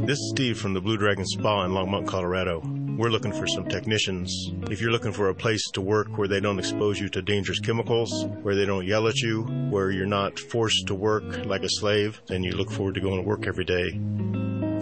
[0.07, 2.61] This is Steve from the Blue Dragon Spa in Longmont, Colorado.
[2.99, 4.51] We're looking for some technicians.
[4.71, 7.61] If you're looking for a place to work where they don't expose you to dangerous
[7.61, 11.69] chemicals, where they don't yell at you, where you're not forced to work like a
[11.69, 13.93] slave, and you look forward to going to work every day,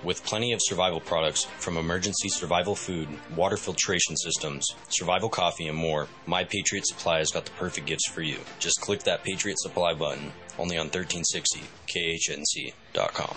[0.03, 5.79] With plenty of survival products from emergency survival food, water filtration systems, survival coffee, and
[5.79, 8.41] more, My Patriot Supply has got the perfect gifts for you.
[8.59, 13.37] Just click that Patriot Supply button only on 1360khnc.com.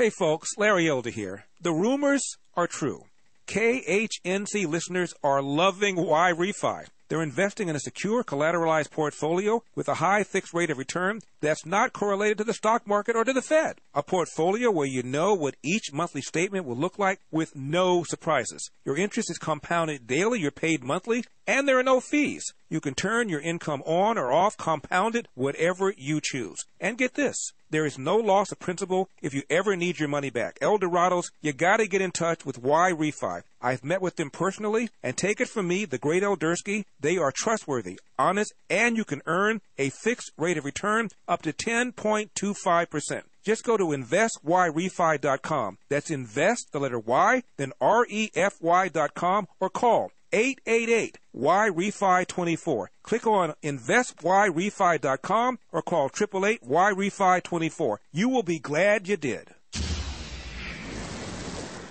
[0.00, 1.44] Hey folks, Larry Elder here.
[1.60, 2.22] The rumors
[2.56, 3.04] are true.
[3.46, 6.86] KHNC listeners are loving Yrefy.
[7.10, 11.66] They're investing in a secure collateralized portfolio with a high fixed rate of return that's
[11.66, 13.82] not correlated to the stock market or to the Fed.
[13.94, 18.70] A portfolio where you know what each monthly statement will look like with no surprises.
[18.86, 22.54] Your interest is compounded daily, you're paid monthly, and there are no fees.
[22.70, 26.64] You can turn your income on or off, compounded, whatever you choose.
[26.80, 27.52] And get this.
[27.70, 30.58] There is no loss of principal if you ever need your money back.
[30.58, 33.42] Elderados, you gotta get in touch with Yrefy.
[33.62, 37.32] I've met with them personally, and take it from me, the great Eldersky, They are
[37.32, 43.22] trustworthy, honest, and you can earn a fixed rate of return up to 10.25%.
[43.44, 45.78] Just go to investyrefy.com.
[45.88, 52.86] That's invest, the letter Y, then R-E-F-Y.com or call 888-Y-REFI24.
[53.02, 57.96] Click on investyrefy.com or call 888-Y-REFI24.
[58.12, 59.54] You will be glad you did.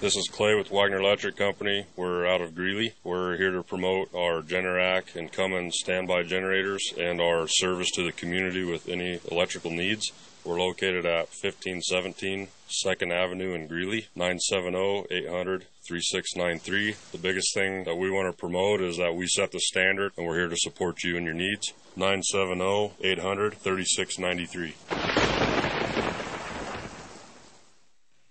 [0.02, 1.86] This is Clay with Wagner Electric Company.
[1.98, 2.94] We're out of Greeley.
[3.04, 8.14] We're here to promote our Generac and Cummins standby generators and our service to the
[8.14, 10.14] community with any electrical needs.
[10.46, 17.12] We're located at 1517 2nd Avenue in Greeley, 970-800-3693.
[17.12, 20.26] The biggest thing that we want to promote is that we set the standard and
[20.26, 21.74] we're here to support you and your needs.
[21.98, 24.74] 970-800-3693.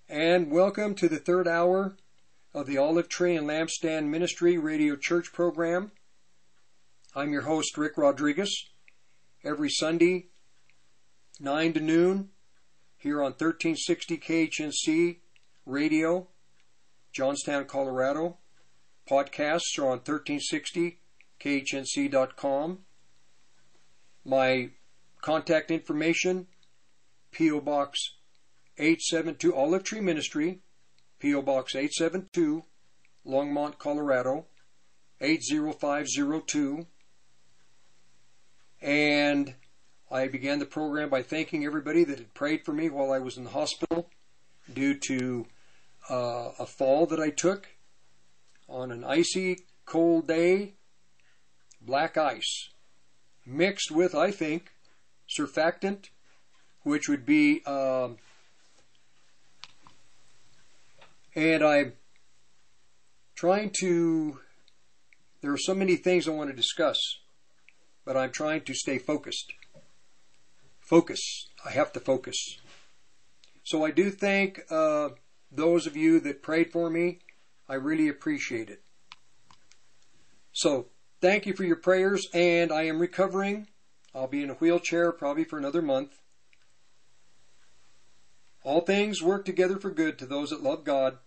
[0.08, 1.98] And welcome to the third hour
[2.54, 5.92] of the Olive Tree and Lampstand Ministry Radio Church program.
[7.14, 8.64] I'm your host, Rick Rodriguez.
[9.44, 10.28] Every Sunday,
[11.40, 12.30] 9 to noon,
[12.96, 15.18] here on 1360 KHNC
[15.64, 16.26] Radio,
[17.12, 18.38] Johnstown, Colorado.
[19.08, 22.78] Podcasts are on 1360khnc.com.
[24.24, 24.70] My
[25.22, 26.48] contact information,
[27.30, 27.60] P.O.
[27.60, 28.16] Box
[28.76, 30.58] 872 Olive Tree Ministry,
[31.20, 31.42] P.O.
[31.42, 32.64] Box 872,
[33.26, 34.46] Longmont, Colorado
[35.20, 36.86] 80502.
[38.80, 39.56] And
[40.10, 43.36] I began the program by thanking everybody that had prayed for me while I was
[43.36, 44.08] in the hospital
[44.72, 45.46] due to
[46.08, 47.68] uh, a fall that I took
[48.68, 50.74] on an icy, cold day,
[51.82, 52.70] black ice,
[53.44, 54.72] mixed with, I think,
[55.28, 56.08] surfactant,
[56.82, 57.62] which would be.
[57.66, 58.10] Uh,
[61.34, 61.92] and I'm
[63.34, 64.40] trying to.
[65.42, 66.98] There are so many things I want to discuss,
[68.06, 69.52] but I'm trying to stay focused.
[70.88, 71.48] Focus.
[71.66, 72.58] I have to focus.
[73.62, 75.10] So I do thank uh,
[75.52, 77.18] those of you that prayed for me.
[77.68, 78.80] I really appreciate it.
[80.52, 80.86] So
[81.20, 83.66] thank you for your prayers, and I am recovering.
[84.14, 86.14] I'll be in a wheelchair probably for another month.
[88.64, 91.18] All things work together for good to those that love God,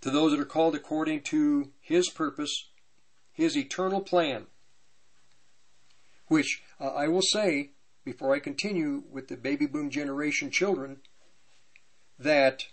[0.00, 2.70] to those that are called according to His purpose,
[3.32, 4.46] His eternal plan.
[6.28, 7.70] Which uh, I will say,
[8.04, 10.98] before I continue with the baby boom generation children,
[12.18, 12.66] that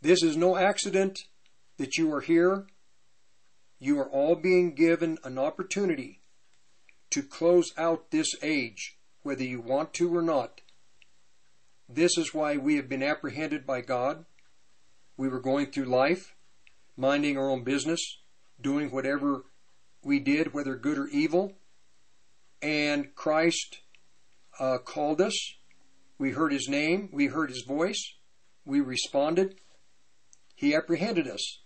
[0.00, 1.20] this is no accident
[1.78, 2.66] that you are here.
[3.78, 6.20] You are all being given an opportunity
[7.10, 10.60] to close out this age, whether you want to or not.
[11.88, 14.24] This is why we have been apprehended by God.
[15.16, 16.34] We were going through life,
[16.96, 18.18] minding our own business,
[18.60, 19.44] doing whatever
[20.04, 21.52] we did, whether good or evil.
[22.60, 23.80] And Christ
[24.58, 25.54] uh, called us.
[26.18, 27.08] We heard his name.
[27.12, 28.14] We heard his voice.
[28.64, 29.56] We responded.
[30.54, 31.60] He apprehended us.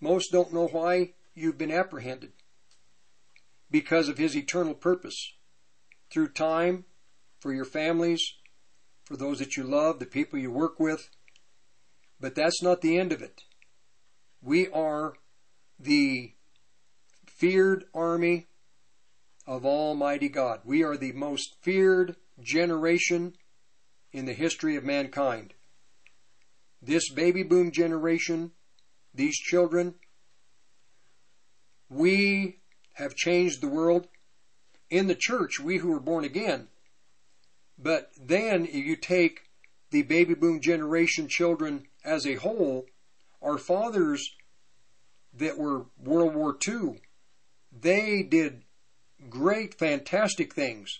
[0.00, 2.32] Most don't know why you've been apprehended.
[3.70, 5.32] Because of his eternal purpose.
[6.10, 6.84] Through time,
[7.40, 8.22] for your families,
[9.04, 11.10] for those that you love, the people you work with.
[12.20, 13.42] But that's not the end of it.
[14.40, 15.14] We are
[15.78, 16.32] the
[17.44, 18.46] feared army
[19.46, 20.60] of Almighty God.
[20.64, 23.34] We are the most feared generation
[24.14, 25.52] in the history of mankind.
[26.80, 28.52] This baby boom generation,
[29.12, 29.96] these children,
[31.90, 32.60] we
[32.94, 34.08] have changed the world.
[34.88, 36.68] In the church, we who were born again.
[37.76, 39.50] But then if you take
[39.90, 42.86] the baby boom generation children as a whole,
[43.42, 44.30] our fathers
[45.34, 47.02] that were World War II,
[47.80, 48.62] they did
[49.28, 50.98] great, fantastic things.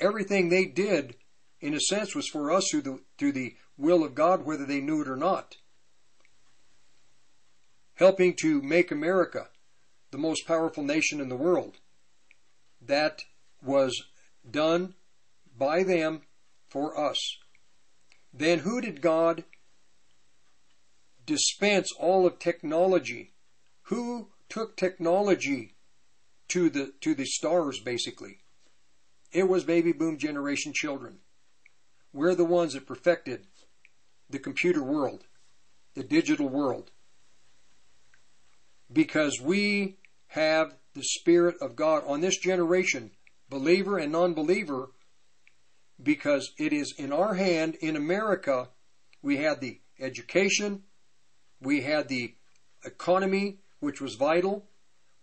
[0.00, 1.16] Everything they did,
[1.60, 4.80] in a sense, was for us through the, through the will of God, whether they
[4.80, 5.56] knew it or not.
[7.94, 9.48] Helping to make America
[10.10, 11.78] the most powerful nation in the world.
[12.80, 13.22] That
[13.62, 14.04] was
[14.48, 14.94] done
[15.56, 16.22] by them
[16.68, 17.18] for us.
[18.32, 19.44] Then who did God
[21.24, 23.32] dispense all of technology?
[23.84, 25.73] Who took technology
[26.48, 28.38] to the to the stars basically?
[29.32, 31.18] It was baby boom generation children.
[32.12, 33.46] We're the ones that perfected
[34.30, 35.24] the computer world,
[35.94, 36.92] the digital world.
[38.92, 39.98] Because we
[40.28, 43.10] have the Spirit of God on this generation,
[43.48, 44.90] believer and non believer,
[46.00, 48.68] because it is in our hand in America.
[49.22, 50.84] We had the education,
[51.60, 52.34] we had the
[52.84, 54.66] economy, which was vital.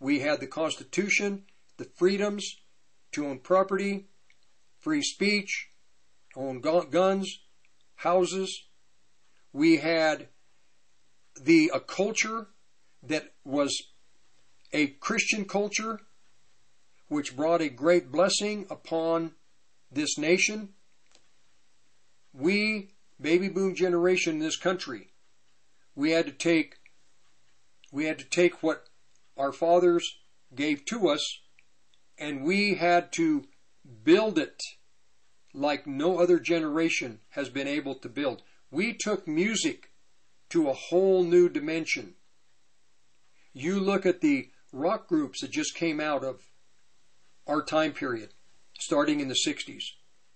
[0.02, 1.44] We had the Constitution,
[1.76, 2.56] the freedoms
[3.12, 4.08] to own property,
[4.80, 5.68] free speech,
[6.34, 7.38] own guns,
[7.94, 8.64] houses.
[9.52, 10.26] We had
[11.40, 12.48] the a culture
[13.04, 13.80] that was
[14.72, 16.00] a Christian culture,
[17.06, 19.36] which brought a great blessing upon
[19.92, 20.70] this nation.
[22.32, 22.88] We,
[23.20, 25.12] baby boom generation in this country,
[25.94, 26.74] we had to take
[27.92, 28.88] we had to take what
[29.36, 30.18] our fathers
[30.54, 31.40] gave to us
[32.18, 33.44] and we had to
[34.04, 34.60] build it
[35.54, 38.42] like no other generation has been able to build.
[38.70, 39.90] We took music
[40.50, 42.14] to a whole new dimension.
[43.52, 46.40] You look at the rock groups that just came out of
[47.46, 48.30] our time period,
[48.78, 49.82] starting in the 60s,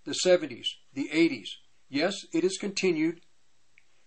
[0.04, 1.48] the 70s, the 80s.
[1.88, 3.20] Yes, it has continued,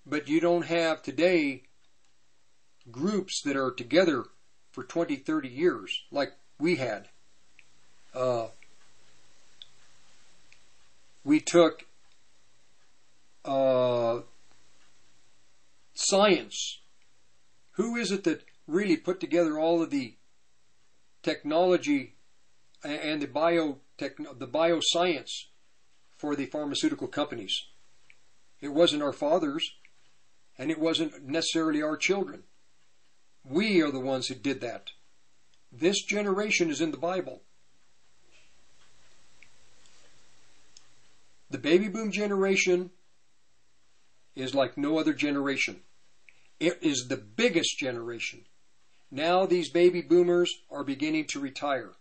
[0.06, 1.64] but you don't have today
[2.92, 4.26] groups that are together
[4.80, 7.10] for 20, 30 years like we had.
[8.14, 8.48] Uh,
[11.26, 11.86] we took
[13.44, 14.20] uh,
[15.94, 16.80] science.
[17.72, 20.16] Who is it that really put together all of the
[21.24, 22.16] technology
[22.82, 25.48] and the biotech, the bioscience
[26.16, 27.66] for the pharmaceutical companies?
[28.62, 29.70] It wasn't our fathers,
[30.58, 32.44] and it wasn't necessarily our children.
[33.44, 34.92] We are the ones who did that.
[35.72, 37.42] This generation is in the Bible.
[41.50, 42.92] The baby boom generation
[44.36, 45.82] is like no other generation.
[46.60, 48.46] It is the biggest generation.
[49.12, 51.94] Now these baby boomers are beginning to retire.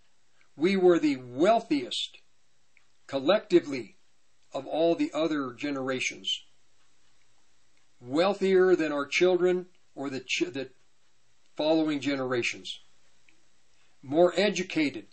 [0.57, 2.19] We were the wealthiest
[3.07, 3.97] collectively
[4.53, 6.43] of all the other generations.
[8.01, 10.71] Wealthier than our children or the, ch- the
[11.59, 12.79] following generations.
[14.01, 15.07] More educated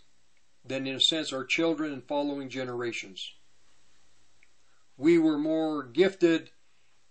[0.64, 3.32] than, in a sense, our children and following generations.
[4.96, 6.50] We were more gifted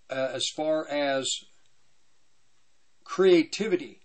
[0.09, 1.29] uh, as far as
[3.03, 3.99] creativity,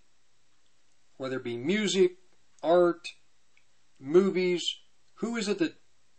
[1.15, 2.17] whether it be music,
[2.61, 3.07] art,
[4.01, 4.61] movies.
[5.15, 5.75] Who is it that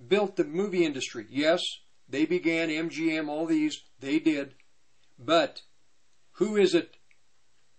[0.08, 1.26] built the movie industry?
[1.28, 1.60] Yes,
[2.08, 4.54] they began MGM, all these, they did.
[5.18, 5.60] But
[6.36, 6.96] who is it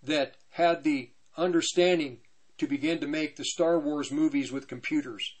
[0.00, 2.18] that had the understanding
[2.58, 5.34] to begin to make the Star Wars movies with computers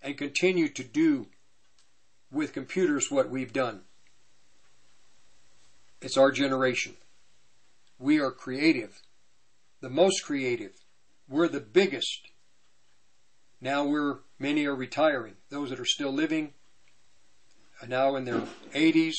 [0.00, 1.26] and continue to do
[2.30, 3.82] with computers what we've done?
[6.00, 6.96] It's our generation.
[7.98, 9.00] We are creative,
[9.80, 10.72] the most creative.
[11.28, 12.28] We're the biggest.
[13.60, 15.34] Now we're, many are retiring.
[15.50, 16.52] Those that are still living
[17.80, 18.42] are now in their
[18.74, 19.14] 80s.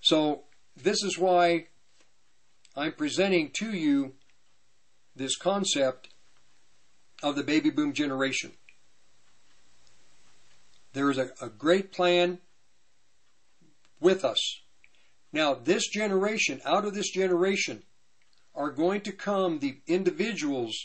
[0.00, 0.42] So
[0.76, 1.66] this is why
[2.76, 4.14] I'm presenting to you
[5.16, 6.08] this concept
[7.22, 8.52] of the baby boom generation.
[10.92, 12.38] There is a, a great plan
[14.00, 14.60] with us.
[15.32, 17.82] Now, this generation, out of this generation,
[18.54, 20.76] are going to come the individuals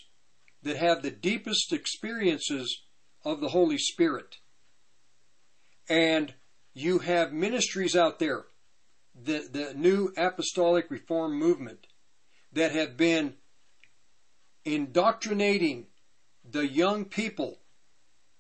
[0.64, 2.84] that have the deepest experiences
[3.24, 4.38] of the Holy Spirit.
[5.90, 6.34] And
[6.74, 8.46] you have ministries out there,
[9.16, 11.88] the, the new apostolic reform movement,
[12.54, 13.36] that have been
[14.64, 15.88] indoctrinating
[16.50, 17.60] the young people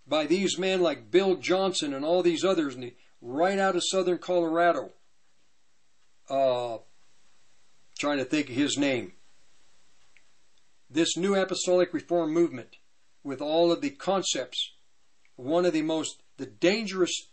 [0.07, 2.77] by these men like Bill Johnson and all these others
[3.21, 4.91] right out of southern Colorado.
[6.29, 6.77] Uh,
[7.97, 9.13] trying to think of his name
[10.89, 12.77] this new apostolic reform movement
[13.23, 14.73] with all of the concepts,
[15.35, 17.27] one of the most, the dangerous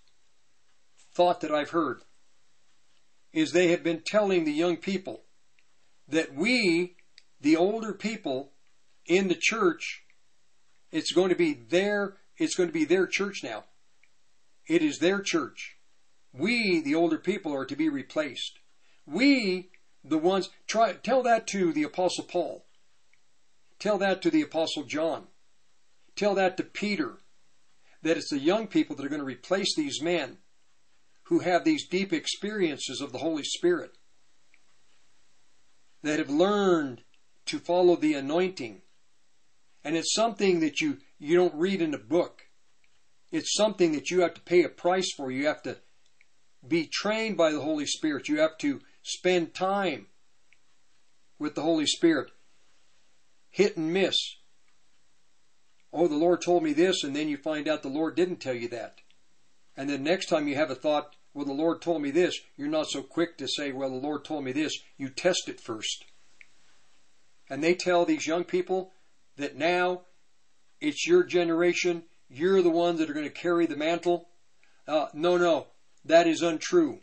[1.14, 2.02] thought that I've heard
[3.32, 5.22] is they have been telling the young people
[6.08, 6.96] that we,
[7.40, 8.52] the older people
[9.06, 10.02] in the church,
[10.90, 13.64] it's going to be their, it's going to be their church now.
[14.68, 15.76] It is their church.
[16.32, 18.58] We, the older people, are to be replaced.
[19.06, 19.70] We,
[20.04, 22.64] the ones, try, tell that to the apostle Paul.
[23.82, 25.24] Tell that to the Apostle John.
[26.14, 27.18] Tell that to Peter.
[28.02, 30.38] That it's the young people that are going to replace these men
[31.32, 33.96] who have these deep experiences of the Holy Spirit,
[36.02, 37.00] that have learned
[37.46, 38.82] to follow the anointing.
[39.82, 42.42] And it's something that you, you don't read in a book.
[43.30, 45.30] It's something that you have to pay a price for.
[45.30, 45.78] You have to
[46.68, 48.28] be trained by the Holy Spirit.
[48.28, 50.08] You have to spend time
[51.38, 52.30] with the Holy Spirit
[53.48, 54.16] hit and miss.
[55.94, 58.54] Oh, the Lord told me this, and then you find out the Lord didn't tell
[58.54, 58.96] you that.
[59.78, 62.68] And then next time you have a thought, well, the Lord told me this, you're
[62.68, 64.78] not so quick to say, well, the Lord told me this.
[64.98, 66.04] You test it first.
[67.48, 68.92] and they tell these young people
[69.36, 70.02] that now
[70.80, 74.28] it's your generation, you're the ones that are going to carry the mantle.
[74.86, 75.68] Uh, no, no,
[76.04, 77.00] that is untrue.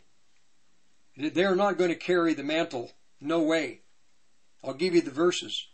[1.16, 2.92] They're not going to carry the mantle.
[3.20, 3.80] No way.
[4.62, 5.68] I'll give you the verses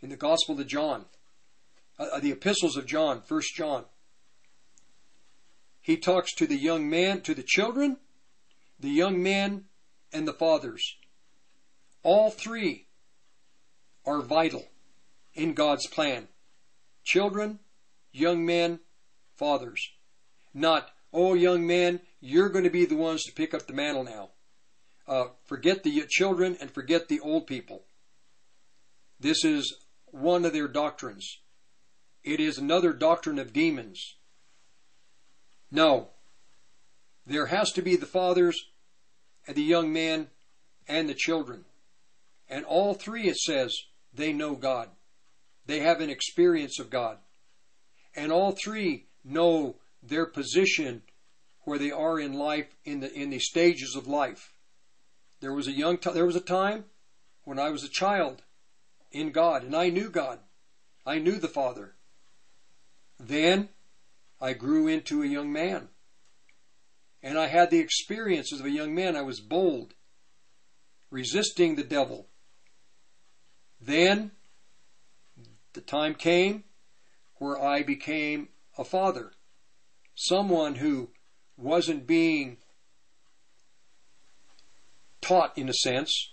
[0.00, 1.06] in the Gospel of John,
[1.98, 3.84] uh, uh the epistles of John, First John.
[5.80, 7.98] He talks to the young man, to the children,
[8.78, 9.64] the young men,
[10.12, 10.96] and the fathers.
[12.02, 12.86] All three
[14.06, 14.64] are vital
[15.34, 16.28] in God's plan.
[17.04, 17.60] Children,
[18.12, 18.80] young men,
[19.36, 19.90] fathers.
[20.52, 24.04] Not, oh, young men, you're going to be the ones to pick up the mantle
[24.04, 24.30] now.
[25.06, 27.84] Uh, forget the children and forget the old people.
[29.18, 29.76] This is
[30.06, 31.38] one of their doctrines.
[32.22, 34.16] It is another doctrine of demons.
[35.70, 36.08] No.
[37.26, 38.60] There has to be the fathers
[39.46, 40.28] and the young men
[40.88, 41.64] and the children.
[42.48, 43.76] And all three, it says,
[44.12, 44.88] they know God.
[45.66, 47.18] They have an experience of God.
[48.16, 51.02] And all three know their position
[51.62, 54.52] where they are in life, in the, in the stages of life.
[55.40, 56.86] There was a young, t- there was a time
[57.44, 58.42] when I was a child
[59.12, 60.40] in God and I knew God.
[61.06, 61.94] I knew the Father.
[63.18, 63.68] Then
[64.40, 65.88] I grew into a young man.
[67.22, 69.14] And I had the experiences of a young man.
[69.14, 69.92] I was bold,
[71.10, 72.28] resisting the devil.
[73.80, 74.32] Then
[75.74, 76.64] the time came
[77.36, 78.48] where I became
[78.78, 79.32] a father,
[80.14, 81.10] someone who
[81.56, 82.58] wasn't being
[85.20, 86.32] taught in a sense.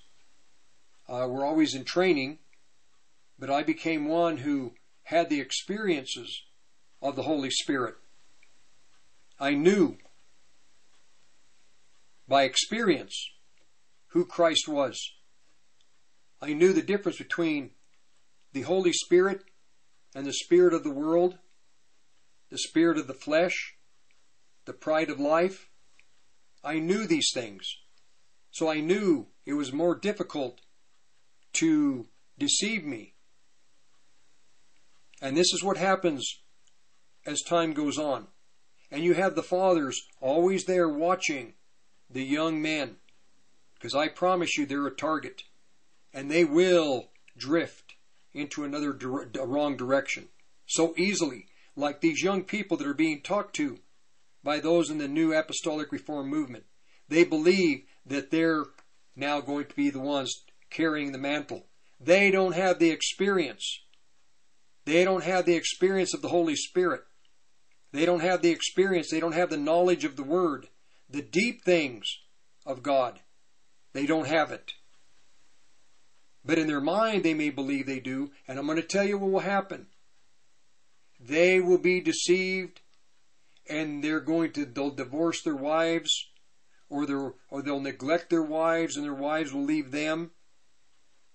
[1.07, 2.39] Uh, we're always in training,
[3.37, 4.73] but I became one who
[5.03, 6.43] had the experiences
[7.01, 7.95] of the Holy Spirit.
[9.39, 9.97] I knew
[12.27, 13.29] by experience
[14.07, 14.99] who Christ was.
[16.41, 17.71] I knew the difference between
[18.53, 19.43] the Holy Spirit
[20.15, 21.37] and the spirit of the world,
[22.49, 23.75] the spirit of the flesh,
[24.65, 25.69] the pride of life.
[26.63, 27.67] I knew these things.
[28.51, 30.61] So I knew it was more difficult
[31.53, 32.07] to
[32.37, 33.13] deceive me.
[35.21, 36.39] And this is what happens
[37.27, 38.27] as time goes on.
[38.89, 41.53] And you have the fathers always there watching
[42.09, 42.95] the young men.
[43.75, 45.43] Because I promise you they're a target.
[46.13, 47.93] And they will drift
[48.33, 48.97] into another
[49.43, 50.29] wrong direction
[50.65, 51.45] so easily,
[51.75, 53.79] like these young people that are being talked to
[54.43, 56.63] by those in the new apostolic reform movement.
[57.09, 58.65] They believe that they're
[59.15, 61.65] now going to be the ones carrying the mantle.
[61.99, 63.81] They don't have the experience.
[64.85, 67.01] They don't have the experience of the Holy Spirit.
[67.91, 69.09] They don't have the experience.
[69.09, 70.67] They don't have the knowledge of the Word,
[71.09, 72.05] the deep things
[72.65, 73.19] of God.
[73.93, 74.73] They don't have it.
[76.43, 79.17] But in their mind, they may believe they do, and I'm going to tell you
[79.17, 79.87] what will happen.
[81.19, 82.81] They will be deceived,
[83.69, 86.29] and they're going to they'll divorce their wives,
[86.89, 90.31] or they or they'll neglect their wives, and their wives will leave them.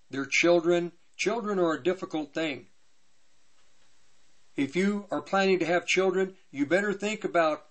[0.09, 2.69] Their children, children are a difficult thing.
[4.57, 7.65] If you are planning to have children, you better think about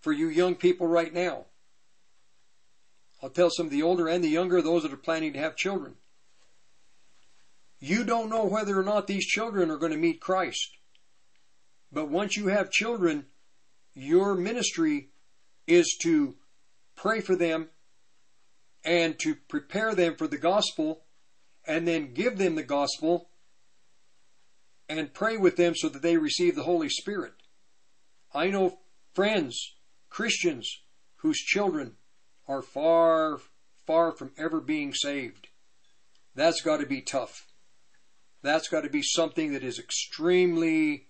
[0.00, 1.46] for you young people right now.
[3.22, 5.56] I'll tell some of the older and the younger, those that are planning to have
[5.56, 5.94] children.
[7.78, 10.76] You don't know whether or not these children are going to meet Christ.
[11.92, 13.26] But once you have children,
[13.94, 15.10] your ministry
[15.66, 16.36] is to
[16.96, 17.68] pray for them
[18.84, 21.02] and to prepare them for the gospel
[21.66, 23.29] and then give them the gospel
[24.98, 27.34] and pray with them so that they receive the Holy Spirit.
[28.34, 28.78] I know
[29.14, 29.74] friends,
[30.08, 30.80] Christians,
[31.16, 31.96] whose children
[32.48, 33.38] are far,
[33.86, 35.48] far from ever being saved.
[36.34, 37.46] That's got to be tough.
[38.42, 41.06] That's got to be something that is extremely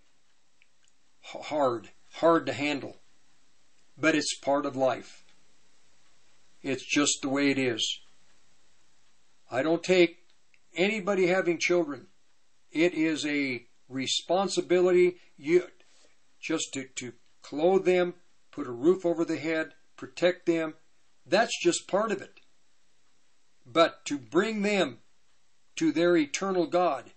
[1.23, 2.97] hard, hard to handle.
[3.97, 5.25] But it's part of life.
[6.63, 8.01] It's just the way it is.
[9.51, 10.19] I don't take
[10.75, 12.09] anybody having children.
[12.73, 15.67] It is a responsibility you
[16.41, 17.13] just to, to
[17.43, 18.15] clothe them,
[18.51, 20.75] put a roof over the head, protect them.
[21.27, 22.41] That's just part of it.
[23.67, 24.99] But to bring them
[25.77, 27.13] to their eternal God,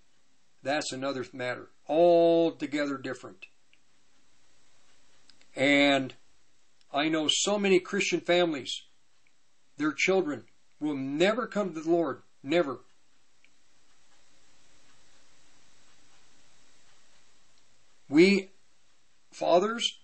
[0.62, 1.70] that's another matter.
[1.88, 3.46] Altogether different.
[5.56, 6.14] And
[6.94, 8.84] I know so many Christian families,
[9.78, 10.46] their children
[10.80, 12.22] will never come to the Lord.
[12.42, 12.82] Never.
[18.14, 18.50] We,
[19.32, 19.98] fathers,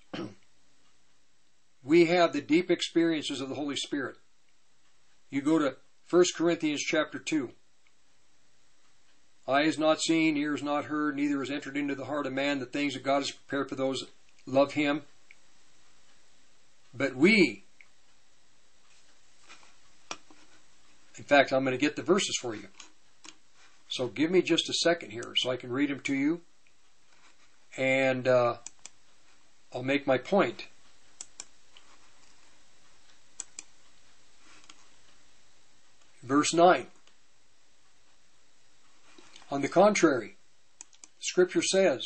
[1.84, 4.16] we have the deep experiences of the Holy Spirit.
[5.30, 5.76] You go to
[6.10, 7.52] 1 Corinthians chapter 2.
[9.48, 12.34] Eye is not seen, ear is not heard, neither is entered into the heart of
[12.34, 14.10] man the things that God has prepared for those that
[14.48, 15.04] love him.
[16.92, 17.66] But we,
[21.16, 22.70] in fact, I'm going to get the verses for you.
[23.88, 26.42] So give me just a second here so I can read them to you.
[27.80, 28.58] And uh,
[29.74, 30.68] I'll make my point.
[36.22, 36.88] Verse 9.
[39.50, 40.36] On the contrary,
[41.20, 42.06] Scripture says,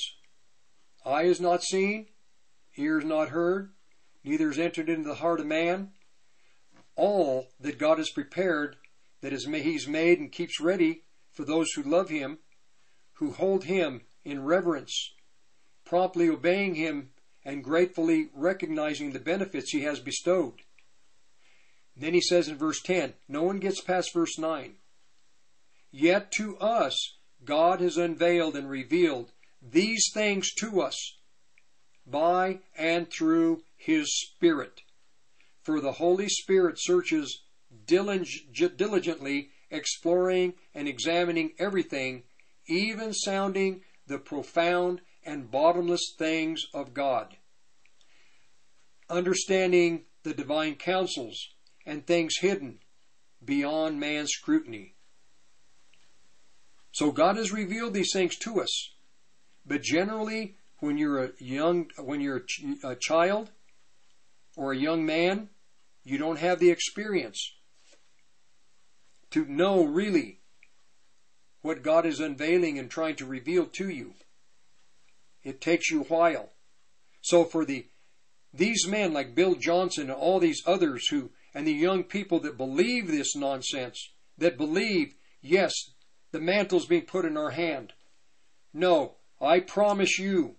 [1.03, 2.05] Eye is not seen,
[2.77, 3.71] ear is not heard,
[4.23, 5.89] neither is entered into the heart of man
[6.95, 8.75] all that God has prepared,
[9.21, 11.01] that is, He's made and keeps ready
[11.31, 12.37] for those who love Him,
[13.13, 15.13] who hold Him in reverence,
[15.85, 17.11] promptly obeying Him
[17.45, 20.61] and gratefully recognizing the benefits He has bestowed.
[21.95, 24.75] Then he says in verse 10, no one gets past verse 9.
[25.91, 29.31] Yet to us God has unveiled and revealed
[29.61, 31.17] these things to us
[32.05, 34.81] by and through His Spirit.
[35.61, 37.43] For the Holy Spirit searches
[37.85, 42.23] diligently, exploring and examining everything,
[42.67, 47.37] even sounding the profound and bottomless things of God.
[49.09, 51.49] Understanding the divine counsels
[51.85, 52.79] and things hidden
[53.43, 54.95] beyond man's scrutiny.
[56.91, 58.91] So God has revealed these things to us.
[59.65, 63.49] But generally, when you're a young, when you're a, ch- a child
[64.55, 65.49] or a young man,
[66.03, 67.53] you don't have the experience
[69.31, 70.39] to know really
[71.61, 74.13] what God is unveiling and trying to reveal to you.
[75.43, 76.49] It takes you a while.
[77.21, 77.87] So for the
[78.53, 82.57] these men like Bill Johnson and all these others who and the young people that
[82.57, 85.73] believe this nonsense, that believe, yes,
[86.31, 87.93] the mantle's being put in our hand.
[88.73, 90.55] No, I promise you,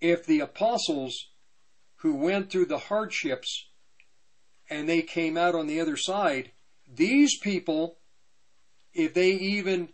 [0.00, 1.28] if the apostles
[1.96, 3.68] who went through the hardships
[4.68, 6.52] and they came out on the other side,
[6.92, 7.98] these people,
[8.92, 9.88] if they even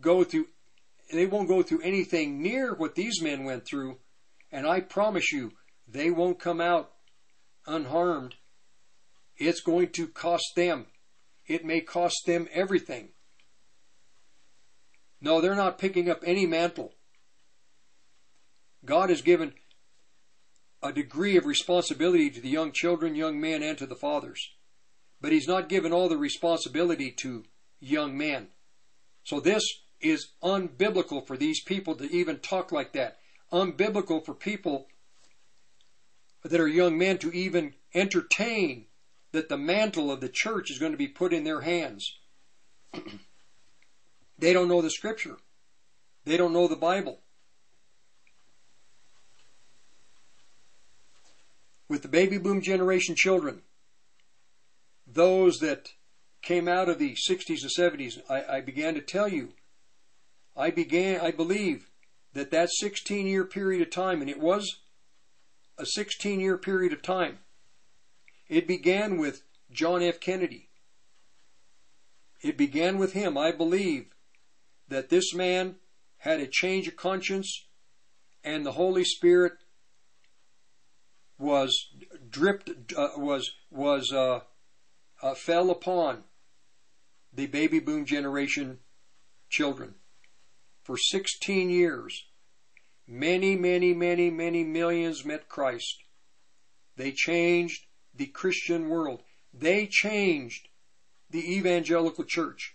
[0.00, 0.46] go through,
[1.18, 3.98] they won't go through anything near what these men went through,
[4.52, 5.52] and I promise you,
[5.86, 6.92] they won't come out
[7.66, 8.34] unharmed.
[9.36, 10.86] It's going to cost them.
[11.46, 13.10] It may cost them everything.
[15.20, 16.92] No, they're not picking up any mantle.
[18.84, 19.54] God has given
[20.82, 24.40] a degree of responsibility to the young children, young men, and to the fathers.
[25.20, 27.44] But He's not given all the responsibility to
[27.80, 28.48] young men.
[29.24, 29.62] So this
[30.00, 33.18] is unbiblical for these people to even talk like that.
[33.52, 34.86] Unbiblical for people
[36.44, 38.86] that are young men to even entertain
[39.32, 42.16] that the mantle of the church is going to be put in their hands.
[44.38, 45.36] they don't know the scripture.
[46.24, 47.20] They don't know the Bible.
[51.88, 53.62] With the baby boom generation children,
[55.06, 55.92] those that
[56.42, 59.50] came out of the 60s and 70s, I, I began to tell you,
[60.60, 61.88] I began, I believe
[62.34, 64.80] that that 16 year period of time, and it was
[65.78, 67.38] a 16 year period of time.
[68.46, 70.20] It began with John F.
[70.20, 70.68] Kennedy.
[72.42, 73.38] It began with him.
[73.38, 74.08] I believe
[74.88, 75.76] that this man
[76.18, 77.66] had a change of conscience
[78.44, 79.52] and the Holy Spirit
[81.38, 81.88] was
[82.28, 84.40] dripped, uh, was, was, uh,
[85.22, 86.24] uh, fell upon
[87.32, 88.80] the baby boom generation
[89.48, 89.94] children
[90.90, 92.24] for 16 years.
[93.06, 96.02] Many, many, many, many millions met Christ.
[96.96, 99.22] They changed the Christian world.
[99.54, 100.66] They changed
[101.30, 102.74] the evangelical church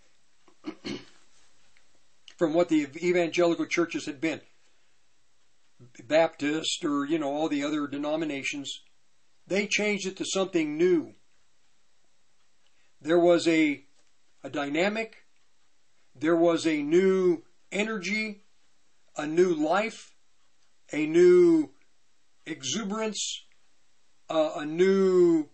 [2.38, 4.40] from what the evangelical churches had been.
[6.06, 8.80] Baptist or, you know, all the other denominations.
[9.46, 11.16] They changed it to something new.
[13.02, 13.84] There was a,
[14.42, 15.18] a dynamic,
[16.18, 17.44] there was a new
[17.76, 18.42] energy,
[19.18, 20.16] a new life,
[20.92, 21.70] a new
[22.46, 23.44] exuberance,
[24.30, 25.50] uh, a new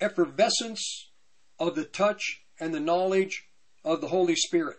[0.00, 1.10] effervescence
[1.58, 3.48] of the touch and the knowledge
[3.84, 4.78] of the Holy Spirit.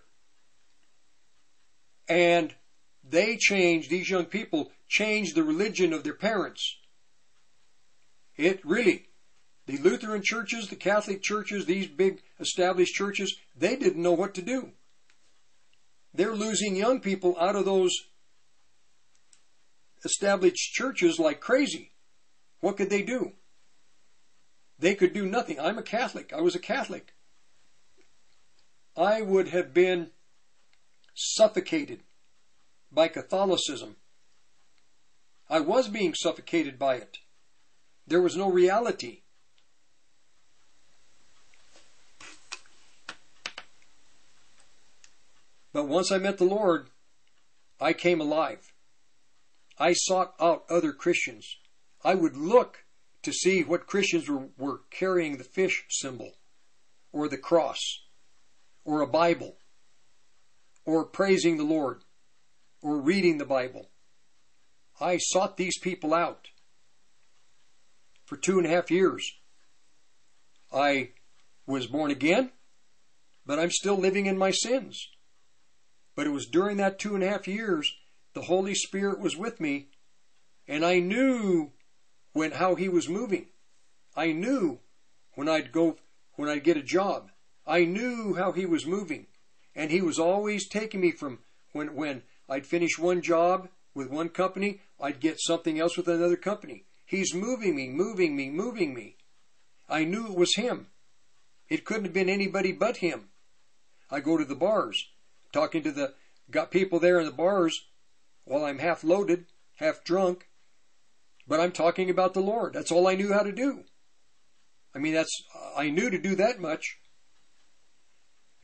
[2.08, 2.56] And
[3.04, 6.78] they changed, these young people changed the religion of their parents.
[8.38, 9.08] It really,
[9.66, 14.42] the Lutheran churches, the Catholic churches, these big established churches, they didn't know what to
[14.42, 14.72] do.
[16.14, 17.92] They're losing young people out of those
[20.04, 21.92] established churches like crazy.
[22.60, 23.34] What could they do?
[24.78, 25.60] They could do nothing.
[25.60, 26.34] I'm a Catholic.
[26.34, 27.14] I was a Catholic.
[28.98, 30.12] I would have been
[31.14, 32.02] suffocated
[32.92, 33.98] by Catholicism.
[35.50, 37.18] I was being suffocated by it.
[38.08, 39.21] There was no reality.
[45.74, 46.90] But once I met the Lord,
[47.80, 48.74] I came alive.
[49.78, 51.58] I sought out other Christians.
[52.04, 52.86] I would look
[53.24, 56.34] to see what Christians were, were carrying the fish symbol,
[57.12, 57.80] or the cross,
[58.84, 59.58] or a Bible,
[60.86, 62.04] or praising the Lord,
[62.82, 63.90] or reading the Bible.
[65.00, 66.48] I sought these people out
[68.26, 69.32] for two and a half years.
[70.72, 71.12] I
[71.66, 72.52] was born again,
[73.46, 75.10] but I'm still living in my sins.
[76.16, 77.96] But it was during that two and a half years
[78.34, 79.90] the Holy Spirit was with me,
[80.68, 81.72] and I knew
[82.34, 83.48] when how He was moving.
[84.16, 84.80] I knew
[85.36, 85.98] when I'd go
[86.34, 87.32] when I'd get a job.
[87.66, 89.28] I knew how He was moving,
[89.76, 91.40] and He was always taking me from
[91.72, 96.38] when when I'd finish one job with one company, I'd get something else with another
[96.38, 96.86] company.
[97.06, 99.18] He's moving me, moving me, moving me.
[99.90, 100.88] I knew it was Him.
[101.70, 103.30] It couldn't have been anybody but Him.
[104.10, 105.10] I go to the bars,
[105.52, 106.14] talking to the
[106.50, 107.86] got people there in the bars
[108.44, 109.46] while I'm half loaded,
[109.78, 110.48] half drunk,
[111.48, 112.74] but I'm talking about the Lord.
[112.74, 113.84] That's all I knew how to do.
[114.94, 115.44] I mean, that's,
[115.76, 116.98] I knew to do that much.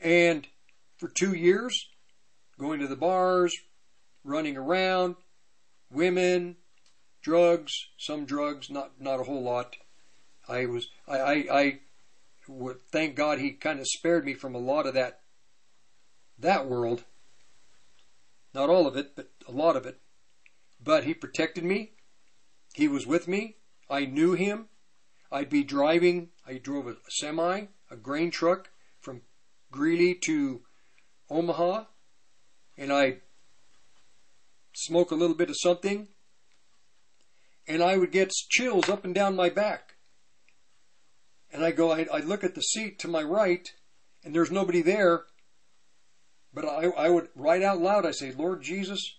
[0.00, 0.46] And
[0.98, 1.88] for two years,
[2.58, 3.56] going to the bars,
[4.24, 5.16] running around,
[5.90, 6.56] women,
[7.22, 9.76] drugs, some drugs, not, not a whole lot.
[10.48, 11.78] I was, I, I, I
[12.48, 15.20] would thank God he kind of spared me from a lot of that,
[16.38, 17.04] that world.
[18.54, 20.00] Not all of it, but a lot of it.
[20.82, 21.92] But he protected me.
[22.74, 23.56] He was with me.
[23.90, 24.68] I knew him.
[25.30, 29.22] I'd be driving, I drove a semi, a grain truck from
[29.70, 30.62] Greeley to
[31.28, 31.84] Omaha,
[32.78, 33.20] and I'd
[34.74, 36.08] smoke a little bit of something,
[37.66, 39.96] and I would get chills up and down my back.
[41.52, 43.70] And I go, I, I look at the seat to my right,
[44.24, 45.24] and there's nobody there,
[46.60, 49.16] but I, I would write out loud, I say, Lord Jesus,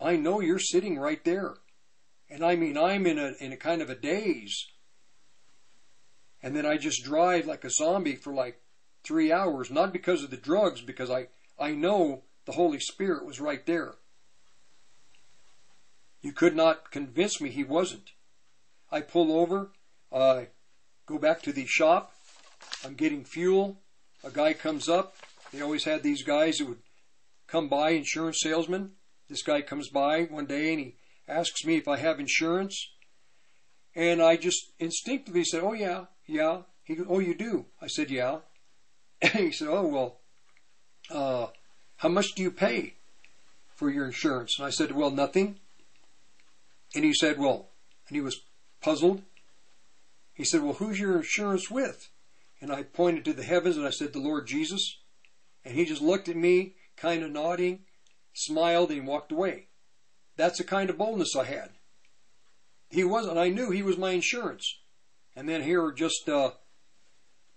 [0.00, 1.56] I know you're sitting right there.
[2.30, 4.66] And I mean, I'm in a, in a kind of a daze.
[6.42, 8.62] And then I just drive like a zombie for like
[9.04, 11.26] three hours, not because of the drugs, because I,
[11.58, 13.96] I know the Holy Spirit was right there.
[16.22, 18.12] You could not convince me he wasn't.
[18.90, 19.72] I pull over,
[20.10, 20.48] I
[21.04, 22.14] go back to the shop,
[22.82, 23.82] I'm getting fuel,
[24.24, 25.14] a guy comes up,
[25.52, 26.82] they always had these guys that would
[27.46, 28.92] come by, insurance salesmen.
[29.28, 30.96] This guy comes by one day and he
[31.28, 32.90] asks me if I have insurance.
[33.94, 36.62] And I just instinctively said, Oh, yeah, yeah.
[36.84, 37.66] He goes, Oh, you do?
[37.80, 38.38] I said, Yeah.
[39.32, 40.20] He said, Oh, well,
[41.10, 41.48] uh,
[41.96, 42.94] how much do you pay
[43.74, 44.58] for your insurance?
[44.58, 45.60] And I said, Well, nothing.
[46.94, 47.68] And he said, Well,
[48.08, 48.40] and he was
[48.80, 49.22] puzzled.
[50.34, 52.08] He said, Well, who's your insurance with?
[52.60, 54.98] And I pointed to the heavens and I said, The Lord Jesus.
[55.64, 57.80] And he just looked at me, kind of nodding,
[58.34, 59.68] smiled, and walked away.
[60.36, 61.70] That's the kind of boldness I had.
[62.90, 64.80] He wasn't, I knew he was my insurance.
[65.34, 66.52] And then here, just uh,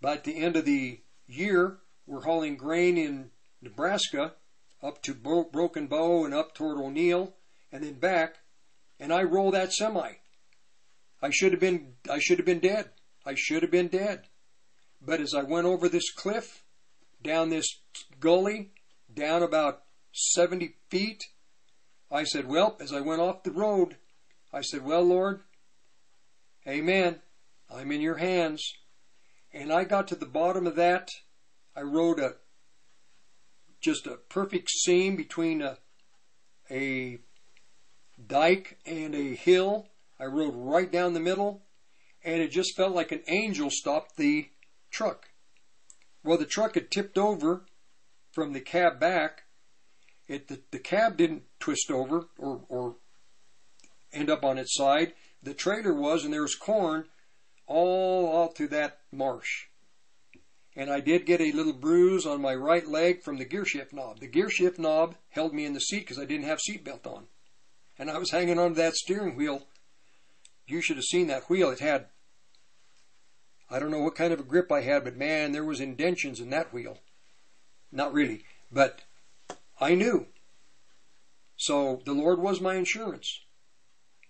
[0.02, 4.36] about the end of the year, we're hauling grain in Nebraska
[4.82, 7.34] up to Bo- Broken Bow and up toward O'Neill
[7.72, 8.38] and then back.
[9.00, 10.14] And I roll that semi.
[11.22, 12.92] I should have been, I should have been dead.
[13.26, 14.28] I should have been dead.
[15.02, 16.64] But as I went over this cliff,
[17.26, 17.68] down this
[18.20, 18.72] gully,
[19.14, 19.82] down about
[20.14, 21.24] 70 feet.
[22.12, 23.98] I said, Well, as I went off the road,
[24.54, 25.42] I said, Well, Lord,
[26.68, 27.22] Amen.
[27.74, 28.74] I'm in your hands.
[29.54, 31.10] And I got to the bottom of that.
[31.76, 32.34] I rode a
[33.82, 35.78] just a perfect seam between a,
[36.72, 37.20] a
[38.26, 39.90] dike and a hill.
[40.20, 41.62] I rode right down the middle,
[42.24, 44.50] and it just felt like an angel stopped the
[44.90, 45.28] truck.
[46.26, 47.66] Well, the truck had tipped over
[48.32, 49.44] from the cab back.
[50.28, 52.96] It the, the cab didn't twist over or, or
[54.12, 55.14] end up on its side.
[55.44, 57.06] The trailer was, and there was corn
[57.68, 59.68] all out through that marsh.
[60.76, 63.94] And I did get a little bruise on my right leg from the gear shift
[63.94, 64.20] knob.
[64.20, 67.06] The gear shift knob held me in the seat because I didn't have seat seatbelt
[67.06, 67.28] on.
[68.00, 69.68] And I was hanging onto that steering wheel.
[70.66, 71.70] You should have seen that wheel.
[71.70, 72.08] It had
[73.76, 76.40] I don't know what kind of a grip I had, but man, there was indentions
[76.40, 77.00] in that wheel.
[77.92, 79.02] Not really, but
[79.82, 80.28] I knew.
[81.58, 83.42] So the Lord was my insurance.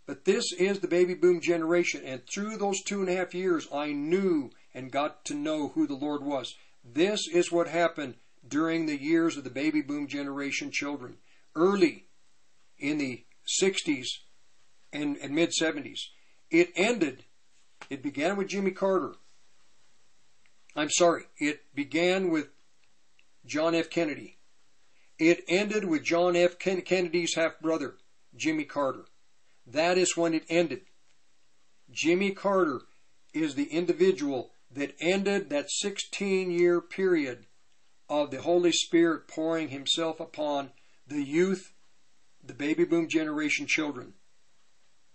[0.07, 3.67] But this is the baby boom generation, and through those two and a half years,
[3.71, 6.55] I knew and got to know who the Lord was.
[6.83, 8.15] This is what happened
[8.47, 11.17] during the years of the baby boom generation children.
[11.55, 12.05] Early
[12.79, 13.25] in the
[13.61, 14.07] 60s
[14.91, 15.99] and, and mid 70s.
[16.49, 17.25] It ended,
[17.91, 19.13] it began with Jimmy Carter.
[20.75, 22.49] I'm sorry, it began with
[23.45, 23.89] John F.
[23.89, 24.37] Kennedy.
[25.17, 26.59] It ended with John F.
[26.59, 27.95] Kennedy's half brother,
[28.35, 29.05] Jimmy Carter.
[29.65, 30.81] That is when it ended.
[31.89, 32.81] Jimmy Carter
[33.33, 37.45] is the individual that ended that 16 year period
[38.09, 40.71] of the Holy Spirit pouring himself upon
[41.07, 41.71] the youth,
[42.43, 44.13] the baby boom generation children.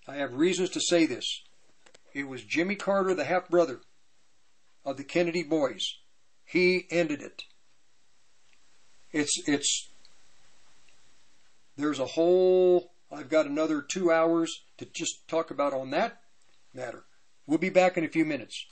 [0.09, 1.43] I have reasons to say this.
[2.15, 3.81] It was Jimmy Carter, the half brother
[4.85, 5.97] of the Kennedy boys.
[6.45, 7.43] He ended it.
[9.13, 9.89] It's, it's,
[11.77, 16.21] there's a whole, I've got another two hours to just talk about on that
[16.75, 17.05] matter.
[17.47, 18.67] We'll be back in a few minutes.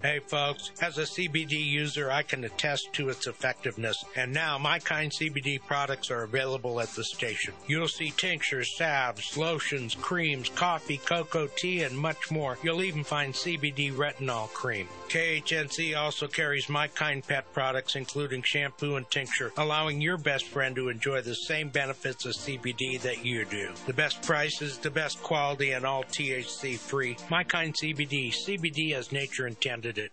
[0.00, 4.78] Hey folks, as a CBD user, I can attest to its effectiveness, and now my
[4.78, 7.52] kind CBD products are available at the station.
[7.66, 12.58] You'll see tinctures, salves, lotions, creams, coffee, cocoa, tea, and much more.
[12.62, 14.86] You'll even find CBD retinol cream.
[15.08, 20.76] KHNC also carries my kind pet products, including shampoo and tincture, allowing your best friend
[20.76, 23.70] to enjoy the same benefits of CBD that you do.
[23.86, 27.16] The best prices, the best quality, and all THC free.
[27.30, 30.12] My kind CBD, CBD as nature intended it.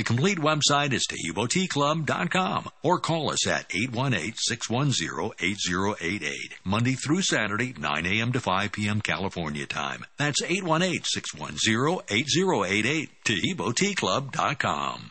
[0.00, 6.52] The complete website is TaheeboTeaClub.com or call us at 818-610-8088.
[6.64, 8.32] Monday through Saturday, 9 a.m.
[8.32, 9.02] to 5 p.m.
[9.02, 10.06] California time.
[10.16, 13.08] That's 818-610-8088.
[13.26, 15.10] TaheeboTeaClub.com.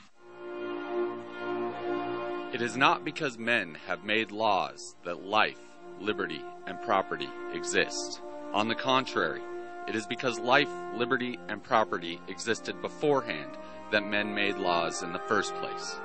[2.51, 5.59] It is not because men have made laws that life,
[6.01, 8.21] liberty, and property exist.
[8.53, 9.43] On the contrary,
[9.87, 13.55] it is because life, liberty, and property existed beforehand
[13.91, 15.99] that men made laws in the first place.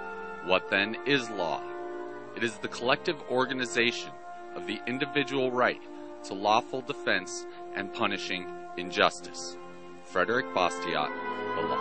[0.44, 1.62] What then is law?
[2.36, 4.10] It is the collective organization
[4.54, 5.80] of the individual right
[6.24, 8.46] to lawful defense and punishing
[8.76, 9.56] injustice.
[10.04, 11.10] Frederick Bastiat,
[11.56, 11.78] The Law.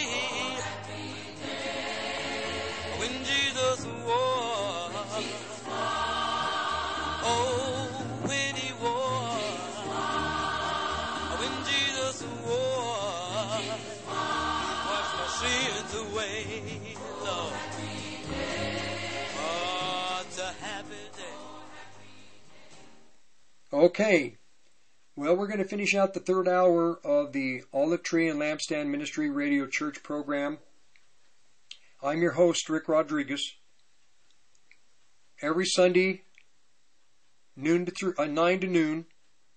[23.84, 24.36] Okay.
[25.14, 28.86] Well, we're going to finish out the third hour of the Olive Tree and Lampstand
[28.86, 30.56] Ministry Radio Church program.
[32.02, 33.56] I'm your host, Rick Rodriguez.
[35.42, 36.22] Every Sunday
[37.56, 39.04] noon to th- uh, 9 to noon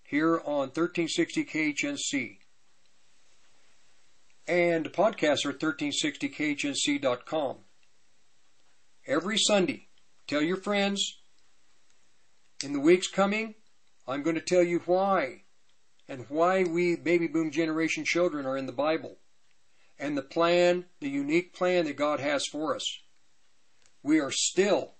[0.03, 2.39] here on 1360 KHNC.
[4.45, 7.55] And the podcasts are 1360khnc.com.
[9.07, 9.87] Every Sunday,
[10.27, 11.21] tell your friends.
[12.61, 13.55] In the weeks coming,
[14.07, 15.43] I'm going to tell you why
[16.07, 19.17] and why we baby boom generation children are in the Bible
[19.99, 22.99] and the plan, the unique plan that God has for us.
[24.03, 24.93] We are still,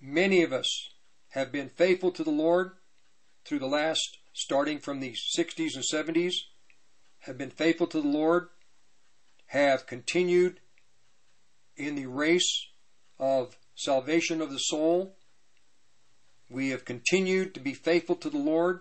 [0.00, 0.90] many of us
[1.30, 2.72] have been faithful to the Lord
[3.44, 6.34] through the last, starting from the 60s and 70s,
[7.20, 8.48] have been faithful to the Lord,
[9.46, 10.60] have continued
[11.76, 12.68] in the race
[13.18, 15.16] of salvation of the soul.
[16.50, 18.80] We have continued to be faithful to the Lord.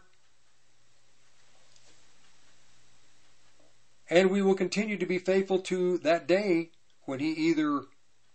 [4.09, 6.71] And we will continue to be faithful to that day
[7.05, 7.83] when He either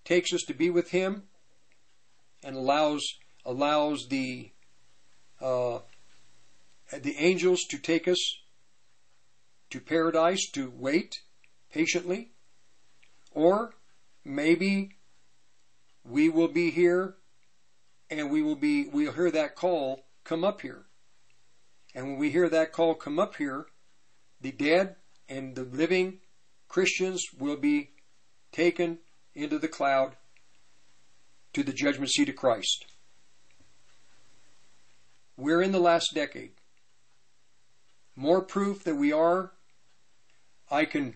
[0.04, 1.24] takes us to be with Him
[2.44, 3.02] and allows
[3.44, 4.50] allows the
[5.40, 5.78] uh,
[6.92, 8.18] the angels to take us
[9.70, 11.22] to paradise to wait
[11.72, 12.28] patiently,
[13.32, 13.74] or
[14.24, 14.90] maybe
[16.04, 17.14] we will be here
[18.18, 20.84] and we will be we'll hear that call come up here.
[21.94, 23.66] And when we hear that call come up here,
[24.40, 24.96] the dead
[25.28, 26.18] and the living
[26.68, 27.90] Christians will be
[28.50, 28.98] taken
[29.34, 30.16] into the cloud
[31.54, 32.86] to the judgment seat of Christ.
[35.36, 36.52] We're in the last decade.
[38.14, 39.52] More proof that we are,
[40.70, 41.14] I can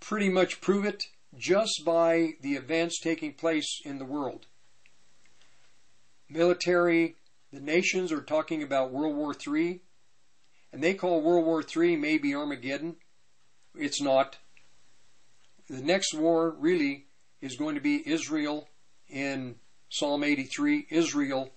[0.00, 1.04] pretty much prove it
[1.36, 4.46] just by the events taking place in the world.
[6.34, 7.14] Military,
[7.52, 9.80] the nations are talking about World War III,
[10.72, 12.96] and they call World War III maybe Armageddon.
[13.76, 14.38] It's not.
[15.70, 17.06] The next war really
[17.40, 18.68] is going to be Israel
[19.08, 19.54] in
[19.88, 21.50] Psalm 83, Israel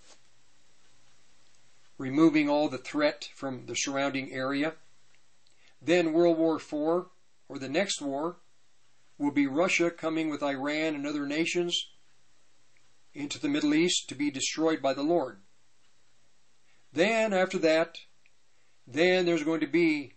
[1.97, 4.75] removing all the threat from the surrounding area.
[5.81, 7.07] Then World War IV,
[7.49, 8.35] or the next war,
[9.17, 11.87] will be Russia coming with Iran and other nations
[13.17, 15.39] into the Middle East to be destroyed by the Lord.
[16.93, 17.97] Then, after that,
[18.85, 20.13] then there's going to be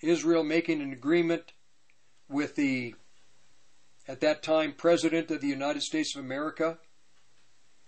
[0.00, 1.52] Israel making an agreement
[2.28, 2.96] with the,
[4.08, 6.78] at that time, President of the United States of America.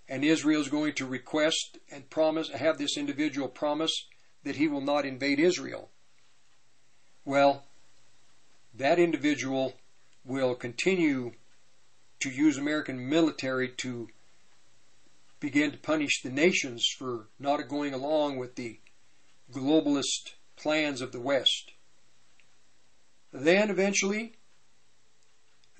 [0.08, 4.06] And Israel is going to request and promise, have this individual promise
[4.44, 5.90] that he will not invade Israel.
[7.24, 7.64] Well,
[8.74, 9.74] that individual
[10.24, 11.32] will continue
[12.20, 14.08] to use American military to
[15.42, 18.78] begin to punish the nations for not going along with the
[19.52, 21.72] globalist plans of the West.
[23.32, 24.36] Then eventually,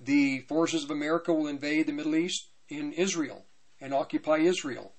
[0.01, 3.45] the forces of America will invade the Middle East in Israel
[3.81, 4.95] and occupy Israel.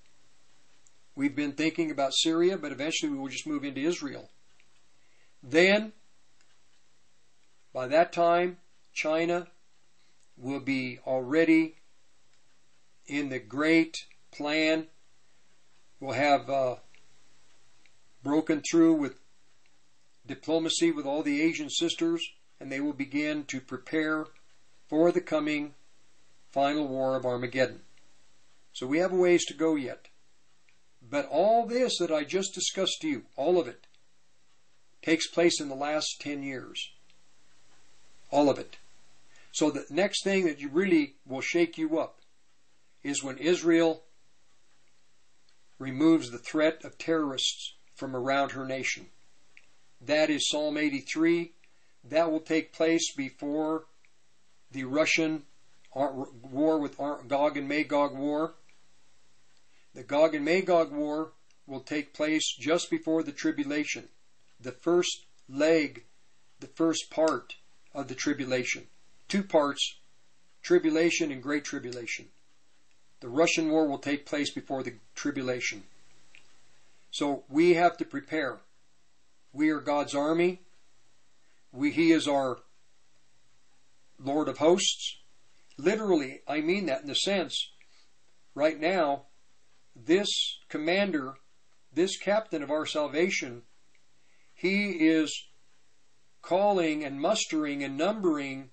[1.13, 4.29] We've been thinking about Syria, but eventually we will just move into Israel.
[5.43, 5.91] Then,
[7.73, 8.59] by that time,
[8.93, 9.47] China
[10.37, 11.75] will be already
[13.05, 14.87] in the great plan.
[15.99, 16.75] We'll have uh,
[18.23, 19.15] broken through with
[20.25, 22.25] diplomacy with all the Asian sisters,
[22.59, 24.25] and they will begin to prepare
[24.89, 25.73] for the coming
[26.51, 27.81] final war of Armageddon.
[28.73, 30.07] So we have a ways to go yet.
[31.09, 33.85] But all this that I just discussed to you, all of it,
[35.01, 36.91] takes place in the last 10 years.
[38.31, 38.77] All of it.
[39.51, 42.19] So the next thing that you really will shake you up
[43.03, 44.03] is when Israel
[45.79, 49.07] removes the threat of terrorists from around her nation.
[50.01, 51.53] That is Psalm 83.
[52.05, 53.85] That will take place before
[54.71, 55.43] the Russian
[55.95, 58.55] war with Gog and Magog war.
[59.93, 61.33] The Gog and Magog war
[61.67, 64.09] will take place just before the tribulation,
[64.59, 66.03] the first leg,
[66.59, 67.55] the first part
[67.93, 68.87] of the tribulation
[69.33, 69.95] two parts
[70.61, 72.27] tribulation and great tribulation.
[73.23, 75.83] The Russian war will take place before the tribulation.
[77.09, 78.59] So we have to prepare.
[79.53, 80.59] We are God's army.
[81.71, 82.57] We, he is our
[84.19, 85.19] Lord of hosts.
[85.77, 87.71] Literally, I mean that in the sense,
[88.55, 89.27] right now,
[89.95, 90.27] this
[90.67, 91.35] commander,
[91.93, 93.61] this captain of our salvation,
[94.53, 95.45] he is
[96.41, 98.71] calling and mustering and numbering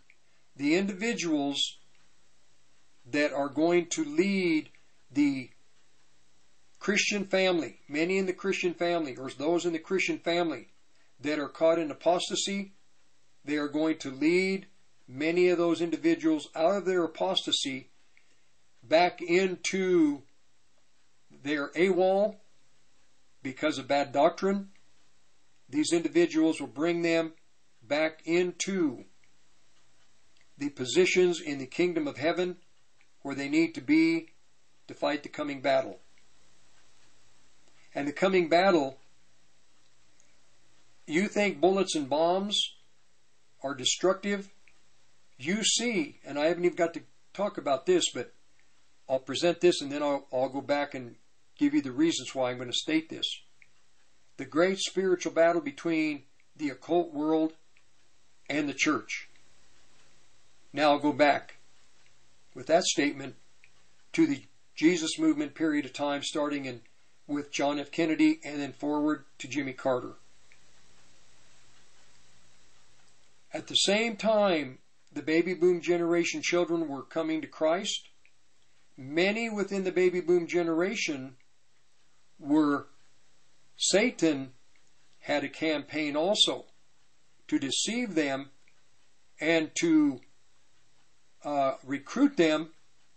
[0.56, 1.76] the individuals
[3.06, 4.70] that are going to lead
[5.12, 5.50] the
[6.78, 10.68] Christian family, many in the Christian family, or those in the Christian family
[11.20, 12.72] that are caught in apostasy,
[13.44, 14.66] they are going to lead
[15.06, 17.90] many of those individuals out of their apostasy
[18.82, 20.22] back into
[21.42, 22.36] their AWOL
[23.42, 24.68] because of bad doctrine,
[25.68, 27.32] these individuals will bring them
[27.82, 29.04] back into
[30.58, 32.56] the positions in the kingdom of heaven
[33.23, 34.28] where they need to be
[34.89, 35.99] to fight the coming battle.
[37.94, 38.99] And the coming battle,
[41.07, 42.74] you think bullets and bombs
[43.62, 44.49] are destructive?
[45.39, 48.32] You see, and I haven't even got to talk about this, but
[49.08, 51.16] I'll present this and then I'll, I'll go back and
[51.58, 53.26] give you the reasons why I'm going to state this.
[54.36, 56.23] The great spiritual battle between
[56.57, 57.52] the occult world
[58.49, 59.28] and the church.
[60.73, 61.57] Now I'll go back
[62.54, 63.34] with that statement
[64.12, 64.42] to the
[64.74, 66.80] Jesus movement period of time starting in
[67.26, 67.92] with John F.
[67.92, 70.14] Kennedy and then forward to Jimmy Carter.
[73.52, 74.78] At the same time
[75.12, 78.08] the baby boom generation children were coming to Christ,
[78.96, 81.36] many within the baby boom generation
[82.38, 82.86] were
[83.76, 84.52] Satan
[85.20, 86.66] had a campaign also
[87.48, 88.50] to deceive them
[89.40, 90.20] and to
[91.44, 92.70] uh, recruit them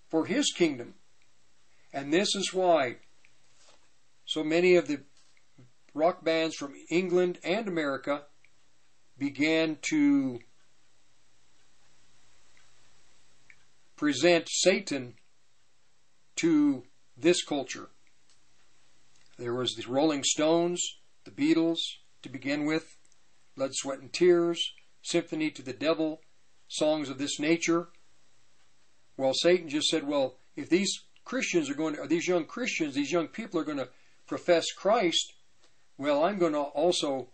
[0.10, 0.96] for his kingdom.
[1.94, 2.98] And this is why
[4.26, 5.02] so many of the
[5.94, 8.24] rock bands from England and America
[9.18, 10.40] began to
[13.96, 15.16] present Satan
[16.36, 16.84] to
[17.16, 17.90] this culture.
[19.38, 20.82] There was the Rolling Stones,
[21.26, 21.80] the Beatles
[22.22, 22.98] to begin with,
[23.56, 26.22] Blood, Sweat, and Tears, Symphony to the Devil,
[26.68, 27.90] songs of this nature.
[29.18, 33.12] Well, Satan just said, well, if these Christians are going to, these young Christians, these
[33.12, 33.90] young people are going to
[34.28, 35.34] profess Christ,
[35.98, 37.30] well, I'm going to also,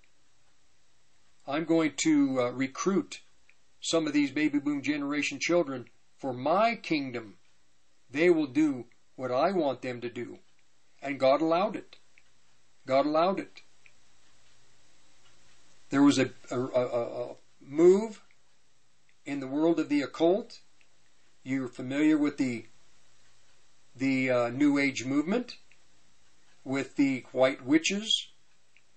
[1.48, 3.22] I'm going to uh, recruit
[3.82, 5.86] some of these baby boom generation children
[6.18, 7.36] for my kingdom.
[8.12, 8.86] They will do
[9.16, 10.40] what I want them to do.
[11.02, 11.96] And God allowed it.
[12.86, 13.62] God allowed it.
[15.90, 18.22] There was a, a, a, a move
[19.26, 20.60] in the world of the occult.
[21.44, 22.66] You're familiar with the
[23.96, 25.58] the uh, New Age movement
[26.64, 28.28] with the white witches.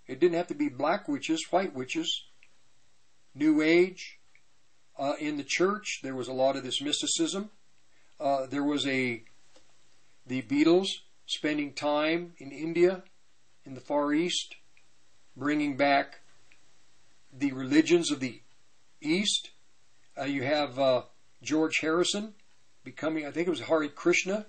[0.06, 2.24] It didn't have to be black witches, white witches.
[3.34, 4.18] New Age.
[4.98, 7.50] Uh, in the church, there was a lot of this mysticism.
[8.20, 9.22] Uh, there was a
[10.26, 10.88] the Beatles
[11.26, 13.02] spending time in India,
[13.64, 14.54] in the Far East,
[15.36, 16.20] bringing back
[17.32, 18.42] the religions of the
[19.00, 19.50] East.
[20.16, 21.02] Uh, you have uh,
[21.42, 22.34] George Harrison
[22.84, 24.46] becoming, I think it was Hare Krishna.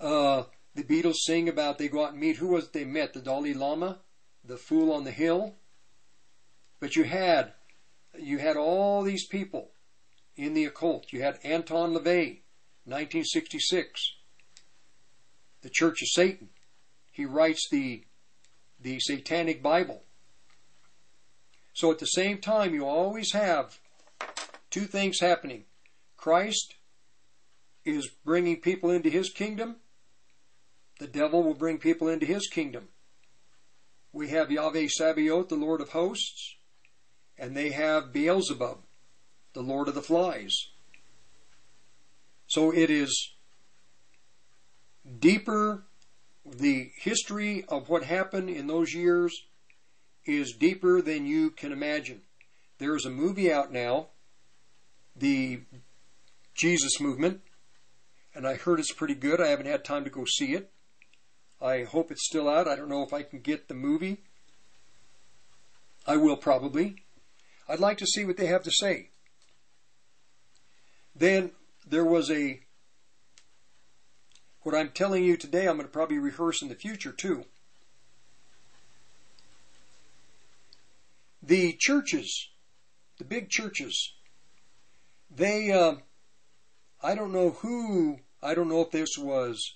[0.00, 2.36] Uh, the Beatles sing about they go out and meet.
[2.36, 3.14] Who was it they met?
[3.14, 3.98] The Dalai Lama,
[4.44, 5.54] the Fool on the Hill.
[6.80, 7.52] But you had,
[8.18, 9.70] you had all these people
[10.36, 11.12] in the occult.
[11.12, 12.40] You had Anton LaVey,
[12.84, 14.16] 1966,
[15.62, 16.50] the Church of Satan.
[17.10, 18.04] He writes the
[18.78, 20.02] the Satanic Bible.
[21.72, 23.78] So at the same time, you always have
[24.70, 25.64] two things happening.
[26.16, 26.74] Christ
[27.84, 29.76] is bringing people into his kingdom.
[30.98, 32.88] The devil will bring people into his kingdom.
[34.12, 36.56] We have Yahweh Sabaoth, the Lord of hosts,
[37.38, 38.78] and they have Beelzebub,
[39.52, 40.56] the Lord of the flies.
[42.46, 43.34] So it is
[45.18, 45.84] deeper,
[46.44, 49.46] the history of what happened in those years
[50.24, 52.22] is deeper than you can imagine.
[52.78, 54.08] There is a movie out now,
[55.18, 55.60] the
[56.54, 57.40] Jesus Movement,
[58.34, 59.40] and I heard it's pretty good.
[59.40, 60.70] I haven't had time to go see it.
[61.60, 62.68] I hope it's still out.
[62.68, 64.18] I don't know if I can get the movie.
[66.06, 67.04] I will probably.
[67.68, 69.10] I'd like to see what they have to say.
[71.14, 71.52] Then
[71.86, 72.60] there was a,
[74.62, 77.44] what I'm telling you today, I'm going to probably rehearse in the future too.
[81.46, 82.48] the churches,
[83.18, 84.14] the big churches,
[85.36, 85.96] they, uh,
[87.02, 89.74] I don't know who, I don't know if this was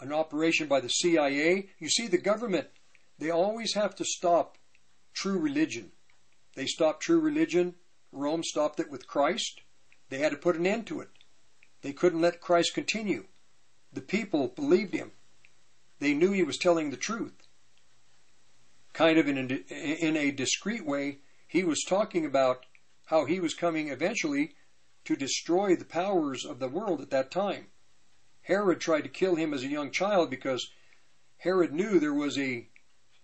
[0.00, 1.68] an operation by the CIA.
[1.78, 2.68] You see, the government,
[3.18, 4.58] they always have to stop
[5.12, 5.92] true religion.
[6.56, 7.74] They stopped true religion.
[8.12, 9.60] Rome stopped it with Christ.
[10.08, 11.08] They had to put an end to it.
[11.82, 13.24] They couldn't let Christ continue.
[13.92, 15.12] The people believed him.
[16.00, 17.44] They knew he was telling the truth
[18.94, 22.64] kind of in a, in a discreet way, he was talking about
[23.06, 24.54] how he was coming eventually
[25.04, 27.66] to destroy the powers of the world at that time.
[28.42, 30.70] Herod tried to kill him as a young child because
[31.38, 32.66] Herod knew there was a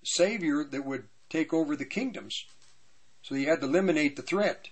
[0.05, 2.44] savior that would take over the kingdoms.
[3.23, 4.68] So he had to eliminate the threat.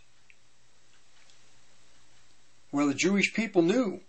[2.72, 4.00] Well, the Jewish people knew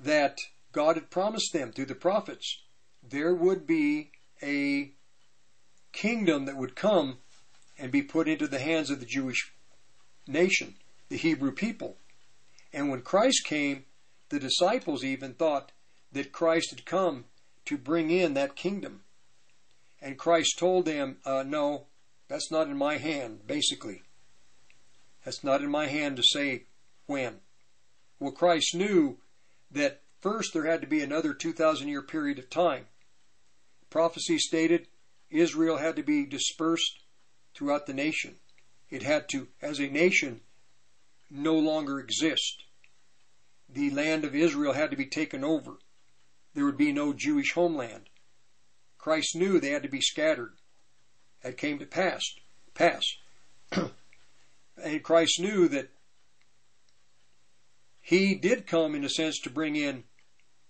[0.00, 0.38] that
[0.72, 2.60] God had promised them through the prophets.
[3.02, 4.10] There would be
[4.42, 4.92] a
[5.92, 7.18] kingdom that would come
[7.78, 9.52] and be put into the hands of the Jewish
[10.26, 10.76] nation,
[11.08, 11.96] the Hebrew people.
[12.72, 13.84] And when Christ came,
[14.28, 15.72] the disciples even thought
[16.12, 17.26] that Christ had come
[17.66, 19.04] to bring in that kingdom.
[20.00, 21.86] And Christ told them, uh, no,
[22.28, 24.02] that's not in my hand, basically.
[25.24, 26.64] That's not in my hand to say
[27.06, 27.40] when.
[28.18, 29.18] Well, Christ knew
[29.70, 32.86] that first there had to be another 2,000 year period of time.
[33.90, 34.88] Prophecy stated
[35.30, 37.00] Israel had to be dispersed
[37.54, 38.36] throughout the nation.
[38.90, 40.40] It had to, as a nation,
[41.32, 42.64] no longer exist.
[43.68, 45.78] The land of Israel had to be taken over.
[46.54, 48.10] There would be no Jewish homeland.
[48.98, 50.54] Christ knew they had to be scattered.
[51.42, 52.22] That came to pass.
[52.74, 53.16] Pass.
[53.72, 55.90] and Christ knew that
[58.00, 60.04] he did come in a sense to bring in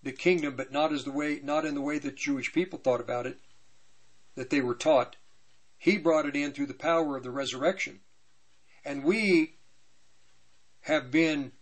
[0.02, 3.00] the kingdom, but not as the way not in the way that Jewish people thought
[3.00, 3.38] about it,
[4.34, 5.16] that they were taught.
[5.78, 8.00] He brought it in through the power of the resurrection.
[8.84, 9.56] And we
[10.82, 11.52] have been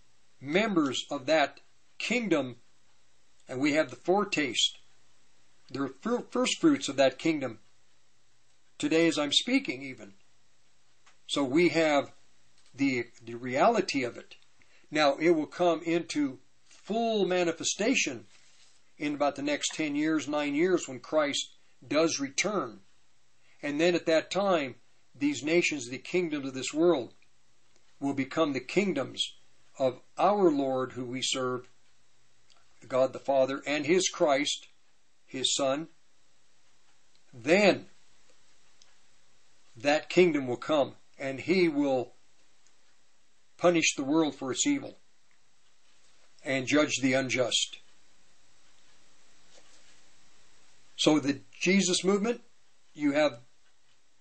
[0.40, 1.60] members of that
[1.98, 2.56] kingdom,
[3.48, 4.78] and we have the foretaste,
[5.70, 5.92] the
[6.30, 7.58] first fruits of that kingdom
[8.78, 10.14] today as I'm speaking, even.
[11.26, 12.12] So we have
[12.74, 14.34] the, the reality of it.
[14.90, 18.26] Now, it will come into full manifestation
[18.98, 21.50] in about the next 10 years, 9 years when Christ
[21.86, 22.80] does return.
[23.62, 24.76] And then at that time,
[25.14, 27.14] these nations, the kingdoms of this world,
[28.00, 29.34] will become the kingdoms
[29.78, 31.68] of our Lord who we serve,
[32.88, 34.68] God the Father, and His Christ,
[35.26, 35.88] His Son.
[37.32, 37.86] Then
[39.76, 42.14] that kingdom will come and He will
[43.58, 44.96] punish the world for its evil
[46.42, 47.78] and judge the unjust.
[50.96, 52.42] So the Jesus movement,
[52.94, 53.40] you have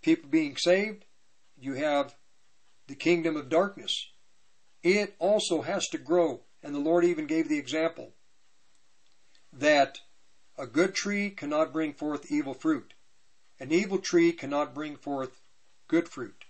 [0.01, 1.05] people being saved,
[1.59, 2.15] you have
[2.89, 4.09] the kingdom of darkness.
[4.81, 8.13] It also has to grow, and the Lord even gave the example
[9.53, 9.99] that
[10.57, 12.95] a good tree cannot bring forth evil fruit.
[13.59, 15.39] An evil tree cannot bring forth
[15.87, 16.45] good fruit.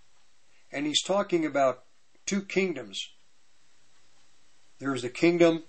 [0.72, 1.84] And he's talking about
[2.26, 3.10] two kingdoms.
[4.80, 5.64] There is a kingdom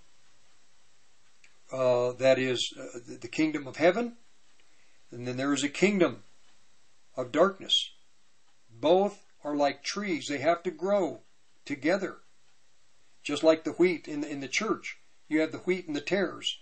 [1.73, 4.17] uh, that is uh, the kingdom of heaven,
[5.11, 6.23] and then there is a kingdom
[7.17, 7.91] of darkness.
[8.71, 11.23] Both are like trees, they have to grow
[11.65, 12.19] together.
[13.23, 16.01] Just like the wheat in the, in the church, you have the wheat and the
[16.01, 16.59] tares.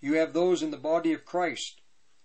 [0.00, 1.80] You have those in the body of Christ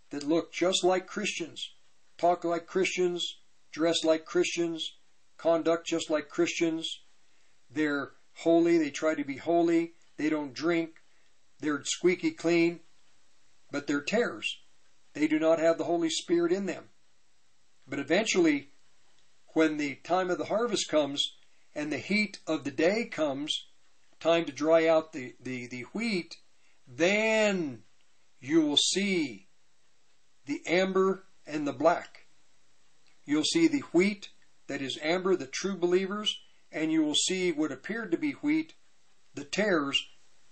[0.10, 1.74] that look just like Christians,
[2.18, 3.38] talk like Christians,
[3.72, 4.96] dress like Christians,
[5.38, 7.02] conduct just like Christians.
[7.70, 10.92] They're holy, they try to be holy, they don't drink,
[11.60, 12.82] they're squeaky clean,
[13.72, 14.60] but they're tares.
[15.14, 16.90] They do not have the Holy Spirit in them.
[17.88, 18.70] But eventually,
[19.54, 21.36] when the time of the harvest comes
[21.76, 23.68] and the heat of the day comes,
[24.20, 26.38] time to dry out the, the, the wheat,
[26.88, 27.84] then
[28.40, 29.48] you will see
[30.46, 32.26] the amber and the black.
[33.26, 34.30] You'll see the wheat
[34.68, 36.40] that is amber, the true believers,
[36.72, 38.74] and you will see what appeared to be wheat,
[39.34, 40.04] the tares,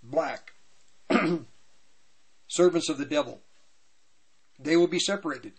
[0.03, 0.51] black.
[2.47, 3.41] Servants of the devil.
[4.59, 5.53] They will be separated.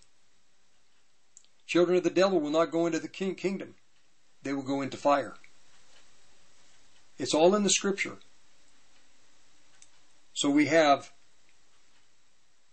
[1.68, 3.74] Children of the devil will not go into the king kingdom.
[4.42, 5.34] They will go into fire.
[7.18, 8.16] It's all in the scripture.
[10.32, 11.12] So we have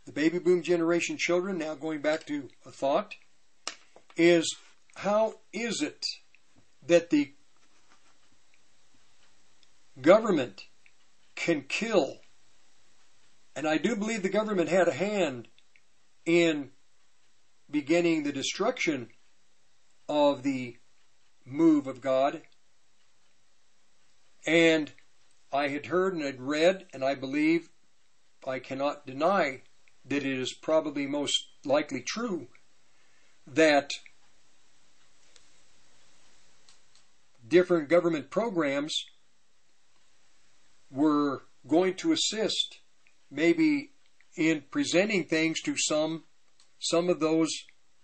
[0.05, 3.15] the baby boom generation children, now going back to a thought,
[4.15, 4.55] is
[4.95, 6.05] how is it
[6.87, 7.33] that the
[10.01, 10.67] government
[11.35, 12.19] can kill?
[13.57, 15.49] And I do believe the government had a hand
[16.25, 16.69] in
[17.75, 19.09] beginning the destruction
[20.07, 20.77] of the
[21.43, 22.41] move of God.
[24.47, 24.93] And
[25.51, 27.67] I had heard and had read, and I believe,
[28.47, 29.63] I cannot deny
[30.05, 32.47] that it is probably most likely true,
[33.45, 33.91] that
[37.45, 39.03] different government programs
[40.89, 42.77] were going to assist
[43.29, 43.91] maybe
[44.37, 46.23] in presenting things to some
[46.79, 47.51] some of those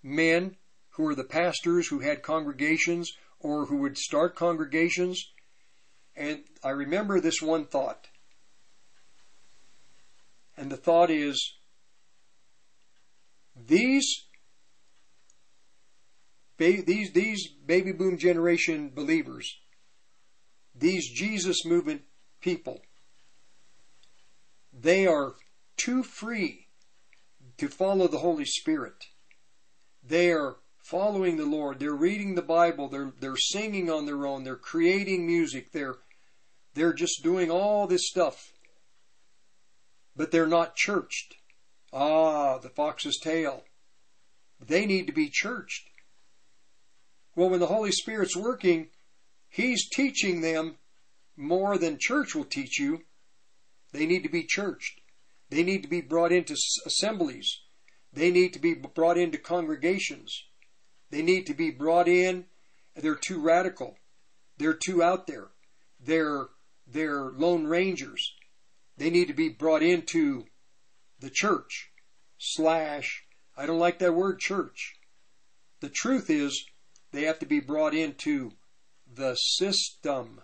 [0.03, 0.55] men
[0.91, 5.31] who were the pastors who had congregations or who would start congregations.
[6.15, 8.07] And I remember this one thought.
[10.57, 11.55] And the thought is
[13.55, 14.27] these
[16.57, 19.57] these these baby boom generation believers,
[20.75, 22.03] these Jesus movement
[22.41, 22.81] people,
[24.71, 25.33] they are
[25.77, 26.60] too free
[27.61, 29.05] to follow the Holy Spirit.
[30.03, 31.77] They are following the Lord.
[31.77, 32.89] They're reading the Bible.
[32.89, 34.43] They're they're singing on their own.
[34.43, 35.71] They're creating music.
[35.71, 35.97] They're
[36.73, 38.51] they're just doing all this stuff.
[40.15, 41.35] But they're not churched.
[41.93, 43.63] Ah, the fox's tail.
[44.59, 45.87] They need to be churched.
[47.35, 48.87] Well, when the Holy Spirit's working,
[49.49, 50.77] He's teaching them
[51.37, 53.03] more than church will teach you.
[53.91, 55.00] They need to be churched.
[55.51, 56.55] They need to be brought into
[56.85, 57.59] assemblies.
[58.13, 60.45] They need to be brought into congregations.
[61.09, 62.45] They need to be brought in.
[62.95, 63.97] They're too radical.
[64.57, 65.49] They're too out there.
[65.99, 66.47] They're,
[66.87, 68.33] they're lone rangers.
[68.97, 70.45] They need to be brought into
[71.19, 71.91] the church
[72.37, 73.25] slash,
[73.57, 74.95] I don't like that word church.
[75.81, 76.65] The truth is
[77.11, 78.53] they have to be brought into
[79.05, 80.41] the system.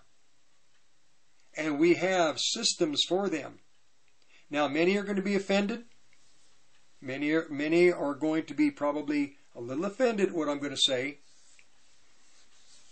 [1.56, 3.60] And we have systems for them.
[4.50, 5.84] Now, many are going to be offended.
[7.02, 10.72] Many are, many are going to be probably a little offended at what I'm going
[10.72, 11.18] to say.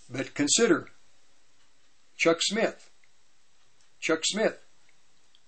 [0.09, 0.89] But consider
[2.17, 2.91] Chuck Smith.
[3.99, 4.59] Chuck Smith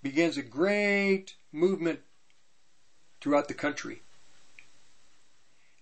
[0.02, 2.00] begins a great movement
[3.22, 4.02] throughout the country.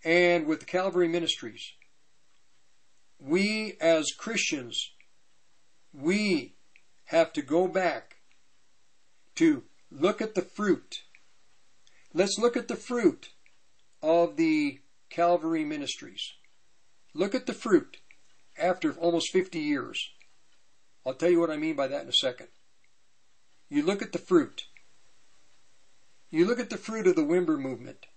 [0.04, 1.72] And with the Calvary Ministries,
[3.20, 4.92] we as Christians,
[5.94, 6.56] we
[7.06, 8.18] have to go back
[9.36, 11.02] to look at the fruit.
[12.14, 13.30] Let's look at the fruit
[14.02, 16.34] of the Calvary Ministries.
[17.14, 17.98] Look at the fruit
[18.58, 20.12] after almost 50 years.
[21.06, 22.48] I'll tell you what I mean by that in a second.
[23.70, 24.66] You look at the fruit.
[26.30, 28.08] You look at the fruit of the Wimber movement.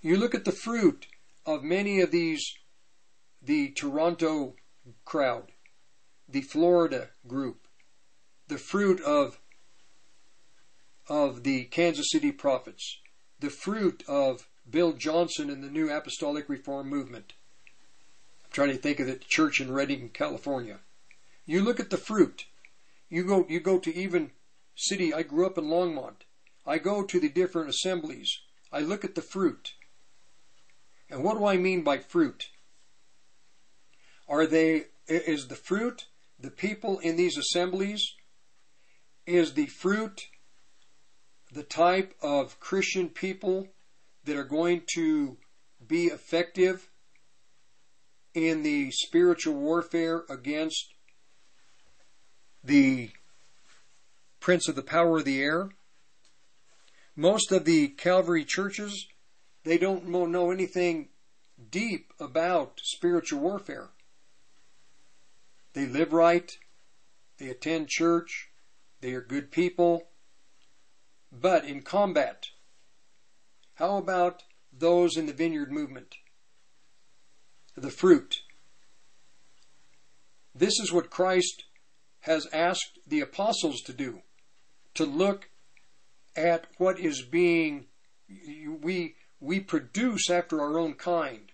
[0.00, 1.06] You look at the fruit
[1.46, 2.54] of many of these,
[3.40, 4.54] the Toronto
[5.04, 5.52] crowd,
[6.28, 7.66] the Florida group,
[8.48, 9.38] the fruit of,
[11.12, 12.98] of the Kansas City prophets,
[13.38, 17.34] the fruit of Bill Johnson and the New Apostolic Reform movement.
[18.42, 20.78] I'm trying to think of the church in Redding, California.
[21.44, 22.46] You look at the fruit.
[23.10, 24.30] You go, you go to even
[24.74, 25.12] city.
[25.12, 26.24] I grew up in Longmont.
[26.66, 28.38] I go to the different assemblies.
[28.72, 29.74] I look at the fruit.
[31.10, 32.48] And what do I mean by fruit?
[34.26, 36.06] Are they, is the fruit,
[36.40, 38.14] the people in these assemblies,
[39.26, 40.28] is the fruit
[41.52, 43.68] the type of Christian people
[44.24, 45.36] that are going to
[45.86, 46.88] be effective
[48.34, 50.94] in the spiritual warfare against
[52.64, 53.10] the
[54.40, 55.68] prince of the power of the air.
[57.14, 59.06] Most of the Calvary churches,
[59.64, 61.08] they don't know anything
[61.70, 63.90] deep about spiritual warfare.
[65.74, 66.50] They live right,
[67.38, 68.48] they attend church,
[69.00, 70.08] they are good people,
[71.32, 72.46] but in combat,
[73.74, 76.14] how about those in the vineyard movement?
[77.76, 78.42] The fruit.
[80.54, 81.64] This is what Christ
[82.20, 84.22] has asked the apostles to do
[84.94, 85.48] to look
[86.36, 87.86] at what is being
[88.80, 91.52] we we produce after our own kind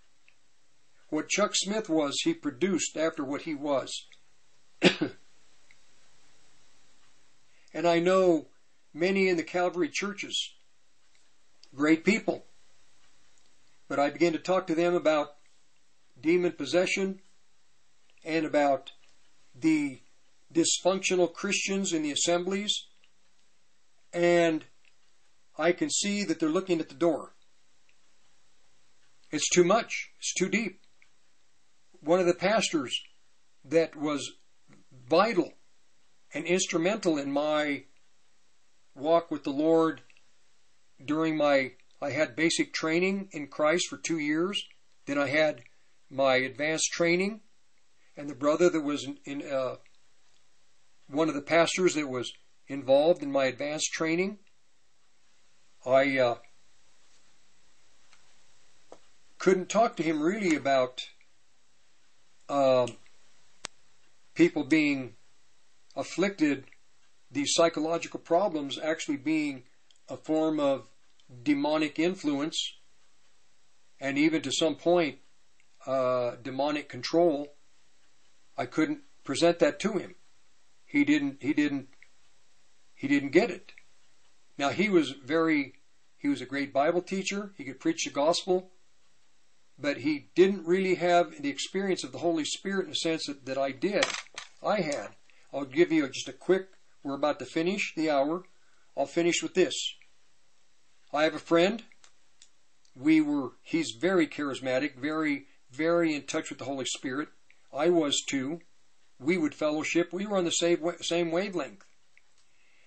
[1.09, 4.07] what chuck smith was he produced after what he was
[4.83, 5.17] and
[7.87, 8.47] i know
[8.99, 10.55] many in the calvary churches
[11.75, 12.45] great people
[13.89, 15.29] but i began to talk to them about
[16.21, 17.21] demon possession
[18.25, 18.93] and about
[19.55, 20.01] the
[20.53, 22.87] dysfunctional Christians in the assemblies,
[24.13, 24.65] and
[25.57, 27.35] I can see that they're looking at the door.
[29.31, 30.11] It's too much.
[30.19, 30.81] It's too deep.
[32.01, 32.99] One of the pastors
[33.65, 34.33] that was
[35.09, 35.53] vital
[36.33, 37.85] and instrumental in my
[38.95, 40.03] walk with the Lord
[41.05, 44.65] during my I had basic training in Christ for two years.
[45.07, 45.63] Then I had
[46.11, 47.41] my advanced training,
[48.17, 49.77] and the brother that was in, in uh,
[51.09, 52.33] one of the pastors that was
[52.69, 54.39] involved in my advanced training.
[55.85, 56.37] I uh,
[59.39, 61.09] couldn't talk to him really about
[62.49, 62.87] uh,
[64.35, 65.15] people being
[65.97, 66.65] afflicted,
[67.31, 69.65] these psychological problems actually being
[70.09, 70.89] a form of
[71.43, 72.79] demonic influence,
[74.01, 75.19] and even to some point,
[75.87, 77.55] uh, demonic control.
[78.57, 80.15] I couldn't present that to him
[80.89, 81.89] he didn't he didn't
[82.95, 83.73] he didn't get it.
[84.57, 85.75] Now he was very
[86.17, 87.53] he was a great Bible teacher.
[87.57, 88.71] He could preach the gospel,
[89.79, 93.45] but he didn't really have the experience of the Holy Spirit in the sense that,
[93.47, 94.05] that I did.
[94.67, 95.11] I had.
[95.53, 96.69] I'll give you just a quick.
[97.03, 98.45] We're about to finish the hour.
[98.97, 99.75] I'll finish with this.
[101.13, 101.83] I have a friend.
[102.95, 107.29] We were, he's very charismatic, very, very in touch with the Holy Spirit.
[107.73, 108.61] I was too.
[109.21, 110.13] We would fellowship.
[110.13, 111.85] We were on the same, same wavelength.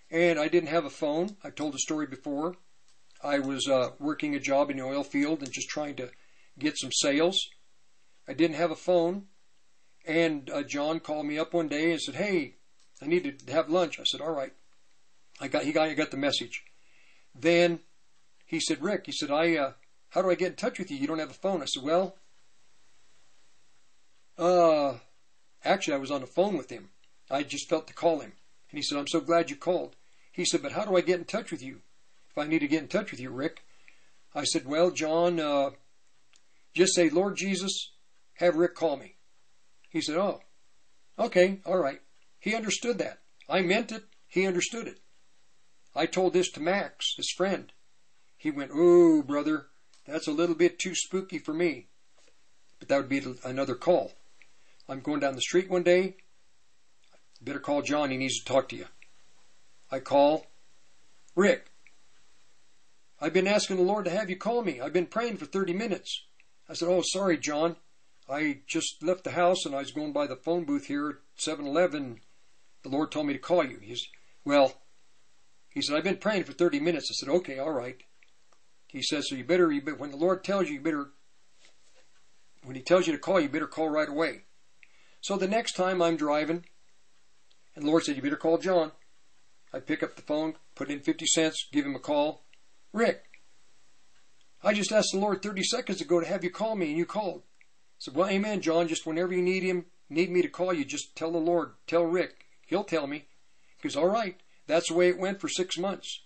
[0.10, 1.38] And I didn't have a phone.
[1.44, 2.56] I told the story before.
[3.24, 6.10] I was uh, working a job in the oil field and just trying to
[6.60, 7.50] get some sales.
[8.28, 9.28] I didn't have a phone.
[10.06, 12.56] And uh, John called me up one day and said, Hey,
[13.02, 14.00] I need to have lunch.
[14.00, 14.54] I said, All right.
[15.40, 16.64] I got, he got, I got the message.
[17.34, 17.80] Then
[18.46, 19.72] he said, Rick, he said, I, uh,
[20.10, 20.98] how do I get in touch with you?
[20.98, 21.62] You don't have a phone.
[21.62, 22.16] I said, well,
[24.38, 24.98] uh,
[25.64, 26.90] actually, I was on the phone with him.
[27.30, 28.34] I just felt to call him.
[28.70, 29.96] And he said, I'm so glad you called.
[30.32, 31.82] He said, but how do I get in touch with you?
[32.30, 33.64] If I need to get in touch with you, Rick.
[34.36, 35.72] I said, well, John, uh,
[36.74, 37.92] just say, Lord Jesus,
[38.36, 39.16] have Rick call me.
[39.90, 40.42] He said, oh,
[41.20, 42.02] okay, all right.
[42.42, 43.20] He understood that.
[43.48, 44.04] I meant it.
[44.28, 45.00] He understood it.
[45.96, 47.72] I told this to Max, his friend.
[48.36, 49.68] He went, Oh, brother,
[50.08, 51.88] that's a little bit too spooky for me.
[52.80, 54.14] But that would be another call.
[54.90, 56.16] I'm going down the street one day.
[57.40, 58.10] Better call John.
[58.10, 58.88] He needs to talk to you.
[59.92, 60.48] I call
[61.36, 61.68] Rick.
[63.20, 64.82] I've been asking the Lord to have you call me.
[64.82, 66.26] I've been praying for 30 minutes.
[66.68, 67.76] I said, Oh, sorry, John.
[68.28, 71.16] I just left the house and I was going by the phone booth here at
[71.36, 72.22] 7 Eleven.
[72.84, 73.78] The Lord told me to call you.
[73.82, 74.08] He's,
[74.44, 74.82] well,
[75.70, 77.10] he said, I've been praying for 30 minutes.
[77.12, 78.02] I said, Okay, all right.
[78.88, 81.12] He says, so you better, you better, when the Lord tells you, you better,
[82.64, 84.42] when He tells you to call, you better call right away.
[85.22, 86.66] So the next time I'm driving,
[87.74, 88.92] and the Lord said, you better call John.
[89.74, 92.44] I pick up the phone, put in 50 cents, give him a call.
[92.92, 93.24] Rick,
[94.62, 97.06] I just asked the Lord 30 seconds ago to have you call me, and you
[97.06, 97.44] called.
[97.46, 98.90] I said, well, amen, John.
[98.90, 102.04] Just whenever you need him, need me to call you, just tell the Lord, tell
[102.04, 102.46] Rick.
[102.72, 103.26] He'll tell me.
[103.82, 104.38] He goes, all right.
[104.66, 106.22] That's the way it went for six months.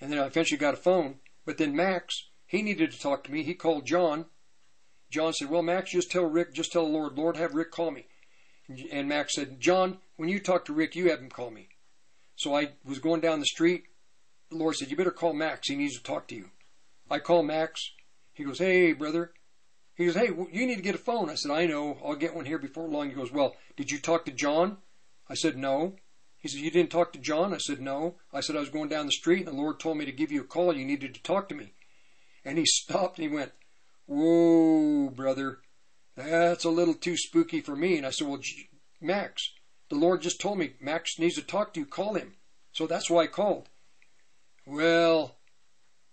[0.00, 1.16] And then I eventually got a phone.
[1.44, 3.42] But then Max, he needed to talk to me.
[3.42, 4.26] He called John.
[5.10, 7.90] John said, Well, Max, just tell Rick, just tell the Lord, Lord, have Rick call
[7.90, 8.06] me.
[8.92, 11.68] And Max said, John, when you talk to Rick, you have him call me.
[12.36, 13.86] So I was going down the street.
[14.50, 15.66] The Lord said, You better call Max.
[15.66, 16.50] He needs to talk to you.
[17.10, 17.90] I call Max.
[18.34, 19.32] He goes, Hey, brother.
[19.96, 21.28] He goes, Hey, you need to get a phone.
[21.28, 21.98] I said, I know.
[22.04, 23.08] I'll get one here before long.
[23.08, 24.76] He goes, Well, did you talk to John?
[25.28, 25.96] I said, No.
[26.38, 27.52] He said, You didn't talk to John?
[27.52, 28.16] I said, No.
[28.32, 30.32] I said, I was going down the street and the Lord told me to give
[30.32, 30.74] you a call.
[30.74, 31.72] You needed to talk to me.
[32.44, 33.52] And he stopped and he went,
[34.06, 35.58] Whoa, brother,
[36.16, 37.96] that's a little too spooky for me.
[37.96, 38.40] And I said, Well,
[39.00, 39.52] Max,
[39.88, 41.86] the Lord just told me Max needs to talk to you.
[41.86, 42.34] Call him.
[42.72, 43.68] So that's why I called.
[44.66, 45.36] Well,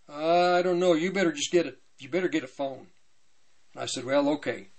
[0.07, 0.93] I don't know.
[0.93, 1.79] You better just get it.
[1.99, 2.87] You better get a phone.
[3.75, 4.69] I said, Well, okay.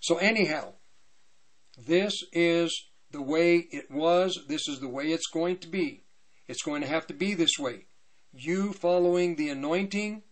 [0.00, 0.72] So, anyhow,
[1.78, 4.38] this is the way it was.
[4.48, 6.04] This is the way it's going to be.
[6.48, 7.86] It's going to have to be this way.
[8.32, 10.22] You following the anointing,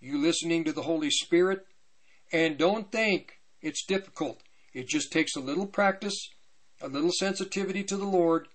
[0.00, 1.66] you listening to the Holy Spirit,
[2.32, 4.42] and don't think it's difficult.
[4.72, 6.30] It just takes a little practice,
[6.80, 8.48] a little sensitivity to the Lord,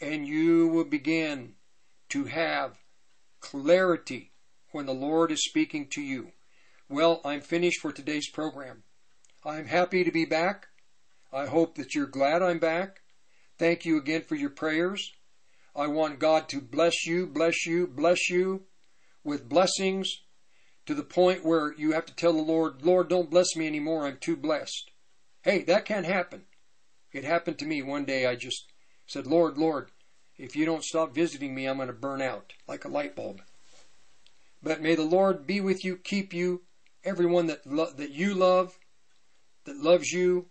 [0.00, 1.54] and you will begin
[2.10, 2.78] to have
[3.40, 4.32] clarity
[4.70, 6.32] when the Lord is speaking to you.
[6.88, 8.84] Well, I'm finished for today's program.
[9.44, 10.68] I'm happy to be back.
[11.32, 13.00] I hope that you're glad I'm back.
[13.58, 15.12] Thank you again for your prayers.
[15.74, 18.62] I want God to bless you, bless you, bless you
[19.24, 20.22] with blessings
[20.86, 24.06] to the point where you have to tell the Lord, Lord, don't bless me anymore.
[24.06, 24.90] I'm too blessed.
[25.42, 26.42] Hey, that can't happen.
[27.12, 28.26] It happened to me one day.
[28.26, 28.66] I just
[29.06, 29.90] said, Lord, Lord,
[30.38, 33.42] if you don't stop visiting me, I'm going to burn out like a light bulb.
[34.62, 36.62] But may the Lord be with you, keep you,
[37.04, 38.78] everyone that, lo- that you love,
[39.64, 40.46] that loves you.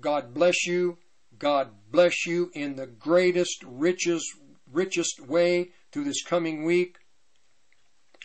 [0.00, 0.98] God bless you.
[1.38, 4.26] God bless you in the greatest, richest,
[4.72, 6.96] richest way through this coming week.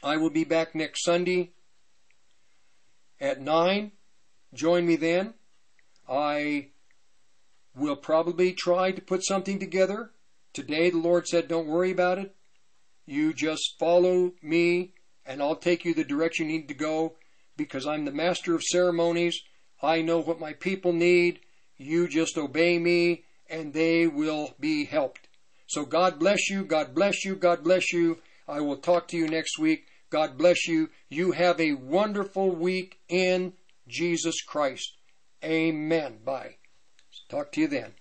[0.01, 1.51] I will be back next Sunday
[3.21, 3.91] at 9.
[4.55, 5.35] Join me then.
[6.09, 6.69] I
[7.75, 10.13] will probably try to put something together.
[10.51, 12.35] Today, the Lord said, Don't worry about it.
[13.05, 14.95] You just follow me,
[15.27, 17.17] and I'll take you the direction you need to go
[17.55, 19.39] because I'm the master of ceremonies.
[19.79, 21.41] I know what my people need.
[21.77, 25.27] You just obey me and they will be helped.
[25.67, 26.65] So God bless you.
[26.65, 27.35] God bless you.
[27.35, 28.19] God bless you.
[28.47, 29.85] I will talk to you next week.
[30.09, 30.89] God bless you.
[31.09, 33.53] You have a wonderful week in
[33.87, 34.97] Jesus Christ.
[35.43, 36.19] Amen.
[36.25, 36.55] Bye.
[37.29, 37.93] Talk to you then.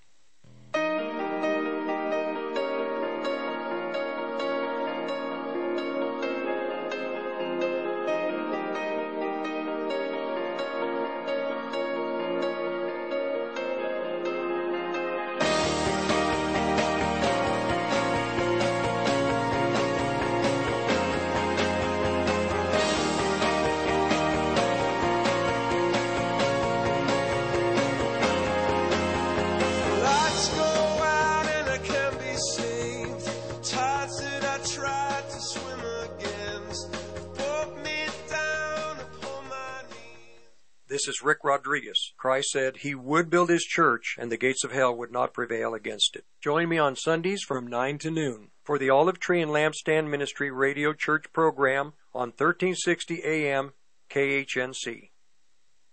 [40.99, 42.13] This is Rick Rodriguez.
[42.17, 45.73] Christ said he would build his church and the gates of hell would not prevail
[45.73, 46.25] against it.
[46.43, 50.51] Join me on Sundays from 9 to noon for the Olive Tree and Lampstand Ministry
[50.51, 53.75] Radio Church program on 1360 AM
[54.11, 55.11] KHNC.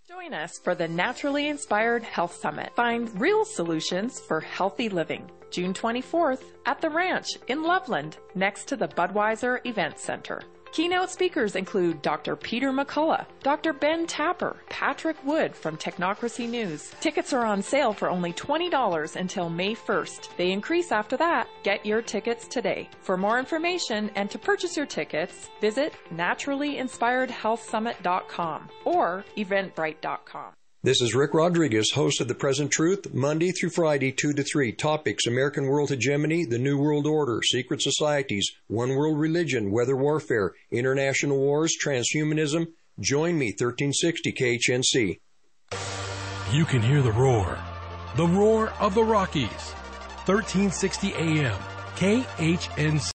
[0.08, 2.76] Join us for the Naturally Inspired Health Summit.
[2.76, 5.30] Find real solutions for healthy living.
[5.52, 10.42] June 24th at the Ranch in Loveland, next to the Budweiser Event Center.
[10.72, 12.36] Keynote speakers include Dr.
[12.36, 13.74] Peter McCullough, Dr.
[13.74, 16.92] Ben Tapper, Patrick Wood from Technocracy News.
[17.00, 20.36] Tickets are on sale for only $20 until May 1st.
[20.38, 21.48] They increase after that.
[21.64, 22.90] Get your tickets today.
[23.02, 30.52] For more information and to purchase your tickets, visit naturallyinspiredhealthsummit.com or eventbrite.com.
[30.86, 34.72] This is Rick Rodriguez, host of The Present Truth, Monday through Friday, 2 to 3.
[34.74, 40.54] Topics American World Hegemony, The New World Order, Secret Societies, One World Religion, Weather Warfare,
[40.70, 42.68] International Wars, Transhumanism.
[43.00, 45.20] Join me, 1360 KHNC.
[46.52, 47.58] You can hear the roar.
[48.16, 49.50] The roar of the Rockies.
[50.28, 51.58] 1360 AM.
[51.96, 53.02] KHNC.